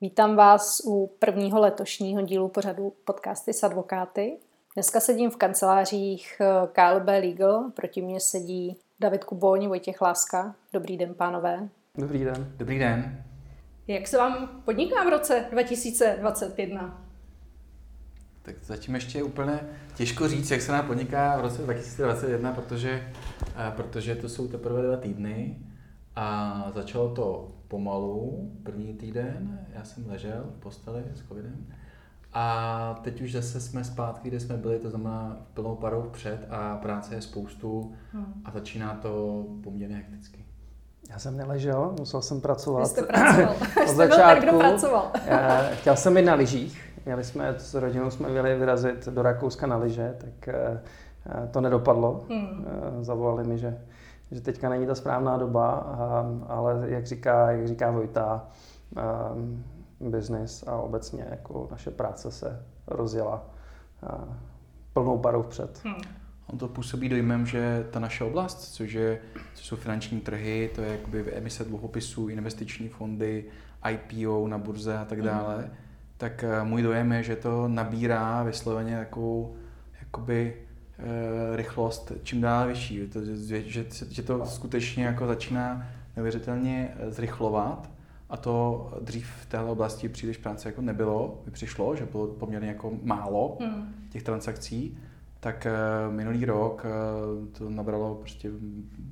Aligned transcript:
Vítám 0.00 0.36
vás 0.36 0.80
u 0.84 1.16
prvního 1.18 1.60
letošního 1.60 2.22
dílu 2.22 2.48
pořadu 2.48 2.92
podcasty 3.04 3.52
s 3.52 3.62
advokáty. 3.62 4.38
Dneska 4.74 5.00
sedím 5.00 5.30
v 5.30 5.36
kancelářích 5.36 6.40
eh, 6.40 6.66
KLB 6.72 7.06
Legal, 7.06 7.70
proti 7.70 8.02
mně 8.02 8.20
sedí 8.20 8.76
David 9.00 9.24
Kuboň, 9.24 9.66
Vojtěch 9.68 10.00
Láska. 10.00 10.54
Dobrý 10.72 10.96
den, 10.96 11.14
pánové. 11.14 11.68
Dobrý 11.94 12.24
den. 12.24 12.52
Dobrý 12.56 12.78
den. 12.78 13.24
Jak 13.86 14.06
se 14.06 14.18
vám 14.18 14.62
podniká 14.64 15.04
v 15.04 15.08
roce 15.08 15.46
2021? 15.50 17.04
Tak 18.42 18.54
zatím 18.62 18.94
ještě 18.94 19.18
je 19.18 19.24
úplně 19.24 19.60
těžko 19.96 20.28
říct, 20.28 20.50
jak 20.50 20.60
se 20.60 20.72
nám 20.72 20.86
podniká 20.86 21.38
v 21.38 21.40
roce 21.40 21.62
2021, 21.62 22.52
protože, 22.52 23.12
eh, 23.56 23.72
protože 23.76 24.14
to 24.14 24.28
jsou 24.28 24.48
teprve 24.48 24.82
dva 24.82 24.96
týdny 24.96 25.58
a 26.16 26.70
začalo 26.74 27.14
to 27.14 27.57
pomalu, 27.68 28.50
první 28.62 28.94
týden, 28.94 29.60
já 29.74 29.84
jsem 29.84 30.08
ležel 30.08 30.44
v 30.56 30.60
posteli 30.60 31.02
s 31.14 31.28
covidem 31.28 31.66
a 32.32 33.00
teď 33.02 33.20
už 33.20 33.32
zase 33.32 33.60
jsme 33.60 33.84
zpátky, 33.84 34.28
kde 34.28 34.40
jsme 34.40 34.56
byli, 34.56 34.78
to 34.78 34.90
znamená 34.90 35.36
plnou 35.54 35.76
parou 35.76 36.02
před 36.02 36.46
a 36.50 36.76
práce 36.76 37.14
je 37.14 37.22
spoustu 37.22 37.92
hmm. 38.12 38.42
a 38.44 38.50
začíná 38.50 38.94
to 38.94 39.44
poměrně 39.64 39.96
hekticky. 39.96 40.44
Já 41.10 41.18
jsem 41.18 41.36
neležel, 41.36 41.94
musel 41.98 42.22
jsem 42.22 42.40
pracovat. 42.40 42.80
Vy 42.80 42.86
jste 42.86 43.02
pracoval. 43.02 43.56
Od 43.90 43.96
začátku. 43.96 44.44
Byl 44.44 44.50
ten, 44.50 44.58
kdo 44.58 44.58
pracoval. 44.58 45.12
chtěl 45.72 45.96
jsem 45.96 46.16
jít 46.16 46.24
na 46.24 46.34
lyžích. 46.34 46.84
Měli 47.04 47.24
jsme, 47.24 47.54
s 47.58 47.74
rodinou 47.74 48.10
jsme 48.10 48.28
měli 48.28 48.58
vyrazit 48.58 49.08
do 49.08 49.22
Rakouska 49.22 49.66
na 49.66 49.76
lyže, 49.76 50.16
tak 50.18 50.48
eh, 50.48 50.80
to 51.50 51.60
nedopadlo. 51.60 52.24
Hmm. 52.28 52.66
Eh, 52.66 53.04
zavolali 53.04 53.44
mi, 53.44 53.58
že 53.58 53.78
že 54.30 54.40
teďka 54.40 54.68
není 54.68 54.86
ta 54.86 54.94
správná 54.94 55.36
doba, 55.36 55.70
ale 56.48 56.84
jak 56.86 57.06
říká, 57.06 57.50
jak 57.50 57.68
říká 57.68 57.90
Vojta, 57.90 58.46
business 60.00 60.64
a 60.66 60.76
obecně 60.76 61.26
jako 61.30 61.68
naše 61.70 61.90
práce 61.90 62.30
se 62.30 62.66
rozjela 62.86 63.46
plnou 64.92 65.18
parou 65.18 65.42
vpřed. 65.42 65.80
Hmm. 65.84 65.94
On 66.46 66.58
to 66.58 66.68
působí 66.68 67.08
dojmem, 67.08 67.46
že 67.46 67.86
ta 67.90 68.00
naše 68.00 68.24
oblast, 68.24 68.74
což, 68.74 68.92
je, 68.92 69.20
což 69.54 69.66
jsou 69.66 69.76
finanční 69.76 70.20
trhy, 70.20 70.70
to 70.74 70.80
je 70.80 70.92
jakoby 70.92 71.32
emise 71.32 71.64
dluhopisů, 71.64 72.28
investiční 72.28 72.88
fondy, 72.88 73.44
IPO 73.90 74.48
na 74.48 74.58
burze 74.58 74.98
a 74.98 75.04
tak 75.04 75.18
hmm. 75.18 75.26
dále, 75.26 75.56
hmm. 75.56 75.70
tak 76.16 76.44
můj 76.62 76.82
dojem 76.82 77.12
je, 77.12 77.22
že 77.22 77.36
to 77.36 77.68
nabírá 77.68 78.42
vysloveně 78.42 78.98
takovou 78.98 79.56
jakoby 80.00 80.54
Eh, 80.54 80.67
rychlost 81.54 82.12
čím 82.22 82.40
dál 82.40 82.68
vyšší, 82.68 83.06
to, 83.06 83.24
že, 83.24 83.62
že, 83.62 83.84
že 84.10 84.22
to 84.22 84.46
skutečně 84.46 85.04
jako 85.04 85.26
začíná 85.26 85.88
neuvěřitelně 86.16 86.94
eh, 86.96 87.10
zrychlovat 87.10 87.90
a 88.30 88.36
to 88.36 88.90
dřív 89.00 89.30
v 89.40 89.46
téhle 89.46 89.70
oblasti 89.70 90.08
příliš 90.08 90.36
práce 90.36 90.68
jako 90.68 90.82
nebylo, 90.82 91.42
by 91.44 91.50
přišlo, 91.50 91.96
že 91.96 92.06
bylo 92.06 92.26
poměrně 92.26 92.68
jako 92.68 92.92
málo 93.02 93.58
hmm. 93.60 93.94
těch 94.10 94.22
transakcí, 94.22 94.98
tak 95.40 95.66
uh, 96.06 96.14
minulý 96.14 96.44
rok 96.44 96.84
uh, 96.84 97.48
to 97.48 97.70
nabralo 97.70 98.14
prostě 98.14 98.50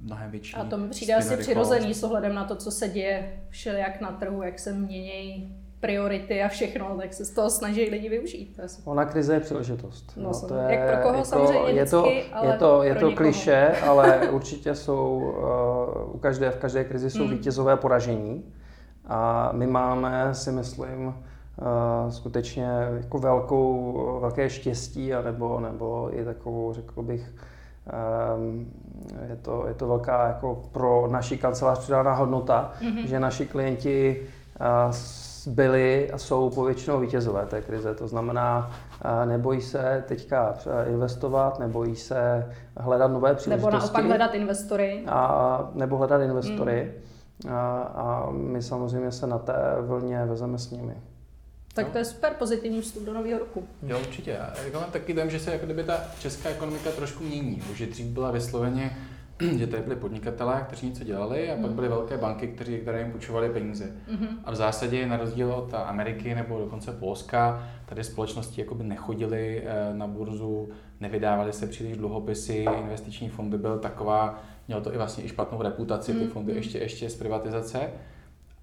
mnohem 0.02 0.30
větší. 0.30 0.54
A 0.54 0.64
to 0.64 0.78
mi 0.78 0.88
přijde 0.88 1.14
asi 1.14 1.36
přirozený 1.36 1.94
s 1.94 2.02
ohledem 2.02 2.34
na 2.34 2.44
to, 2.44 2.56
co 2.56 2.70
se 2.70 2.88
děje 2.88 3.42
všelijak 3.48 4.00
na 4.00 4.12
trhu, 4.12 4.42
jak 4.42 4.58
se 4.58 4.72
mění 4.72 5.55
priority 5.80 6.42
a 6.42 6.48
všechno, 6.48 6.96
tak 7.00 7.14
se 7.14 7.24
z 7.24 7.30
toho 7.30 7.50
snaží 7.50 7.90
lidi 7.90 8.08
využít. 8.08 8.60
Ona 8.84 9.04
krize 9.04 9.34
je 9.34 9.40
příležitost. 9.40 10.12
No, 10.16 10.22
no, 10.22 10.48
to 10.48 10.54
je, 10.54 10.74
jak 10.74 10.88
pro 10.88 11.02
koho 11.02 11.14
jako, 11.14 11.24
samozřejmě 11.24 11.70
je 11.70 11.86
to, 11.86 12.02
vždycky, 12.02 12.32
ale 12.32 12.46
je 12.46 12.58
to, 12.58 12.82
je 12.82 12.94
to 12.94 13.10
kliše, 13.10 13.66
ale 13.86 14.28
určitě 14.30 14.74
jsou, 14.74 15.34
uh, 16.08 16.14
u 16.14 16.18
každé, 16.18 16.50
v 16.50 16.56
každé 16.56 16.84
krizi 16.84 17.10
jsou 17.10 17.24
hmm. 17.24 17.30
vítězové 17.30 17.72
a 17.72 17.76
poražení. 17.76 18.44
A 19.06 19.50
my 19.52 19.66
máme, 19.66 20.34
si 20.34 20.52
myslím, 20.52 21.06
uh, 21.06 21.14
skutečně 22.10 22.68
jako 22.96 23.18
velkou, 23.18 24.18
velké 24.20 24.50
štěstí, 24.50 25.14
anebo, 25.14 25.60
nebo 25.60 26.10
i 26.12 26.24
takovou, 26.24 26.72
řekl 26.72 27.02
bych, 27.02 27.34
um, 28.36 28.72
je 29.28 29.36
to, 29.36 29.64
je 29.68 29.74
to 29.74 29.88
velká 29.88 30.26
jako 30.26 30.62
pro 30.72 31.08
naši 31.10 31.38
kancelář 31.38 31.78
přidaná 31.78 32.14
hodnota, 32.14 32.72
mm-hmm. 32.80 33.06
že 33.06 33.20
naši 33.20 33.46
klienti 33.46 34.22
uh, 34.60 34.92
byli 35.46 36.10
a 36.10 36.18
jsou 36.18 36.50
povětšinou 36.50 37.00
vítězové 37.00 37.46
té 37.46 37.60
krize. 37.60 37.94
To 37.94 38.08
znamená, 38.08 38.70
nebojí 39.24 39.60
se 39.60 40.04
teďka 40.08 40.54
investovat, 40.88 41.58
nebojí 41.58 41.96
se 41.96 42.52
hledat 42.76 43.10
nové 43.10 43.34
příležitosti. 43.34 43.72
Nebo 43.72 43.78
naopak 43.78 44.04
hledat 44.04 44.34
investory. 44.34 45.04
A, 45.06 45.70
nebo 45.74 45.96
hledat 45.96 46.22
investory. 46.22 46.92
Mm. 47.44 47.52
A, 47.52 47.80
a 47.80 48.30
my 48.30 48.62
samozřejmě 48.62 49.12
se 49.12 49.26
na 49.26 49.38
té 49.38 49.54
vlně 49.80 50.24
vezeme 50.24 50.58
s 50.58 50.70
nimi. 50.70 50.94
Tak 51.74 51.88
to 51.88 51.98
je 51.98 52.04
super 52.04 52.32
pozitivní 52.38 52.80
vstup 52.80 53.04
do 53.04 53.14
nového 53.14 53.38
roku. 53.38 53.64
Jo, 53.82 53.98
určitě. 53.98 54.30
Já 54.72 54.80
mám 54.80 54.90
taky 54.90 55.14
dojem, 55.14 55.30
že 55.30 55.40
se 55.40 55.52
jako 55.52 55.64
kdyby 55.64 55.84
ta 55.84 56.00
česká 56.18 56.48
ekonomika 56.48 56.90
trošku 56.90 57.24
mění. 57.24 57.62
Že 57.74 57.86
dřív 57.86 58.06
byla 58.06 58.30
vysloveně 58.30 58.96
že 59.58 59.66
tady 59.66 59.82
byli 59.82 59.96
podnikatelé, 59.96 60.64
kteří 60.66 60.88
něco 60.88 61.04
dělali 61.04 61.50
a 61.50 61.54
pak 61.54 61.64
mhm. 61.64 61.74
byly 61.74 61.88
velké 61.88 62.16
banky, 62.16 62.48
kteří, 62.48 62.78
které 62.78 62.98
jim 62.98 63.12
půjčovaly 63.12 63.48
peníze. 63.48 63.84
Mm-hmm. 63.84 64.28
A 64.44 64.50
v 64.50 64.54
zásadě 64.54 65.06
na 65.06 65.16
rozdíl 65.16 65.52
od 65.52 65.74
Ameriky 65.74 66.34
nebo 66.34 66.58
dokonce 66.58 66.92
Polska, 66.92 67.68
tady 67.86 68.04
společnosti 68.04 68.60
jakoby 68.60 68.84
nechodily 68.84 69.62
eh, 69.66 69.94
na 69.94 70.06
burzu, 70.06 70.68
nevydávaly 71.00 71.52
se 71.52 71.66
příliš 71.66 71.96
dluhopisy, 71.96 72.66
investiční 72.80 73.28
fondy 73.28 73.58
byl 73.58 73.78
taková, 73.78 74.42
mělo 74.68 74.80
to 74.80 74.94
i 74.94 74.96
vlastně 74.96 75.24
i 75.24 75.28
špatnou 75.28 75.62
reputaci, 75.62 76.12
ty 76.12 76.20
mhm. 76.20 76.30
fondy 76.30 76.52
ještě, 76.52 76.78
ještě 76.78 77.10
z 77.10 77.16
privatizace. 77.16 77.90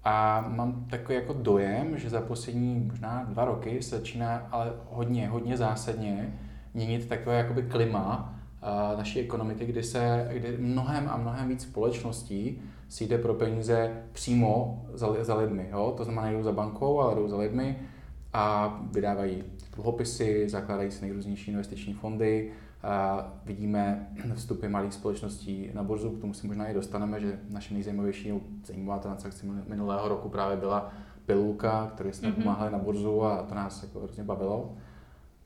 A 0.04 0.44
mám 0.48 0.84
takový 0.90 1.14
jako 1.14 1.32
dojem, 1.32 1.98
že 1.98 2.10
za 2.10 2.20
poslední 2.20 2.74
možná 2.74 3.24
dva 3.28 3.44
roky 3.44 3.82
se 3.82 3.96
začíná 3.96 4.48
ale 4.50 4.72
hodně, 4.90 5.28
hodně 5.28 5.56
zásadně 5.56 6.38
měnit 6.74 7.08
takové 7.08 7.38
jakoby 7.38 7.62
klima, 7.62 8.34
naší 8.96 9.20
ekonomiky, 9.20 9.64
kdy 9.64 9.82
se 9.82 10.28
kdy 10.32 10.56
mnohem 10.58 11.08
a 11.08 11.16
mnohem 11.16 11.48
víc 11.48 11.62
společností 11.62 12.62
si 12.88 13.06
jde 13.06 13.18
pro 13.18 13.34
peníze 13.34 14.02
přímo 14.12 14.82
za, 14.92 15.24
za 15.24 15.34
lidmi. 15.34 15.68
Jo? 15.72 15.94
To 15.96 16.04
znamená, 16.04 16.30
jdou 16.30 16.42
za 16.42 16.52
bankou, 16.52 17.00
ale 17.00 17.14
jdou 17.14 17.28
za 17.28 17.36
lidmi 17.36 17.78
a 18.32 18.74
vydávají 18.92 19.44
dluhopisy, 19.74 20.48
zakládají 20.48 20.90
si 20.90 21.02
nejrůznější 21.04 21.50
investiční 21.50 21.94
fondy. 21.94 22.52
A 22.82 23.26
vidíme 23.44 24.08
vstupy 24.34 24.68
malých 24.68 24.94
společností 24.94 25.70
na 25.74 25.82
burzu, 25.82 26.10
k 26.10 26.20
tomu 26.20 26.34
se 26.34 26.46
možná 26.46 26.66
i 26.68 26.74
dostaneme, 26.74 27.20
že 27.20 27.38
naše 27.50 27.74
nejzajímavější 27.74 28.32
zajímavá 28.66 28.98
transakce 28.98 29.46
minulého 29.68 30.08
roku 30.08 30.28
právě 30.28 30.56
byla 30.56 30.92
pilulka, 31.26 31.90
které 31.94 32.12
jsme 32.12 32.28
mm-hmm. 32.28 32.34
pomáhali 32.34 32.72
na 32.72 32.78
burzu 32.78 33.24
a 33.24 33.42
to 33.42 33.54
nás 33.54 33.82
jako 33.82 33.98
hrozně 33.98 34.24
bavilo. 34.24 34.72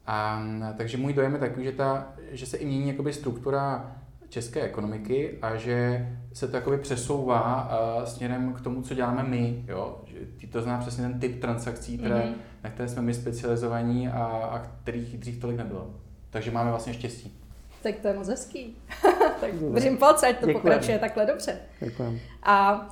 A, 0.08 0.42
takže 0.76 0.96
můj 0.96 1.12
dojem 1.12 1.32
je 1.32 1.38
takový, 1.40 1.64
že, 1.64 1.72
ta, 1.72 2.12
že 2.30 2.46
se 2.46 2.56
i 2.56 2.66
mění 2.66 2.88
jakoby 2.88 3.12
struktura 3.12 3.92
české 4.28 4.62
ekonomiky 4.62 5.38
a 5.42 5.56
že 5.56 6.08
se 6.32 6.48
to 6.48 6.56
jakoby 6.56 6.78
přesouvá 6.78 7.70
uh, 7.98 8.04
směrem 8.04 8.52
k 8.52 8.60
tomu, 8.60 8.82
co 8.82 8.94
děláme 8.94 9.22
my. 9.22 9.64
Jo? 9.68 10.00
Že 10.38 10.46
to 10.46 10.62
znamená 10.62 10.82
přesně 10.82 11.02
ten 11.02 11.20
typ 11.20 11.40
transakcí, 11.40 11.98
které, 11.98 12.14
mm-hmm. 12.14 12.34
na 12.64 12.70
které 12.70 12.88
jsme 12.88 13.02
my 13.02 13.14
specializovaní 13.14 14.08
a, 14.08 14.24
a 14.24 14.58
kterých 14.58 15.18
dřív 15.18 15.40
tolik 15.40 15.56
nebylo. 15.56 15.90
Takže 16.30 16.50
máme 16.50 16.70
vlastně 16.70 16.94
štěstí. 16.94 17.38
Tak 17.82 17.96
to 17.96 18.08
je 18.08 18.14
moc 18.14 18.28
hezký. 18.28 18.76
tak 19.40 19.54
držím 19.54 19.96
palce, 19.96 20.26
ať 20.26 20.36
to 20.36 20.46
Děkujeme. 20.46 20.60
pokračuje 20.60 20.98
takhle 20.98 21.26
dobře. 21.26 21.58
Děkujeme. 21.80 22.18
A 22.42 22.88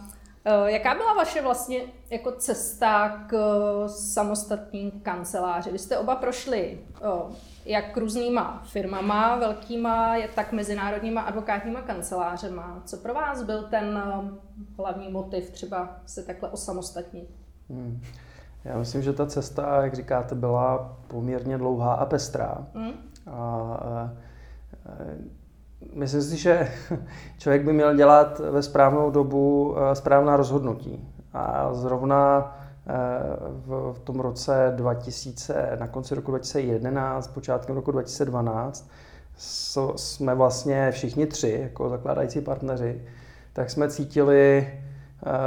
jaká 0.67 0.95
byla 0.95 1.15
vaše 1.15 1.43
vlastně 1.43 1.81
jako 2.11 2.33
cesta 2.33 3.09
k 3.27 3.35
eh, 3.35 3.89
samostatným 3.89 4.91
kanceláři? 4.91 5.71
Vy 5.71 5.79
jste 5.79 5.99
oba 5.99 6.17
prošli 6.17 6.81
eh, 7.03 7.35
jak 7.65 7.97
různýma 7.97 8.63
firmama, 8.65 9.37
velkýma, 9.37 10.17
tak 10.35 10.53
mezinárodníma 10.53 11.21
advokátníma 11.21 11.83
kancelářema. 11.83 12.83
Co 12.85 12.97
pro 12.97 13.15
vás 13.15 13.43
byl 13.43 13.63
ten 13.63 14.03
hlavní 14.77 15.09
motiv 15.09 15.51
třeba 15.51 15.97
se 16.07 16.23
takhle 16.23 16.49
osamostatnit? 16.49 17.31
Hmm. 17.71 18.03
Já 18.65 18.79
myslím, 18.79 19.03
že 19.03 19.13
ta 19.13 19.27
cesta, 19.27 19.83
jak 19.85 19.95
říkáte, 19.95 20.35
byla 20.35 20.97
poměrně 21.09 21.59
dlouhá 21.59 21.95
a 21.95 22.07
pestrá. 22.07 22.67
Hmm. 22.75 22.93
A, 23.27 23.33
a, 23.33 24.11
Myslím 25.95 26.23
si, 26.23 26.37
že 26.37 26.69
člověk 27.39 27.63
by 27.63 27.73
měl 27.73 27.97
dělat 27.97 28.39
ve 28.39 28.63
správnou 28.63 29.11
dobu 29.11 29.77
eh, 29.77 29.95
správná 29.95 30.37
rozhodnutí. 30.37 31.09
A 31.33 31.75
zrovna 31.75 32.57
eh, 32.87 32.93
v 33.93 34.01
tom 34.05 34.21
roce 34.21 34.73
2000, 34.77 35.77
na 35.81 35.87
konci 35.87 36.15
roku 36.15 36.31
2011, 36.31 37.29
počátkem 37.29 37.77
roku 37.77 37.91
2012, 37.91 38.91
jsme 39.97 40.35
vlastně 40.35 40.91
všichni 40.91 41.27
tři, 41.27 41.59
jako 41.63 41.89
zakládající 41.89 42.41
partneři, 42.41 43.03
tak 43.53 43.71
jsme 43.71 43.91
cítili 43.91 44.69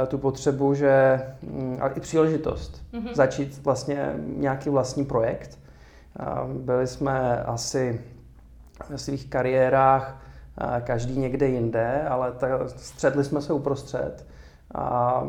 eh, 0.02 0.06
tu 0.06 0.18
potřebu, 0.18 0.74
že, 0.74 1.22
mm, 1.42 1.78
a 1.80 1.88
i 1.88 2.00
příležitost, 2.00 2.82
mm-hmm. 2.92 3.14
začít 3.14 3.64
vlastně 3.64 4.14
nějaký 4.36 4.70
vlastní 4.70 5.04
projekt. 5.04 5.58
Byli 6.46 6.86
jsme 6.86 7.42
asi 7.42 8.00
ve 8.88 8.98
svých 8.98 9.26
kariérách 9.26 10.22
každý 10.80 11.18
někde 11.18 11.46
jinde, 11.46 12.02
ale 12.08 12.32
ta, 12.32 12.48
středli 12.66 13.24
jsme 13.24 13.40
se 13.40 13.52
uprostřed 13.52 14.26
A 14.74 15.24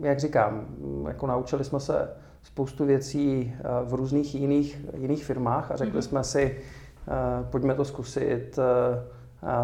jak 0.00 0.20
říkám, 0.20 0.66
jako 1.08 1.26
naučili 1.26 1.64
jsme 1.64 1.80
se 1.80 2.10
spoustu 2.42 2.84
věcí 2.84 3.54
v 3.84 3.94
různých 3.94 4.34
jiných, 4.34 4.84
jiných 4.96 5.24
firmách 5.24 5.70
a 5.70 5.76
řekli 5.76 6.00
mm-hmm. 6.00 6.08
jsme 6.08 6.24
si, 6.24 6.60
pojďme 7.50 7.74
to 7.74 7.84
zkusit 7.84 8.58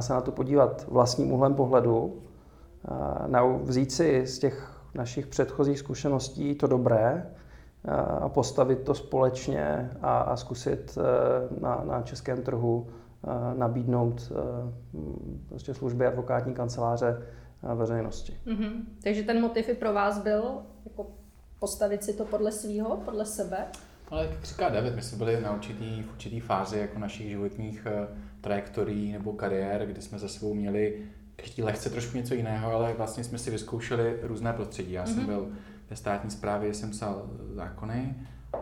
se 0.01 0.13
na 0.13 0.21
to 0.21 0.33
podívat 0.33 0.87
vlastním 0.89 1.33
úhlem 1.33 1.55
pohledu, 1.55 2.23
vzít 3.63 3.93
si 3.93 4.27
z 4.27 4.39
těch 4.39 4.81
našich 4.95 5.27
předchozích 5.27 5.79
zkušeností 5.79 6.55
to 6.55 6.67
dobré 6.67 7.27
a 8.21 8.29
postavit 8.29 8.79
to 8.79 8.95
společně 8.95 9.91
a, 10.03 10.19
a 10.21 10.37
zkusit 10.37 10.99
e, 10.99 11.61
na, 11.61 11.83
na 11.85 12.03
českém 12.03 12.43
trhu 12.43 12.87
e, 12.89 12.93
nabídnout 13.59 14.33
e, 14.33 14.35
prostě 15.49 15.75
služby 15.75 16.07
advokátní 16.07 16.55
kanceláře 16.55 17.23
veřejnosti. 17.75 18.37
Mm-hmm. 18.47 18.73
Takže 19.03 19.23
ten 19.23 19.41
motiv 19.41 19.69
i 19.69 19.75
pro 19.75 19.93
vás 19.93 20.23
byl 20.23 20.63
jako 20.85 21.07
postavit 21.59 22.05
si 22.05 22.13
to 22.13 22.25
podle 22.25 22.53
svého, 22.53 22.97
podle 22.97 23.27
sebe? 23.27 23.67
Ale 24.11 24.27
jak 24.27 24.45
říká 24.45 24.69
David, 24.69 24.95
my 24.95 25.03
jsme 25.03 25.19
byli 25.19 25.41
na 25.41 25.55
určitý, 25.55 26.03
v 26.03 26.13
určitý 26.13 26.41
fázi 26.41 26.79
jako 26.79 26.99
našich 26.99 27.29
životních 27.29 27.87
trajektorií 28.41 29.13
nebo 29.13 29.33
kariér, 29.33 29.87
kdy 29.87 30.03
jsme 30.03 30.19
za 30.19 30.29
sebou 30.29 30.55
měli 30.55 31.03
každý 31.37 31.63
lehce 31.63 31.91
trošku 31.91 32.17
něco 32.17 32.35
jiného, 32.35 32.73
ale 32.73 32.95
vlastně 32.95 33.25
jsme 33.25 33.39
si 33.39 33.51
vyzkoušeli 33.51 34.19
různé 34.23 34.53
prostředí. 34.53 34.93
Já 34.93 35.05
mm-hmm. 35.05 35.15
jsem 35.15 35.27
byl 35.27 35.49
ve 35.91 35.97
státní 35.97 36.31
správě, 36.31 36.75
jsem 36.75 36.91
psal 36.91 37.31
zákony, 37.55 38.15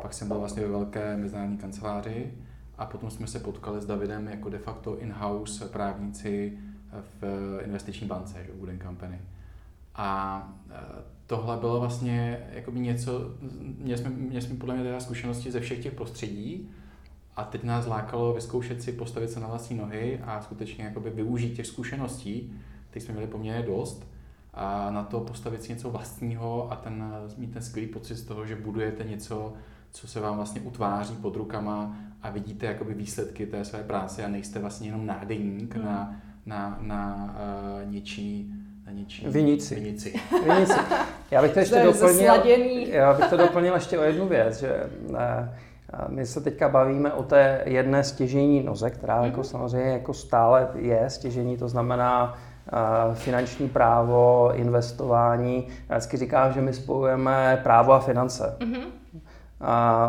pak 0.03 0.15
jsem 0.15 0.29
byl 0.29 0.39
vlastně 0.39 0.63
ve 0.63 0.69
velké 0.69 1.17
mezinárodní 1.17 1.59
kanceláři 1.59 2.33
a 2.79 2.87
potom 2.87 3.11
jsme 3.11 3.27
se 3.27 3.39
potkali 3.39 3.81
s 3.81 3.87
Davidem 3.87 4.29
jako 4.29 4.49
de 4.49 4.59
facto 4.59 4.99
in-house 4.99 5.65
právníci 5.65 6.59
v 7.21 7.25
investiční 7.65 8.07
bance, 8.07 8.45
že, 8.47 8.53
Wooden 8.53 8.81
Company. 8.81 9.21
A 9.95 10.49
e, 10.71 10.75
tohle 11.27 11.57
bylo 11.57 11.81
vlastně 11.81 12.47
jako 12.53 12.71
něco, 12.71 13.31
měli 13.79 13.99
jsme, 13.99 14.11
měli 14.11 14.43
jsme 14.43 14.57
podle 14.57 14.75
mě 14.75 14.85
teda 14.85 15.01
zkušenosti 15.01 15.51
ze 15.51 15.61
všech 15.61 15.83
těch 15.83 15.95
prostředí 15.95 16.71
a 17.37 17.45
teď 17.45 17.65
nás 17.65 17.87
lákalo 17.87 18.35
vyzkoušet 18.35 18.83
si 18.83 18.93
postavit 18.93 19.31
se 19.31 19.41
na 19.41 19.47
vlastní 19.47 19.77
nohy 19.77 20.21
a 20.25 20.41
skutečně 20.41 20.85
jakoby 20.85 21.11
využít 21.11 21.57
těch 21.57 21.67
zkušeností, 21.67 22.53
které 22.91 23.05
jsme 23.05 23.15
měli 23.15 23.29
poměrně 23.29 23.63
dost, 23.63 24.07
a 24.55 24.91
na 24.91 25.03
to 25.03 25.21
postavit 25.21 25.63
si 25.63 25.73
něco 25.73 25.91
vlastního 25.91 26.73
a 26.73 26.77
ten, 26.77 27.13
mít 27.37 27.53
ten 27.53 27.63
skvělý 27.63 27.89
pocit 27.89 28.17
z 28.17 28.25
toho, 28.25 28.47
že 28.47 28.57
budujete 28.57 29.05
něco, 29.05 29.55
co 29.91 30.09
se 30.09 30.21
vám 30.21 30.37
vlastně 30.37 30.61
utváří 30.61 31.17
pod 31.17 31.37
rukama 31.37 31.97
a 32.23 32.31
vidíte 32.31 32.67
jakoby 32.67 32.95
výsledky 32.95 33.47
té 33.47 33.65
své 33.65 33.83
práce 33.83 34.25
a 34.25 34.29
nejste 34.29 34.59
vlastně 34.59 34.89
jenom 34.89 35.07
nádejník 35.07 35.75
hmm. 35.75 35.85
na, 35.85 36.17
na, 36.47 36.79
na 36.81 37.35
uh, 37.85 37.93
něčí 37.93 38.55
na 38.87 38.93
něčí 38.93 39.27
vinici. 39.29 39.75
vinici. 39.75 40.15
vinici. 40.45 40.75
Já 41.31 41.43
bych 41.43 41.53
to 41.53 41.59
ještě 41.61 41.77
to 41.77 41.93
doplnil, 41.93 42.33
já 42.87 43.15
bych 43.15 43.27
to 43.27 43.37
doplnil 43.37 43.75
ještě 43.75 43.99
o 43.99 44.03
jednu 44.03 44.29
věc, 44.29 44.61
že 44.61 44.91
uh, 45.09 45.17
my 46.09 46.27
se 46.27 46.41
teďka 46.41 46.69
bavíme 46.69 47.13
o 47.13 47.23
té 47.23 47.63
jedné 47.65 48.05
stěžení 48.05 48.63
noze, 48.63 48.91
která 48.91 49.25
jako 49.25 49.41
mhm. 49.41 49.45
samozřejmě 49.45 49.91
jako 49.91 50.15
stále 50.15 50.69
je 50.75 51.11
stěžení, 51.11 51.57
to 51.57 51.69
znamená 51.69 52.39
finanční 53.15 53.69
právo, 53.69 54.51
investování. 54.55 55.69
Já 55.89 55.97
vždycky 55.97 56.17
říkám, 56.17 56.53
že 56.53 56.61
my 56.61 56.73
spojujeme 56.73 57.61
právo 57.63 57.93
a 57.93 58.01
finance. 58.01 58.57
Mm-hmm. 58.59 58.85
A 59.61 60.09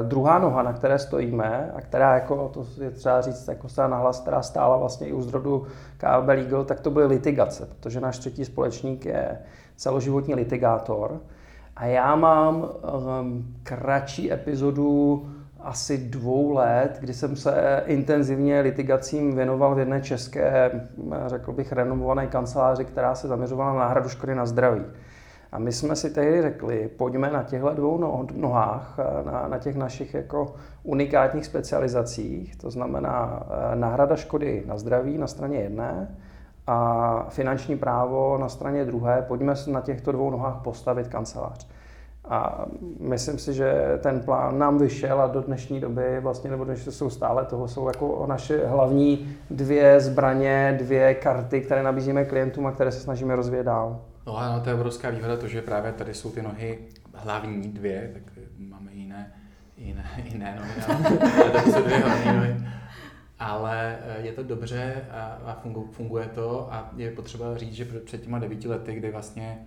uh, 0.00 0.06
druhá 0.06 0.38
noha, 0.38 0.62
na 0.62 0.72
které 0.72 0.98
stojíme, 0.98 1.72
a 1.76 1.80
která, 1.80 2.14
jako, 2.14 2.50
to 2.54 2.66
je 2.82 2.90
třeba 2.90 3.20
říct, 3.20 3.48
jako 3.48 3.68
stála 3.68 3.88
nahlas, 3.88 4.20
která 4.20 4.42
stála 4.42 4.76
vlastně 4.76 5.06
i 5.06 5.12
u 5.12 5.22
zrodu 5.22 5.66
KLB 5.96 6.28
Legal, 6.28 6.64
tak 6.64 6.80
to 6.80 6.90
byly 6.90 7.06
litigace, 7.06 7.66
protože 7.66 8.00
náš 8.00 8.18
třetí 8.18 8.44
společník 8.44 9.06
je 9.06 9.38
celoživotní 9.76 10.34
litigátor. 10.34 11.20
A 11.76 11.86
já 11.86 12.16
mám 12.16 12.56
um, 13.20 13.54
kratší 13.62 14.32
epizodu 14.32 15.26
asi 15.60 15.98
dvou 15.98 16.52
let, 16.52 16.96
kdy 17.00 17.14
jsem 17.14 17.36
se 17.36 17.82
intenzivně 17.86 18.60
litigacím 18.60 19.36
věnoval 19.36 19.74
v 19.74 19.78
jedné 19.78 20.00
české, 20.00 20.70
řekl 21.26 21.52
bych, 21.52 21.72
renomované 21.72 22.26
kanceláři, 22.26 22.84
která 22.84 23.14
se 23.14 23.28
zaměřovala 23.28 23.72
na 23.72 23.78
náhradu 23.78 24.08
škody 24.08 24.34
na 24.34 24.46
zdraví. 24.46 24.82
A 25.52 25.58
my 25.58 25.72
jsme 25.72 25.96
si 25.96 26.10
tehdy 26.10 26.42
řekli, 26.42 26.90
pojďme 26.96 27.30
na 27.30 27.42
těchto 27.42 27.74
dvou 27.74 27.98
no, 27.98 28.26
nohách, 28.34 28.98
na, 29.24 29.48
na 29.48 29.58
těch 29.58 29.76
našich 29.76 30.14
jako 30.14 30.54
unikátních 30.82 31.46
specializacích, 31.46 32.56
to 32.56 32.70
znamená 32.70 33.42
eh, 33.72 33.76
náhrada 33.76 34.16
škody 34.16 34.64
na 34.66 34.78
zdraví 34.78 35.18
na 35.18 35.26
straně 35.26 35.58
jedné 35.58 36.16
a 36.66 37.26
finanční 37.28 37.78
právo 37.78 38.38
na 38.38 38.48
straně 38.48 38.84
druhé, 38.84 39.24
pojďme 39.28 39.54
na 39.66 39.80
těchto 39.80 40.12
dvou 40.12 40.30
nohách 40.30 40.62
postavit 40.62 41.08
kancelář. 41.08 41.68
A 42.24 42.64
myslím 43.00 43.38
si, 43.38 43.54
že 43.54 43.98
ten 44.02 44.20
plán 44.20 44.58
nám 44.58 44.78
vyšel 44.78 45.20
a 45.20 45.26
do 45.26 45.40
dnešní 45.40 45.80
doby, 45.80 46.20
vlastně, 46.20 46.50
nebo 46.50 46.64
dnes 46.64 46.88
jsou 46.88 47.10
stále 47.10 47.44
toho, 47.44 47.68
jsou 47.68 47.86
jako 47.86 48.24
naše 48.28 48.66
hlavní 48.66 49.36
dvě 49.50 50.00
zbraně, 50.00 50.76
dvě 50.78 51.14
karty, 51.14 51.60
které 51.60 51.82
nabízíme 51.82 52.24
klientům 52.24 52.66
a 52.66 52.72
které 52.72 52.92
se 52.92 53.00
snažíme 53.00 53.36
rozvíjet 53.36 53.64
dál. 53.64 54.00
No 54.26 54.38
a 54.38 54.60
to 54.60 54.68
je 54.68 54.74
obrovská 54.74 55.10
výhoda 55.10 55.36
to, 55.36 55.48
že 55.48 55.62
právě 55.62 55.92
tady 55.92 56.14
jsou 56.14 56.30
ty 56.30 56.42
nohy 56.42 56.78
hlavní 57.14 57.68
dvě, 57.68 58.10
tak 58.14 58.22
máme 58.58 58.92
jiné, 58.92 59.32
jiné, 59.76 60.04
jiné 60.24 60.56
nohy, 60.56 60.94
ale 61.40 61.50
tady 61.50 61.72
jsou 61.72 61.82
dvě 61.82 61.98
hlavní 61.98 62.32
nohy. 62.32 62.56
Ale 63.38 63.98
eh, 64.02 64.20
je 64.22 64.32
to 64.32 64.42
dobře 64.42 65.04
a 65.46 65.62
funguje 65.90 66.26
to 66.26 66.72
a 66.72 66.90
je 66.96 67.10
potřeba 67.10 67.56
říct, 67.58 67.72
že 67.72 67.84
před 67.84 68.22
těma 68.22 68.38
devíti 68.38 68.68
lety, 68.68 68.94
kdy 68.94 69.10
vlastně 69.10 69.58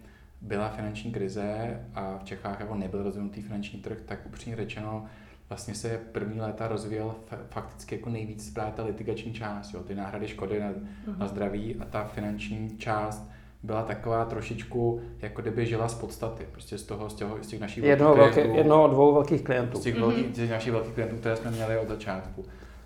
byla 0.41 0.69
finanční 0.69 1.11
krize 1.11 1.79
a 1.93 2.17
v 2.17 2.23
Čechách 2.23 2.59
jako 2.59 2.75
nebyl 2.75 3.03
rozvinutý 3.03 3.41
finanční 3.41 3.79
trh, 3.79 3.97
tak 4.05 4.19
upřímně 4.25 4.55
řečeno, 4.55 5.05
vlastně 5.49 5.75
se 5.75 5.99
první 6.11 6.41
léta 6.41 6.67
rozvíjel 6.67 7.15
fakticky 7.49 7.95
jako 7.95 8.09
nejvíc 8.09 8.53
právě 8.53 8.73
ta 8.73 8.83
litigační 8.83 9.33
část, 9.33 9.73
jo, 9.73 9.83
ty 9.83 9.95
náhrady 9.95 10.27
škody 10.27 10.59
na, 10.59 10.69
uh-huh. 10.69 11.17
na 11.17 11.27
zdraví 11.27 11.75
a 11.75 11.85
ta 11.85 12.03
finanční 12.03 12.77
část 12.77 13.29
byla 13.65 13.83
taková 13.83 14.25
trošičku, 14.25 15.01
jako 15.21 15.41
kdyby 15.41 15.65
žila 15.65 15.87
z 15.87 15.93
podstaty, 15.93 16.47
prostě 16.51 16.77
z 16.77 16.83
toho, 16.83 17.09
z, 17.09 17.13
toho, 17.13 17.37
z 17.41 17.47
těch 17.47 17.59
našich 17.59 17.83
jednoho 17.83 18.15
velkých 18.15 18.33
klientů. 18.33 18.57
Jednoho, 18.57 18.87
dvou 18.87 19.13
velkých 19.13 19.41
klientů. 19.41 19.77
Z 19.77 19.81
těch, 19.81 19.95
mm-hmm. 19.95 19.99
velkých, 19.99 20.25
z 20.25 20.35
těch 20.35 20.49
našich 20.49 20.71
velkých 20.71 20.93
klientů, 20.93 21.15
které 21.15 21.35
jsme 21.35 21.51
měli 21.51 21.77
od 21.77 21.87
začátku. 21.87 22.45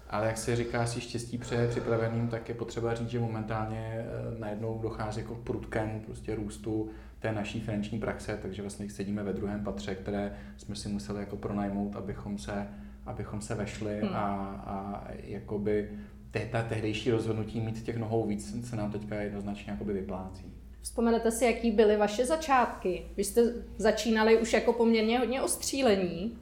Ale 0.09 0.27
jak 0.27 0.37
se 0.37 0.55
říká 0.55 0.85
si 0.85 1.01
štěstí 1.01 1.37
pře 1.37 1.67
připraveným, 1.67 2.27
tak 2.27 2.49
je 2.49 2.55
potřeba 2.55 2.93
říct, 2.93 3.09
že 3.09 3.19
momentálně 3.19 3.95
eh, 3.95 4.39
najednou 4.39 4.79
dochází 4.81 5.21
jako 5.21 5.35
k 5.35 5.43
prudkému 5.43 5.99
prostě 5.99 6.35
růstu 6.35 6.89
té 7.19 7.31
naší 7.31 7.59
finanční 7.59 7.99
praxe, 7.99 8.39
takže 8.41 8.61
vlastně 8.61 8.89
sedíme 8.89 9.23
ve 9.23 9.33
druhém 9.33 9.63
patře, 9.63 9.95
které 9.95 10.33
jsme 10.57 10.75
si 10.75 10.89
museli 10.89 11.19
jako 11.19 11.37
pronajmout, 11.37 11.95
abychom 11.95 12.37
se, 12.37 12.67
abychom 13.05 13.41
se 13.41 13.55
vešli 13.55 13.99
hmm. 14.01 14.15
a, 14.15 14.25
a 14.65 15.03
jakoby 15.23 15.89
te, 16.31 16.39
ta 16.39 16.63
tehdejší 16.63 17.11
rozhodnutí 17.11 17.59
mít 17.59 17.83
těch 17.83 17.97
nohou 17.97 18.27
víc 18.27 18.69
se 18.69 18.75
nám 18.75 18.91
teďka 18.91 19.15
jednoznačně 19.15 19.71
jakoby 19.71 19.93
vyplácí. 19.93 20.58
Vzpomenete 20.81 21.31
si, 21.31 21.45
jaký 21.45 21.71
byly 21.71 21.97
vaše 21.97 22.25
začátky? 22.25 23.05
Vy 23.17 23.23
jste 23.23 23.41
začínali 23.77 24.37
už 24.37 24.53
jako 24.53 24.73
poměrně 24.73 25.19
hodně 25.19 25.41
ostřílení. 25.41 26.37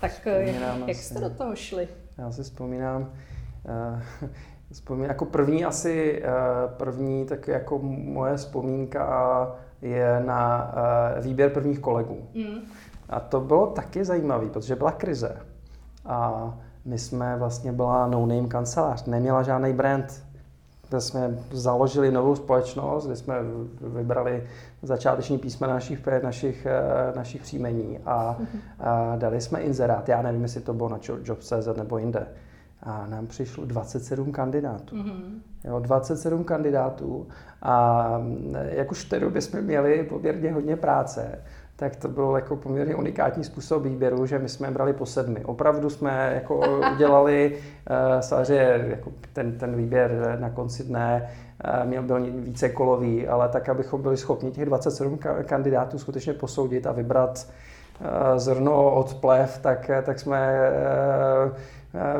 Tak 0.00 0.26
eh, 0.26 0.44
vzpomínám 0.44 0.78
jak, 0.78 0.88
jak 0.88 0.96
jste 0.96 1.20
do 1.20 1.30
toho 1.30 1.56
šli? 1.56 1.88
Já 2.18 2.32
si 2.32 2.42
vzpomínám, 2.42 3.02
uh, 3.02 4.00
vzpomínám 4.72 5.08
jako 5.08 5.24
první 5.24 5.64
asi, 5.64 6.22
uh, 6.22 6.72
první 6.72 7.26
tak 7.26 7.48
jako 7.48 7.78
moje 7.82 8.36
vzpomínka 8.36 9.56
je 9.82 10.22
na 10.26 10.72
uh, 11.16 11.24
výběr 11.24 11.50
prvních 11.50 11.78
kolegů. 11.78 12.28
Mm. 12.34 12.60
A 13.08 13.20
to 13.20 13.40
bylo 13.40 13.66
taky 13.66 14.04
zajímavé, 14.04 14.48
protože 14.48 14.76
byla 14.76 14.92
krize. 14.92 15.36
A 16.04 16.54
my 16.84 16.98
jsme 16.98 17.36
vlastně 17.36 17.72
byla 17.72 18.06
no-name 18.06 18.48
kancelář, 18.48 19.04
neměla 19.04 19.42
žádný 19.42 19.72
brand. 19.72 20.22
Kde 20.88 21.00
jsme 21.00 21.38
založili 21.50 22.10
novou 22.10 22.36
společnost, 22.36 23.06
kde 23.06 23.16
jsme 23.16 23.34
vybrali 23.80 24.44
začáteční 24.82 25.38
písmena 25.38 25.74
našich, 25.74 26.08
našich, 26.22 26.66
eh, 26.66 27.12
našich 27.16 27.42
příjmení 27.42 27.98
a, 28.06 28.36
mm-hmm. 28.40 28.60
a 28.80 29.16
dali 29.16 29.40
jsme 29.40 29.60
inzerát. 29.60 30.08
Já 30.08 30.22
nevím, 30.22 30.42
jestli 30.42 30.60
to 30.60 30.74
bylo 30.74 30.88
na 30.88 30.98
Jobs.cz 31.24 31.68
nebo 31.76 31.98
jinde 31.98 32.26
a 32.82 33.06
nám 33.06 33.26
přišlo 33.26 33.66
27 33.66 34.32
kandidátů. 34.32 34.96
Mm-hmm. 34.96 35.40
Jo, 35.64 35.78
27 35.78 36.44
kandidátů 36.44 37.26
a 37.62 38.08
jak 38.52 38.90
už 38.90 39.04
v 39.04 39.08
té 39.08 39.20
době 39.20 39.42
jsme 39.42 39.60
měli 39.60 40.04
poměrně 40.04 40.52
hodně 40.52 40.76
práce, 40.76 41.38
tak 41.76 41.96
to 41.96 42.08
byl 42.08 42.32
jako 42.36 42.56
poměrně 42.56 42.94
unikátní 42.94 43.44
způsob 43.44 43.82
výběru, 43.82 44.26
že 44.26 44.38
my 44.38 44.48
jsme 44.48 44.70
brali 44.70 44.92
po 44.92 45.06
sedmi. 45.06 45.44
Opravdu 45.44 45.90
jsme 45.90 46.32
jako 46.34 46.60
udělali 46.94 47.52
uh, 47.54 48.20
samozřejmě 48.20 48.84
jako 48.88 49.12
ten, 49.32 49.58
ten 49.58 49.76
výběr 49.76 50.36
na 50.40 50.50
konci 50.50 50.84
dne 50.84 51.30
uh, 51.80 51.88
měl 51.88 52.02
byl 52.02 52.20
více 52.20 52.68
kolový, 52.68 53.28
ale 53.28 53.48
tak, 53.48 53.68
abychom 53.68 54.02
byli 54.02 54.16
schopni 54.16 54.50
těch 54.50 54.64
27 54.64 55.18
kandidátů 55.44 55.98
skutečně 55.98 56.32
posoudit 56.32 56.86
a 56.86 56.92
vybrat 56.92 57.48
zrno 58.36 58.94
od 58.94 59.14
plev, 59.14 59.58
tak, 59.62 59.90
tak 60.02 60.20
jsme 60.20 60.70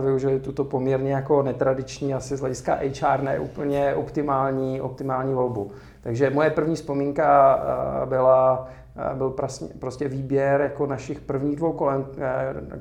využili 0.01 0.41
tuto 0.41 0.65
poměrně 0.65 1.13
jako 1.13 1.43
netradiční, 1.43 2.15
asi 2.15 2.37
z 2.37 2.41
hlediska 2.41 2.79
HR 3.01 3.23
ne 3.23 3.39
úplně 3.39 3.95
optimální, 3.95 4.81
optimální 4.81 5.35
volbu. 5.35 5.71
Takže 6.01 6.31
moje 6.31 6.51
první 6.51 6.75
vzpomínka 6.75 7.61
byla 8.05 8.69
byl 9.15 9.37
prostě 9.79 10.09
výběr 10.09 10.61
jako 10.61 10.87
našich 10.87 11.21
prvních 11.21 11.57
dvou 11.57 11.79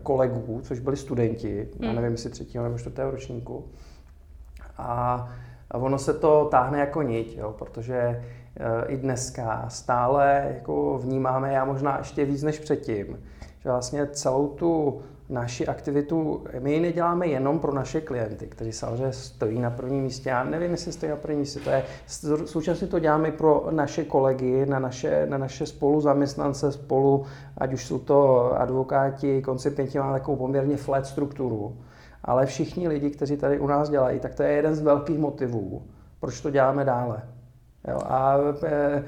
kolegů, 0.04 0.62
což 0.64 0.80
byli 0.80 0.98
studenti, 0.98 1.70
hmm. 1.80 1.90
já 1.90 1.94
nevím, 1.94 2.12
jestli 2.12 2.30
třetího 2.30 2.64
nebo 2.64 2.78
čtvrtého 2.78 3.12
ročníku. 3.12 3.66
A 4.78 5.28
ono 5.74 5.98
se 5.98 6.14
to 6.14 6.46
táhne 6.52 6.80
jako 6.80 7.02
niť, 7.02 7.38
jo, 7.38 7.56
protože 7.58 7.96
eh, 7.96 8.86
i 8.88 8.98
dneska 8.98 9.66
stále 9.70 10.54
jako 10.56 10.98
vnímáme, 10.98 11.54
já 11.54 11.66
možná 11.66 11.98
ještě 11.98 12.26
víc 12.26 12.44
než 12.44 12.60
předtím, 12.60 13.20
že 13.60 13.70
vlastně 13.70 14.08
celou 14.08 14.48
tu 14.48 15.02
naši 15.30 15.68
aktivitu, 15.68 16.44
my 16.60 16.74
ji 16.74 16.80
neděláme 16.80 17.28
jenom 17.28 17.60
pro 17.60 17.74
naše 17.74 18.02
klienty, 18.02 18.48
kteří 18.48 18.72
samozřejmě 18.72 19.14
stojí 19.14 19.60
na 19.60 19.70
prvním 19.70 20.04
místě. 20.04 20.30
Já 20.30 20.44
nevím, 20.44 20.72
jestli 20.72 20.92
stojí 20.92 21.10
na 21.10 21.16
prvním 21.16 21.40
místě. 21.40 21.60
To 21.60 21.70
je, 21.70 21.84
současně 22.46 22.88
to 22.88 23.00
děláme 23.00 23.32
pro 23.32 23.68
naše 23.72 24.04
kolegy, 24.04 24.66
na 24.66 24.80
naše, 24.80 25.26
na 25.30 25.38
naše 25.38 25.66
spoluzaměstnance, 25.66 26.72
spolu, 26.72 27.26
ať 27.58 27.74
už 27.74 27.86
jsou 27.86 28.00
to 28.00 28.52
advokáti, 28.60 29.42
koncipienti, 29.42 30.00
máme 30.00 30.14
takovou 30.14 30.38
poměrně 30.38 30.78
flat 30.78 31.06
strukturu 31.06 31.78
ale 32.26 32.46
všichni 32.46 32.88
lidi, 32.88 33.10
kteří 33.10 33.38
tady 33.38 33.60
u 33.60 33.68
nás 33.68 33.90
dělají, 33.90 34.20
tak 34.20 34.36
to 34.36 34.44
je 34.44 34.52
jeden 34.52 34.76
z 34.76 34.82
velkých 34.82 35.20
motivů, 35.20 35.84
proč 36.20 36.42
to 36.42 36.50
děláme 36.50 36.86
dále. 36.86 37.35
Jo, 37.88 38.00
a 38.06 38.36
e, 38.64 39.04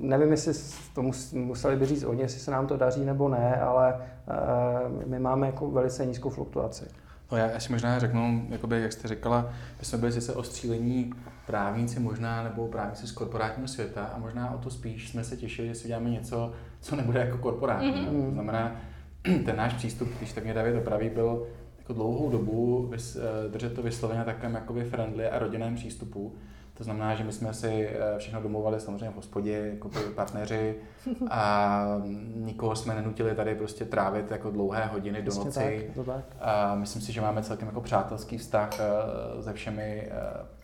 nevím, 0.00 0.30
jestli 0.30 0.52
to 0.94 1.02
museli 1.32 1.76
by 1.76 1.86
říct 1.86 2.04
oni, 2.04 2.22
jestli 2.22 2.40
se 2.40 2.50
nám 2.50 2.66
to 2.66 2.76
daří 2.76 3.04
nebo 3.04 3.28
ne, 3.28 3.56
ale 3.56 3.94
e, 3.94 5.06
my 5.06 5.18
máme 5.18 5.46
jako 5.46 5.70
velice 5.70 6.06
nízkou 6.06 6.30
fluktuaci. 6.30 6.84
No 7.32 7.38
já, 7.38 7.46
já 7.46 7.60
si 7.60 7.72
možná 7.72 7.98
řeknu, 7.98 8.46
jakoby, 8.48 8.82
jak 8.82 8.92
jste 8.92 9.08
říkala, 9.08 9.48
my 9.78 9.84
jsme 9.84 9.98
byli 9.98 10.12
sice 10.12 10.34
ostřílení 10.34 11.12
právníci 11.46 12.00
možná, 12.00 12.42
nebo 12.42 12.68
právníci 12.68 13.06
z 13.06 13.12
korporátního 13.12 13.68
světa 13.68 14.04
a 14.04 14.18
možná 14.18 14.54
o 14.54 14.58
to 14.58 14.70
spíš 14.70 15.08
jsme 15.08 15.24
se 15.24 15.36
těšili, 15.36 15.68
že 15.68 15.74
si 15.74 15.88
děláme 15.88 16.10
něco, 16.10 16.52
co 16.80 16.96
nebude 16.96 17.20
jako 17.20 17.38
korporátní. 17.38 17.92
Mm-hmm. 17.92 18.24
To 18.24 18.30
znamená, 18.30 18.76
ten 19.44 19.56
náš 19.56 19.74
přístup, 19.74 20.08
když 20.18 20.32
tak 20.32 20.44
mě 20.44 20.54
David 20.54 20.76
opraví, 20.76 21.10
byl 21.10 21.46
jako 21.78 21.92
dlouhou 21.92 22.30
dobu 22.30 22.86
vys, 22.86 23.16
eh, 23.16 23.48
držet 23.48 23.74
to 23.74 23.82
vysloveně 23.82 24.24
takovém 24.24 24.54
jakoby 24.54 24.84
friendly 24.84 25.28
a 25.28 25.38
rodinném 25.38 25.74
přístupu. 25.74 26.34
To 26.74 26.84
znamená, 26.84 27.14
že 27.14 27.24
my 27.24 27.32
jsme 27.32 27.54
si 27.54 27.88
eh, 27.88 28.18
všechno 28.18 28.42
domluvali 28.42 28.80
samozřejmě 28.80 29.10
v 29.10 29.14
hospodě, 29.16 29.70
jako 29.74 29.90
partneři 30.14 30.76
a 31.30 31.86
nikoho 32.34 32.76
jsme 32.76 32.94
nenutili 32.94 33.34
tady 33.34 33.54
prostě 33.54 33.84
trávit 33.84 34.30
jako 34.30 34.50
dlouhé 34.50 34.86
hodiny 34.86 35.22
do 35.22 35.34
noci. 35.34 35.90
Tak, 35.94 36.06
tak. 36.06 36.24
A 36.40 36.74
myslím 36.74 37.02
si, 37.02 37.12
že 37.12 37.20
máme 37.20 37.42
celkem 37.42 37.68
jako 37.68 37.80
přátelský 37.80 38.38
vztah 38.38 38.70
eh, 38.80 39.42
se 39.42 39.52
všemi 39.52 40.08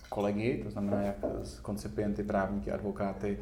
kolegy, 0.09 0.61
to 0.65 0.71
znamená 0.71 1.03
jak 1.03 1.17
s 1.43 1.61
koncipienty, 1.61 2.23
právníky, 2.23 2.73
advokáty, 2.73 3.39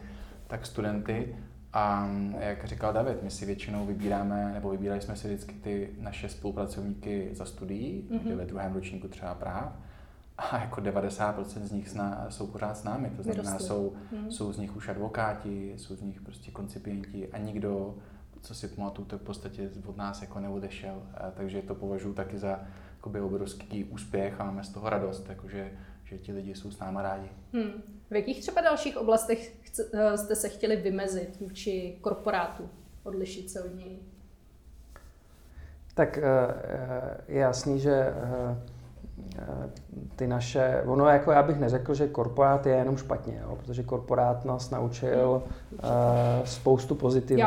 tak 0.46 0.66
studenty. 0.66 1.37
A 1.72 2.08
jak 2.38 2.64
říkal 2.64 2.92
David, 2.92 3.22
my 3.22 3.30
si 3.30 3.46
většinou 3.46 3.87
vybíráme, 3.87 4.50
nebo 4.54 4.70
vybírali 4.70 5.00
jsme 5.00 5.16
si 5.16 5.28
vždycky 5.28 5.54
ty 5.54 5.90
naše 5.98 6.28
spolupracovníky 6.28 7.28
za 7.32 7.44
studií, 7.44 8.08
mm-hmm. 8.10 8.37
ve 8.37 8.44
druhém 8.44 8.75
ročníku 8.75 9.08
třeba 9.08 9.34
práv. 9.34 9.72
A 10.38 10.59
jako 10.59 10.80
90% 10.80 11.45
z 11.45 11.73
nich 11.73 11.90
zna, 11.90 12.26
jsou 12.28 12.47
pořád 12.47 12.76
s 12.76 12.85
námi, 12.85 13.11
to 13.16 13.23
znamená, 13.23 13.59
jsou, 13.59 13.92
mm-hmm. 14.12 14.28
jsou 14.28 14.52
z 14.52 14.59
nich 14.59 14.76
už 14.76 14.88
advokáti, 14.88 15.75
jsou 15.76 15.97
z 15.97 16.02
nich 16.02 16.21
prostě 16.21 16.50
koncipienti 16.50 17.28
a 17.33 17.38
nikdo, 17.38 17.95
co 18.40 18.54
si 18.54 18.68
pamatuju, 18.68 19.09
tak 19.09 19.21
v 19.21 19.25
podstatě 19.25 19.71
od 19.87 19.97
nás 19.97 20.23
jako 20.23 20.40
neodešel. 20.40 21.02
A 21.14 21.30
takže 21.30 21.62
to 21.62 21.75
považuji 21.75 22.14
taky 22.14 22.38
za 22.38 22.61
jakoby 22.97 23.21
obrovský 23.21 23.85
úspěch 23.85 24.40
a 24.40 24.45
máme 24.45 24.64
z 24.64 24.68
toho 24.68 24.90
radost, 24.90 25.28
jakože, 25.28 25.73
že 26.04 26.18
ti 26.18 26.33
lidi 26.33 26.54
jsou 26.54 26.71
s 26.71 26.78
náma 26.78 27.02
rádi. 27.02 27.28
Hmm. 27.52 27.83
V 28.11 28.14
jakých 28.14 28.40
třeba 28.40 28.61
dalších 28.61 28.97
oblastech 28.97 29.57
eh, 29.95 30.18
jste 30.18 30.37
se 30.37 30.49
chtěli 30.49 30.76
vymezit 30.76 31.40
vůči 31.40 31.99
korporátu, 32.00 32.71
odlišit 33.02 33.50
se 33.50 33.62
od 33.62 33.75
něj? 33.75 33.99
Tak 35.95 36.18
eh, 36.18 36.23
eh, 36.64 37.16
je 37.28 37.40
jasný, 37.40 37.80
že 37.80 38.12
ty 40.16 40.26
naše, 40.26 40.82
ono 40.87 41.06
jako 41.06 41.32
já 41.32 41.42
bych 41.42 41.58
neřekl, 41.58 41.94
že 41.94 42.08
korporát 42.08 42.66
je 42.66 42.75
jenom 42.75 42.96
špatně, 42.96 43.40
jo, 43.42 43.56
protože 43.56 43.82
korporát 43.82 44.44
nás 44.44 44.70
naučil 44.70 45.42
uh, 45.72 45.78
spoustu 46.44 46.94
pozitiv, 46.94 47.38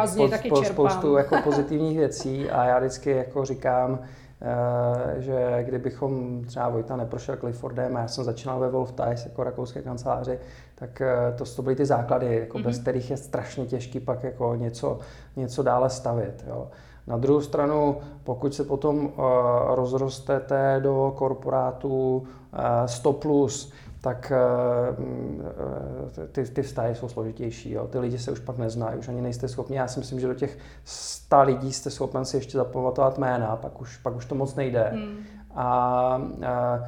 po, 0.49 0.63
spoustu 0.63 1.15
jako 1.17 1.37
pozitivních 1.43 1.97
věcí 1.97 2.49
a 2.49 2.65
já 2.65 2.79
vždycky 2.79 3.11
jako 3.11 3.45
říkám, 3.45 3.99
Eh, 4.43 5.21
že 5.21 5.63
kdybychom 5.63 6.43
třeba 6.45 6.69
Vojta 6.69 6.95
neprošel 6.95 7.37
Cliffordem 7.37 7.97
a 7.97 7.99
já 7.99 8.07
jsem 8.07 8.23
začínal 8.23 8.59
ve 8.59 8.69
Wolf 8.69 8.91
Ties 8.91 9.25
jako 9.25 9.43
rakouské 9.43 9.81
kanceláři, 9.81 10.39
tak 10.75 11.01
eh, 11.01 11.33
to, 11.37 11.45
to 11.55 11.61
byly 11.61 11.75
ty 11.75 11.85
základy, 11.85 12.35
jako 12.35 12.57
mm-hmm. 12.57 12.63
bez 12.63 12.75
mhm. 12.75 12.81
kterých 12.81 13.11
je 13.11 13.17
strašně 13.17 13.65
těžký 13.65 13.99
pak 13.99 14.23
jako 14.23 14.55
něco, 14.55 14.99
něco 15.35 15.63
dále 15.63 15.89
stavět. 15.89 16.43
Jo. 16.47 16.67
Na 17.12 17.18
druhou 17.18 17.41
stranu, 17.41 17.98
pokud 18.24 18.53
se 18.53 18.63
potom 18.63 19.06
uh, 19.06 19.12
rozrostete 19.75 20.80
do 20.84 21.13
korporátu 21.18 22.18
uh, 22.18 22.60
100+, 22.86 23.13
plus, 23.13 23.72
tak 24.01 24.32
uh, 24.32 24.96
ty, 26.32 26.44
ty 26.44 26.62
vztahy 26.62 26.96
jsou 26.96 27.10
složitější. 27.10 27.72
Jo. 27.72 27.88
Ty 27.88 28.00
lidi 28.00 28.20
se 28.20 28.32
už 28.32 28.39
pak 28.39 28.58
neznají, 28.58 29.00
už 29.00 29.08
ani 29.08 29.22
nejste 29.22 29.48
schopni. 29.48 29.77
Já 29.77 29.88
si 29.88 30.00
myslím, 30.00 30.20
že 30.20 30.27
do 30.27 30.34
těch 30.34 30.58
100 30.84 31.41
lidí 31.41 31.74
jste 31.74 31.89
schopen 31.89 32.25
si 32.25 32.38
ještě 32.38 32.58
zapamatovat 32.58 33.18
jména, 33.18 33.56
pak 33.56 33.82
už, 33.82 33.98
pak 33.98 34.15
už 34.15 34.25
to 34.25 34.36
moc 34.36 34.56
nejde. 34.56 34.89
Hmm. 34.94 35.18
A, 35.55 36.22
a 36.48 36.79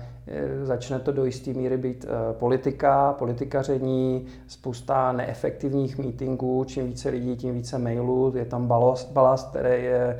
začne 0.64 1.00
to 1.00 1.12
do 1.12 1.26
jisté 1.26 1.54
míry 1.54 1.78
být 1.78 2.06
uh, 2.06 2.36
politika, 2.36 3.14
politikaření, 3.14 4.26
spousta 4.48 5.12
neefektivních 5.12 5.98
meetingů, 5.98 6.64
čím 6.64 6.86
více 6.86 7.10
lidí, 7.10 7.36
tím 7.36 7.54
více 7.54 7.78
mailů, 7.78 8.34
je 8.36 8.46
tam 8.46 8.68
balast, 8.68 9.12
balast 9.12 9.50
který 9.50 9.84
je 9.84 10.20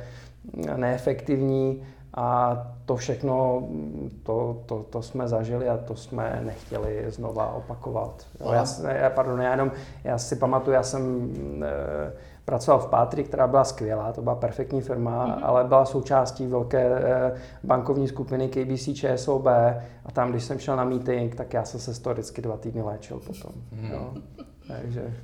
neefektivní 0.76 1.82
a 2.14 2.56
to 2.84 2.96
všechno, 2.96 3.68
to, 4.22 4.62
to, 4.66 4.86
to 4.90 5.02
jsme 5.02 5.28
zažili 5.28 5.68
a 5.68 5.76
to 5.76 5.96
jsme 5.96 6.40
nechtěli 6.44 7.04
znova 7.08 7.54
opakovat. 7.54 8.26
Jo, 8.40 8.52
já, 8.52 8.64
já, 8.88 9.10
pardon, 9.10 9.40
já 9.40 9.50
jenom, 9.50 9.72
já 10.04 10.18
si 10.18 10.36
pamatuju, 10.36 10.74
já 10.74 10.82
jsem 10.82 11.32
e, 11.62 12.12
pracoval 12.44 12.80
v 12.80 12.86
Pátri, 12.86 13.24
která 13.24 13.46
byla 13.46 13.64
skvělá, 13.64 14.12
to 14.12 14.22
byla 14.22 14.34
perfektní 14.34 14.80
firma, 14.80 15.26
mm-hmm. 15.26 15.46
ale 15.46 15.64
byla 15.64 15.84
součástí 15.84 16.46
velké 16.46 16.86
e, 16.86 17.32
bankovní 17.64 18.08
skupiny 18.08 18.48
KBC 18.48 18.88
ČSOB 18.94 19.46
a 20.04 20.12
tam, 20.12 20.30
když 20.30 20.44
jsem 20.44 20.58
šel 20.58 20.76
na 20.76 20.84
meeting, 20.84 21.34
tak 21.34 21.54
já 21.54 21.64
jsem 21.64 21.80
se 21.80 21.94
z 21.94 21.98
toho 21.98 22.14
vždycky 22.14 22.42
dva 22.42 22.56
týdny 22.56 22.82
léčil 22.82 23.18
potom. 23.18 23.52
Mm-hmm. 23.52 23.92
Jo. 23.92 24.14
Takže... 24.68 25.14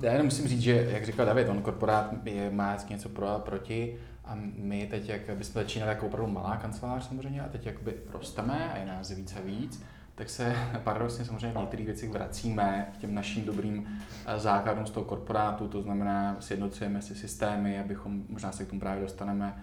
Já 0.00 0.12
jenom 0.12 0.24
musím 0.26 0.48
říct, 0.48 0.60
že, 0.60 0.88
jak 0.90 1.06
říkal 1.06 1.26
David, 1.26 1.48
on 1.48 1.62
korporát 1.62 2.10
je, 2.24 2.50
má 2.50 2.76
něco 2.90 3.08
pro 3.08 3.28
a 3.28 3.38
proti, 3.38 3.98
a 4.24 4.38
my 4.56 4.86
teď, 4.86 5.08
jak 5.08 5.20
bychom 5.20 5.62
začínali 5.62 5.90
jako 5.90 6.06
opravdu 6.06 6.32
malá 6.32 6.56
kancelář 6.56 7.08
samozřejmě 7.08 7.42
a 7.42 7.48
teď 7.48 7.66
jakoby 7.66 7.94
rosteme 8.12 8.72
a 8.72 8.78
je 8.78 8.86
nás 8.86 9.10
víc 9.10 9.36
a 9.36 9.40
víc, 9.44 9.82
tak 10.18 10.30
se 10.30 10.56
paradoxně 10.84 11.24
samozřejmě 11.24 11.52
v 11.52 11.60
některých 11.60 11.86
věcech 11.86 12.10
vracíme 12.10 12.92
k 12.94 12.96
těm 12.96 13.14
našim 13.14 13.44
dobrým 13.44 13.88
eh, 14.26 14.38
základům 14.38 14.86
z 14.86 14.90
toho 14.90 15.04
korporátu, 15.06 15.68
to 15.68 15.82
znamená 15.82 16.36
sjednocujeme 16.40 17.02
si 17.02 17.14
systémy, 17.14 17.80
abychom, 17.80 18.24
možná 18.28 18.52
se 18.52 18.64
k 18.64 18.68
tomu 18.68 18.80
právě 18.80 19.02
dostaneme, 19.02 19.62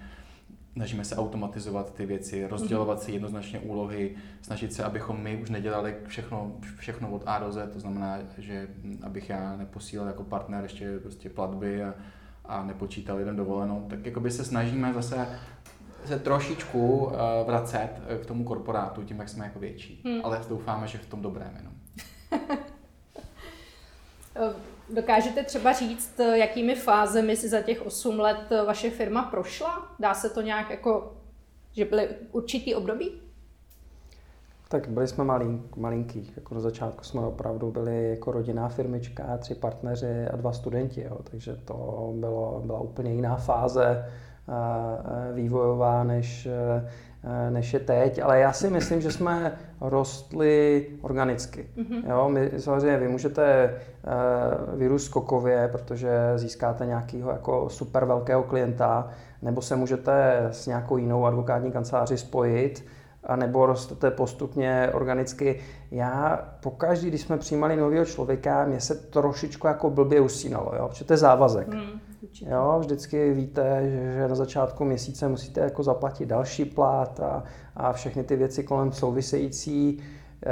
snažíme 0.73 1.05
se 1.05 1.15
automatizovat 1.15 1.93
ty 1.93 2.05
věci, 2.05 2.47
rozdělovat 2.47 3.01
si 3.01 3.11
jednoznačně 3.11 3.59
úlohy, 3.59 4.15
snažit 4.41 4.73
se, 4.73 4.83
abychom 4.83 5.23
my 5.23 5.37
už 5.37 5.49
nedělali 5.49 5.95
všechno, 6.07 6.55
všechno 6.77 7.09
od 7.09 7.23
A 7.25 7.39
do 7.39 7.51
Z, 7.51 7.73
to 7.73 7.79
znamená, 7.79 8.17
že 8.37 8.67
hm, 8.83 8.99
abych 9.03 9.29
já 9.29 9.55
neposílal 9.57 10.07
jako 10.07 10.23
partner 10.23 10.63
ještě 10.63 10.99
prostě 10.99 11.29
platby 11.29 11.83
a, 11.83 11.93
a 12.45 12.63
nepočítal 12.63 13.19
jeden 13.19 13.35
dovolenou, 13.35 13.87
tak 13.89 14.05
jakoby 14.05 14.31
se 14.31 14.45
snažíme 14.45 14.93
zase 14.93 15.27
se 16.07 16.19
trošičku 16.19 16.97
uh, 16.97 17.11
vracet 17.45 17.89
eh, 18.07 18.17
k 18.17 18.25
tomu 18.25 18.43
korporátu, 18.43 19.03
tím, 19.03 19.19
jak 19.19 19.29
jsme 19.29 19.45
jako 19.45 19.59
větší. 19.59 20.01
Hmm. 20.05 20.21
Ale 20.23 20.41
doufáme, 20.49 20.87
že 20.87 20.97
v 20.97 21.05
tom 21.05 21.21
dobrém 21.21 21.57
jenom. 21.57 21.73
Eh, 24.37 24.53
dokážete 24.93 25.43
třeba 25.43 25.73
říct, 25.73 26.19
jakými 26.33 26.75
fázemi 26.75 27.35
si 27.35 27.49
za 27.49 27.61
těch 27.61 27.85
8 27.85 28.19
let 28.19 28.49
vaše 28.65 28.89
firma 28.89 29.23
prošla? 29.23 29.95
Dá 29.99 30.13
se 30.13 30.29
to 30.29 30.41
nějak 30.41 30.69
jako, 30.69 31.17
že 31.71 31.85
byly 31.85 32.09
určitý 32.31 32.75
období? 32.75 33.11
Tak 34.67 34.89
byli 34.89 35.07
jsme 35.07 35.23
malí, 35.23 35.61
malinký. 35.75 36.31
Jako 36.35 36.55
na 36.55 36.61
začátku 36.61 37.03
jsme 37.03 37.21
opravdu 37.21 37.71
byli 37.71 38.09
jako 38.09 38.31
rodinná 38.31 38.69
firmička, 38.69 39.37
tři 39.37 39.55
partneři 39.55 40.27
a 40.33 40.35
dva 40.35 40.53
studenti. 40.53 41.01
Jo. 41.01 41.17
Takže 41.23 41.55
to 41.55 42.13
bylo, 42.15 42.61
byla 42.65 42.79
úplně 42.79 43.13
jiná 43.13 43.35
fáze 43.35 44.05
vývojová 45.33 46.03
než, 46.03 46.47
než 47.49 47.73
je 47.73 47.79
teď. 47.79 48.21
Ale 48.23 48.39
já 48.39 48.53
si 48.53 48.69
myslím, 48.69 49.01
že 49.01 49.11
jsme 49.11 49.51
rostli 49.81 50.85
organicky. 51.01 51.69
Mm-hmm. 51.77 52.09
Jo, 52.09 52.29
my, 52.29 52.51
samozřejmě 52.57 52.97
vy 52.97 53.07
můžete 53.07 53.75
vyrůst 54.75 55.05
skokově, 55.05 55.69
protože 55.71 56.09
získáte 56.35 56.85
nějakého 56.85 57.31
jako 57.31 57.69
super 57.69 58.05
velkého 58.05 58.43
klienta, 58.43 59.09
nebo 59.41 59.61
se 59.61 59.75
můžete 59.75 60.47
s 60.51 60.67
nějakou 60.67 60.97
jinou 60.97 61.25
advokátní 61.25 61.71
kanceláři 61.71 62.17
spojit 62.17 62.85
a 63.23 63.35
nebo 63.35 63.65
rostete 63.65 64.11
postupně 64.11 64.89
organicky. 64.93 65.59
Já 65.91 66.49
pokaždý, 66.59 67.07
když 67.07 67.21
jsme 67.21 67.37
přijímali 67.37 67.75
nového 67.75 68.05
člověka, 68.05 68.65
mě 68.65 68.79
se 68.79 68.95
trošičku 68.95 69.67
jako 69.67 69.89
blbě 69.89 70.21
usínalo, 70.21 70.71
jo? 70.75 70.87
protože 70.87 71.05
to 71.05 71.13
je 71.13 71.17
závazek. 71.17 71.67
Hmm, 72.41 72.51
jo? 72.51 72.77
Vždycky 72.79 73.33
víte, 73.33 73.89
že 73.89 74.27
na 74.27 74.35
začátku 74.35 74.85
měsíce 74.85 75.27
musíte 75.27 75.61
jako 75.61 75.83
zaplatit 75.83 76.25
další 76.25 76.65
plát 76.65 77.19
a, 77.19 77.43
a 77.75 77.93
všechny 77.93 78.23
ty 78.23 78.35
věci 78.35 78.63
kolem 78.63 78.91
související. 78.91 80.03
Uh, 80.45 80.51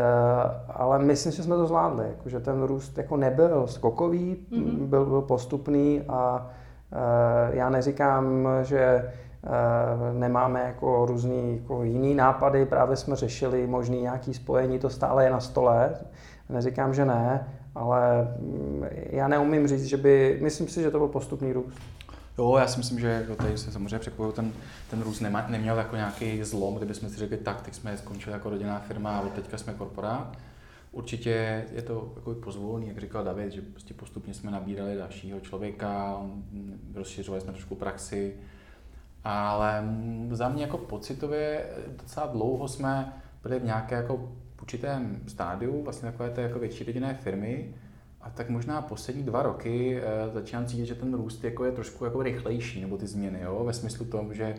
ale 0.70 1.00
myslím, 1.00 1.32
že 1.32 1.44
jsme 1.44 1.56
to 1.56 1.68
zvládli, 1.68 2.06
jako, 2.08 2.30
že 2.30 2.40
ten 2.40 2.64
růst 2.64 2.98
jako 2.98 3.18
nebyl 3.18 3.68
skokový, 3.68 4.48
mm-hmm. 4.52 4.86
byl, 4.88 5.06
byl 5.06 5.22
postupný 5.22 6.02
a 6.08 6.50
uh, 6.92 7.56
já 7.56 7.70
neříkám, 7.70 8.48
že 8.62 9.12
uh, 9.44 10.20
nemáme 10.20 10.64
jako 10.66 11.06
různý 11.06 11.58
jako 11.62 11.84
jiný 11.84 12.16
nápady, 12.16 12.66
právě 12.66 12.96
jsme 12.96 13.16
řešili 13.16 13.68
možný 13.68 14.02
nějaký 14.02 14.34
spojení, 14.34 14.80
to 14.80 14.90
stále 14.90 15.24
je 15.24 15.30
na 15.30 15.40
stole, 15.40 15.90
neříkám, 16.50 16.94
že 16.94 17.06
ne, 17.06 17.48
ale 17.76 18.28
mm, 18.40 18.84
já 19.10 19.28
neumím 19.28 19.68
říct, 19.68 19.86
že 19.86 19.98
by, 19.98 20.40
myslím 20.42 20.68
si, 20.68 20.82
že 20.82 20.92
to 20.92 20.98
byl 20.98 21.08
postupný 21.08 21.54
růst. 21.54 21.78
Jo, 22.38 22.58
já 22.60 22.68
si 22.68 22.78
myslím, 22.78 23.00
že 23.00 23.08
jako 23.08 23.36
tady 23.36 23.58
se 23.58 23.72
samozřejmě 23.72 24.00
překvapuju, 24.00 24.32
ten, 24.32 24.52
ten 24.90 25.02
růst 25.02 25.20
nema, 25.20 25.46
neměl 25.48 25.78
jako 25.78 25.96
nějaký 25.96 26.44
zlom, 26.44 26.76
kdyby 26.76 26.94
jsme 26.94 27.10
si 27.10 27.18
řekli, 27.18 27.38
tak, 27.38 27.62
teď 27.62 27.74
jsme 27.74 27.98
skončili 27.98 28.34
jako 28.34 28.50
rodinná 28.50 28.80
firma 28.80 29.18
a 29.18 29.30
teďka 29.30 29.58
jsme 29.58 29.74
korporát. 29.74 30.38
Určitě 30.92 31.66
je 31.72 31.82
to 31.82 32.14
jako 32.16 32.34
pozvolný, 32.34 32.88
jak 32.88 32.98
říkal 32.98 33.24
David, 33.24 33.52
že 33.52 33.62
prostě 33.62 33.94
postupně 33.94 34.34
jsme 34.34 34.52
nabírali 34.52 34.96
dalšího 34.96 35.40
člověka, 35.40 36.22
rozšiřovali 36.94 37.42
jsme 37.42 37.54
trošku 37.54 37.76
praxi, 37.76 38.36
ale 39.24 39.84
za 40.32 40.50
mě 40.50 40.64
jako 40.64 40.78
pocitově 40.78 41.66
docela 42.02 42.28
dlouho 42.28 42.68
jsme 42.68 43.14
byli 43.44 43.60
v 43.60 43.64
nějaké 43.64 43.96
jako 43.96 44.32
určitém 44.64 45.20
stádiu, 45.28 45.84
vlastně 45.84 46.12
takové 46.12 46.30
té 46.30 46.42
jako 46.42 46.60
větší 46.60 46.84
rodinné 46.84 47.14
firmy, 47.14 47.74
a 48.22 48.30
tak 48.30 48.50
možná 48.50 48.82
poslední 48.82 49.24
dva 49.24 49.44
roky 49.44 50.02
uh, 50.02 50.34
začínám 50.34 50.66
cítit, 50.66 50.86
že 50.86 50.96
ten 50.96 51.14
růst 51.14 51.44
jako 51.44 51.66
je 51.66 51.72
trošku 51.72 52.06
jako 52.06 52.24
rychlejší, 52.24 52.82
nebo 52.82 52.98
ty 52.98 53.08
změny, 53.08 53.40
jo? 53.42 53.64
ve 53.64 53.74
smyslu 53.74 54.06
tom, 54.06 54.34
že 54.34 54.56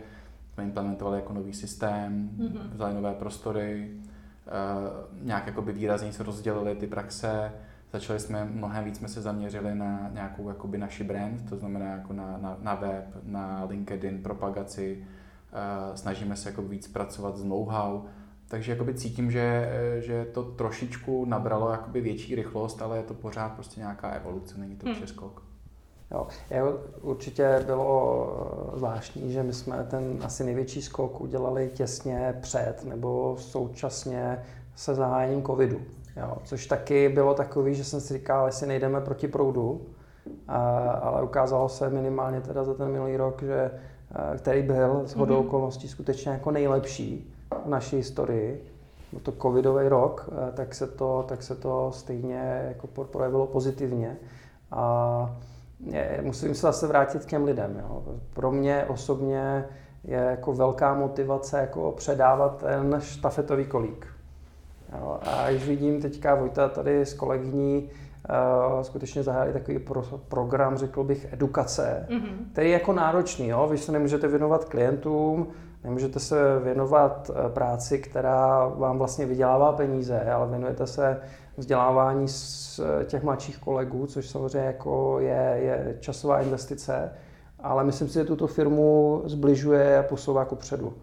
jsme 0.53 0.63
implementovali 0.63 1.17
jako 1.17 1.33
nový 1.33 1.53
systém, 1.53 2.29
mm-hmm. 2.37 2.73
vzali 2.73 2.93
nové 2.93 3.13
prostory, 3.13 3.91
uh, 3.91 5.25
nějak 5.25 5.47
jako 5.47 5.61
by 5.61 5.73
výrazně 5.73 6.13
se 6.13 6.23
rozdělili 6.23 6.75
ty 6.75 6.87
praxe, 6.87 7.51
začali 7.93 8.19
jsme, 8.19 8.45
mnohem 8.45 8.83
víc 8.83 8.97
jsme 8.97 9.07
se 9.07 9.21
zaměřili 9.21 9.75
na 9.75 10.09
nějakou 10.13 10.49
jakoby 10.49 10.77
naši 10.77 11.03
brand, 11.03 11.49
to 11.49 11.57
znamená 11.57 11.85
jako 11.85 12.13
na, 12.13 12.37
na, 12.37 12.57
na 12.61 12.75
web, 12.75 13.05
na 13.23 13.63
LinkedIn, 13.69 14.23
propagaci, 14.23 14.97
uh, 15.01 15.95
snažíme 15.95 16.35
se 16.35 16.49
jako 16.49 16.61
víc 16.61 16.87
pracovat 16.87 17.37
s 17.37 17.43
know-how, 17.43 18.01
takže 18.55 18.71
jakoby 18.71 18.93
cítím, 18.93 19.31
že, 19.31 19.69
že 19.99 20.25
to 20.25 20.43
trošičku 20.43 21.25
nabralo 21.25 21.71
jakoby 21.71 22.01
větší 22.01 22.35
rychlost, 22.35 22.81
ale 22.81 22.97
je 22.97 23.03
to 23.03 23.13
pořád 23.13 23.49
prostě 23.49 23.79
nějaká 23.79 24.09
evoluce, 24.09 24.57
není 24.57 24.75
to 24.75 24.85
hmm. 24.85 24.95
přeskok. 24.95 25.43
Jo, 26.11 26.27
určitě 27.01 27.63
bylo 27.65 28.71
zvláštní, 28.75 29.31
že 29.31 29.43
my 29.43 29.53
jsme 29.53 29.87
ten 29.89 30.19
asi 30.23 30.43
největší 30.43 30.81
skok 30.81 31.21
udělali 31.21 31.71
těsně 31.73 32.35
před 32.41 32.85
nebo 32.85 33.35
současně 33.39 34.43
se 34.75 34.95
zahájením 34.95 35.43
covidu. 35.43 35.81
Jo, 36.17 36.37
což 36.43 36.67
taky 36.67 37.09
bylo 37.09 37.33
takový, 37.33 37.75
že 37.75 37.83
jsem 37.83 38.01
si 38.01 38.13
říkal, 38.13 38.45
jestli 38.45 38.67
nejdeme 38.67 39.01
proti 39.01 39.27
proudu, 39.27 39.81
a, 40.47 40.79
ale 40.91 41.23
ukázalo 41.23 41.69
se 41.69 41.89
minimálně 41.89 42.41
teda 42.41 42.63
za 42.63 42.73
ten 42.73 42.87
minulý 42.87 43.17
rok, 43.17 43.43
že 43.43 43.71
který 44.37 44.63
byl 44.63 45.01
s 45.05 45.15
hodou 45.15 45.35
mm-hmm. 45.35 45.47
okolností 45.47 45.87
skutečně 45.87 46.31
jako 46.31 46.51
nejlepší 46.51 47.34
naší 47.65 47.95
historii, 47.95 48.71
byl 49.11 49.21
to 49.21 49.31
covidový 49.31 49.87
rok, 49.87 50.29
eh, 50.31 50.51
tak 50.51 50.75
se 50.75 50.87
to, 50.87 51.25
tak 51.27 51.43
se 51.43 51.55
to 51.55 51.91
stejně 51.93 52.65
jako 52.67 52.87
projevilo 52.87 53.47
pozitivně. 53.47 54.17
A 54.71 55.35
musím 56.21 56.55
se 56.55 56.61
zase 56.61 56.87
vrátit 56.87 57.25
k 57.25 57.29
těm 57.29 57.43
lidem. 57.43 57.77
Jo. 57.79 58.03
Pro 58.33 58.51
mě 58.51 58.85
osobně 58.87 59.65
je 60.03 60.17
jako 60.17 60.53
velká 60.53 60.93
motivace 60.93 61.59
jako 61.59 61.91
předávat 61.91 62.57
ten 62.57 62.95
štafetový 62.99 63.65
kolík. 63.65 64.07
Jo. 64.99 65.19
A 65.21 65.51
když 65.51 65.67
vidím 65.67 66.01
teďka 66.01 66.35
Vojta 66.35 66.69
tady 66.69 67.01
s 67.01 67.13
kolegyní, 67.13 67.89
uh, 68.29 68.81
skutečně 68.81 69.23
zahájili 69.23 69.53
takový 69.53 69.79
pro, 69.79 70.03
program, 70.27 70.77
řekl 70.77 71.03
bych, 71.03 71.33
edukace, 71.33 72.07
mm-hmm. 72.09 72.51
který 72.51 72.69
je 72.69 72.73
jako 72.73 72.93
náročný. 72.93 73.47
Jo? 73.47 73.67
Vy 73.71 73.77
se 73.77 73.91
nemůžete 73.91 74.27
věnovat 74.27 74.65
klientům, 74.65 75.47
Nemůžete 75.85 76.19
se 76.19 76.59
věnovat 76.59 77.31
eh, 77.33 77.49
práci, 77.49 77.99
která 77.99 78.67
vám 78.67 78.97
vlastně 78.97 79.25
vydělává 79.25 79.71
peníze, 79.71 80.21
ale 80.21 80.47
věnujete 80.49 80.87
se 80.87 81.21
vzdělávání 81.57 82.27
z 82.27 82.79
eh, 82.79 83.05
těch 83.05 83.23
mladších 83.23 83.57
kolegů, 83.57 84.07
což 84.07 84.27
samozřejmě 84.27 84.67
jako 84.67 85.19
je, 85.19 85.57
je 85.57 85.97
časová 85.99 86.41
investice, 86.41 87.11
ale 87.59 87.83
myslím 87.83 88.07
si, 88.07 88.13
že 88.13 88.23
tuto 88.23 88.47
firmu 88.47 89.21
zbližuje 89.25 89.97
a 89.99 90.03
posouvá 90.03 90.39
jako 90.39 90.55
předu. 90.55 90.93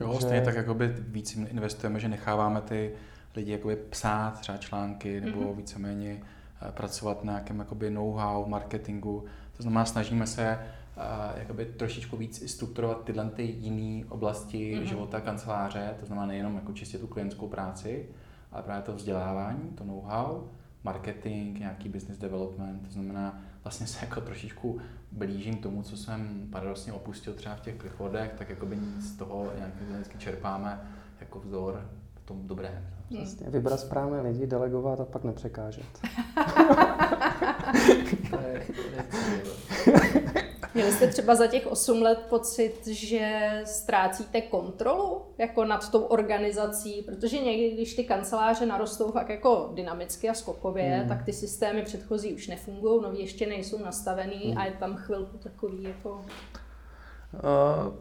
Jo, 0.00 0.08
Takže... 0.08 0.26
stejně 0.26 0.44
tak 0.44 0.54
jakoby 0.54 0.94
víc 0.98 1.36
investujeme, 1.36 2.00
že 2.00 2.08
necháváme 2.08 2.60
ty 2.60 2.92
lidi 3.36 3.52
jakoby 3.52 3.76
psát 3.76 4.40
třeba 4.40 4.58
články 4.58 5.20
nebo 5.20 5.40
mm-hmm. 5.40 5.56
víceméně 5.56 6.20
eh, 6.62 6.72
pracovat 6.72 7.24
na 7.24 7.32
nějakém 7.32 7.58
jakoby 7.58 7.90
know-how, 7.90 8.46
marketingu. 8.46 9.24
To 9.56 9.62
znamená, 9.62 9.84
snažíme 9.84 10.26
se 10.26 10.58
jakoby 11.36 11.64
trošičku 11.64 12.16
víc 12.16 12.50
strukturovat 12.50 13.04
tyhle 13.04 13.30
ty 13.30 13.42
jiné 13.42 14.06
oblasti 14.08 14.76
mm-hmm. 14.76 14.82
života 14.82 15.20
kanceláře, 15.20 15.94
to 16.00 16.06
znamená 16.06 16.26
nejenom 16.26 16.54
jako 16.54 16.72
čistě 16.72 16.98
tu 16.98 17.06
klientskou 17.06 17.48
práci, 17.48 18.08
ale 18.52 18.62
právě 18.62 18.82
to 18.82 18.92
vzdělávání, 18.92 19.70
to 19.74 19.84
know-how, 19.84 20.42
marketing, 20.84 21.58
nějaký 21.58 21.88
business 21.88 22.18
development, 22.18 22.86
to 22.86 22.92
znamená 22.92 23.42
vlastně 23.64 23.86
se 23.86 24.04
jako 24.04 24.20
trošičku 24.20 24.78
blížím 25.12 25.56
tomu, 25.56 25.82
co 25.82 25.96
jsem 25.96 26.48
paradoxně 26.50 26.92
opustil 26.92 27.34
třeba 27.34 27.54
v 27.54 27.60
těch 27.60 27.76
cliffordech, 27.76 28.34
tak 28.38 28.50
jako 28.50 28.66
by 28.66 28.78
z 28.98 29.16
toho 29.16 29.52
nějak 29.56 29.72
vždycky 29.90 30.18
čerpáme 30.18 30.80
jako 31.20 31.40
vzor 31.40 31.90
v 32.14 32.26
tom 32.26 32.46
dobrém. 32.46 32.86
Vlastně 33.10 33.50
vybrat 33.50 33.80
správné 33.80 34.20
lidi, 34.20 34.46
delegovat 34.46 35.00
a 35.00 35.04
pak 35.04 35.24
nepřekážet. 35.24 35.86
to 38.30 38.38
je, 38.40 38.66
to 39.84 39.90
je 39.90 40.05
Měli 40.76 40.92
jste 40.92 41.06
třeba 41.06 41.34
za 41.34 41.46
těch 41.46 41.66
8 41.66 42.02
let 42.02 42.18
pocit, 42.28 42.86
že 42.86 43.50
ztrácíte 43.64 44.40
kontrolu 44.40 45.22
jako 45.38 45.64
nad 45.64 45.90
tou 45.90 46.00
organizací, 46.00 47.02
protože 47.02 47.38
někdy, 47.38 47.70
když 47.70 47.94
ty 47.94 48.04
kanceláře 48.04 48.66
narostou 48.66 49.10
fakt 49.10 49.28
jako 49.28 49.70
dynamicky 49.74 50.28
a 50.28 50.34
skokově, 50.34 50.84
hmm. 50.84 51.08
tak 51.08 51.24
ty 51.24 51.32
systémy 51.32 51.82
předchozí 51.82 52.34
už 52.34 52.46
nefungují, 52.46 53.02
nový 53.02 53.20
ještě 53.20 53.46
nejsou 53.46 53.78
nastavený 53.78 54.36
hmm. 54.44 54.58
a 54.58 54.64
je 54.64 54.72
tam 54.72 54.96
chvilku 54.96 55.38
takový 55.38 55.82
jako... 55.82 56.24
Uh, 57.32 57.94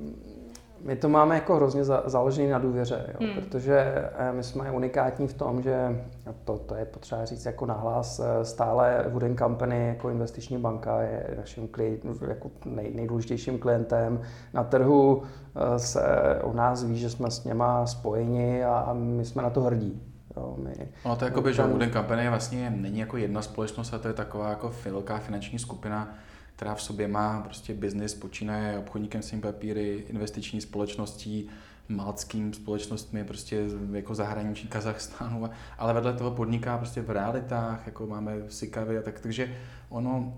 my 0.85 0.95
to 0.95 1.09
máme 1.09 1.35
jako 1.35 1.55
hrozně 1.55 1.83
založený 1.83 2.49
na 2.49 2.59
důvěře, 2.59 3.05
jo, 3.07 3.27
hmm. 3.27 3.35
protože 3.35 3.77
eh, 4.17 4.31
my 4.33 4.43
jsme 4.43 4.71
unikátní 4.71 5.27
v 5.27 5.33
tom, 5.33 5.61
že 5.61 6.03
to, 6.43 6.57
to 6.57 6.75
je 6.75 6.85
potřeba 6.85 7.25
říct 7.25 7.45
jako 7.45 7.65
nahlas, 7.65 8.19
eh, 8.19 8.45
stále 8.45 9.05
Wooden 9.09 9.37
Company 9.37 9.87
jako 9.87 10.09
investiční 10.09 10.57
banka 10.57 11.01
je 11.01 11.35
naším 11.37 11.67
klient, 11.67 12.05
jako 12.27 12.51
nej, 12.65 12.91
nejdůležitějším 12.95 13.59
klientem 13.59 14.21
na 14.53 14.63
trhu, 14.63 15.23
eh, 15.55 15.79
se 15.79 16.03
o 16.41 16.53
nás 16.53 16.83
ví, 16.83 16.97
že 16.97 17.09
jsme 17.09 17.31
s 17.31 17.43
něma 17.43 17.85
spojeni 17.85 18.63
a 18.63 18.93
my 18.93 19.25
jsme 19.25 19.41
na 19.43 19.49
to 19.49 19.61
hrdí. 19.61 20.01
Jo, 20.37 20.55
my, 20.57 20.87
no 21.05 21.15
to 21.15 21.25
je 21.25 21.29
jako 21.29 21.41
by, 21.41 21.53
že 21.53 21.63
Wooden 21.63 21.91
Company 21.91 22.29
vlastně 22.29 22.69
není 22.69 22.99
jako 22.99 23.17
jedna 23.17 23.41
společnost, 23.41 23.93
a 23.93 23.97
to 23.97 24.07
je 24.07 24.13
taková 24.13 24.49
jako 24.49 24.71
velká 24.85 25.17
finanční 25.17 25.59
skupina, 25.59 26.15
která 26.55 26.75
v 26.75 26.81
sobě 26.81 27.07
má 27.07 27.41
prostě 27.41 27.73
biznis, 27.73 28.13
počínaje 28.13 28.79
obchodníkem 28.79 29.21
s 29.21 29.39
papíry, 29.41 30.03
investiční 30.07 30.61
společností, 30.61 31.49
malckým 31.89 32.53
společnostmi, 32.53 33.23
prostě 33.23 33.63
jako 33.91 34.15
zahraničí 34.15 34.67
Kazachstánu, 34.67 35.49
ale 35.77 35.93
vedle 35.93 36.13
toho 36.13 36.31
podniká 36.31 36.77
prostě 36.77 37.01
v 37.01 37.09
realitách, 37.09 37.85
jako 37.85 38.07
máme 38.07 38.35
Sikavy 38.49 38.97
a 38.97 39.01
tak, 39.01 39.19
takže 39.19 39.55
ono 39.89 40.33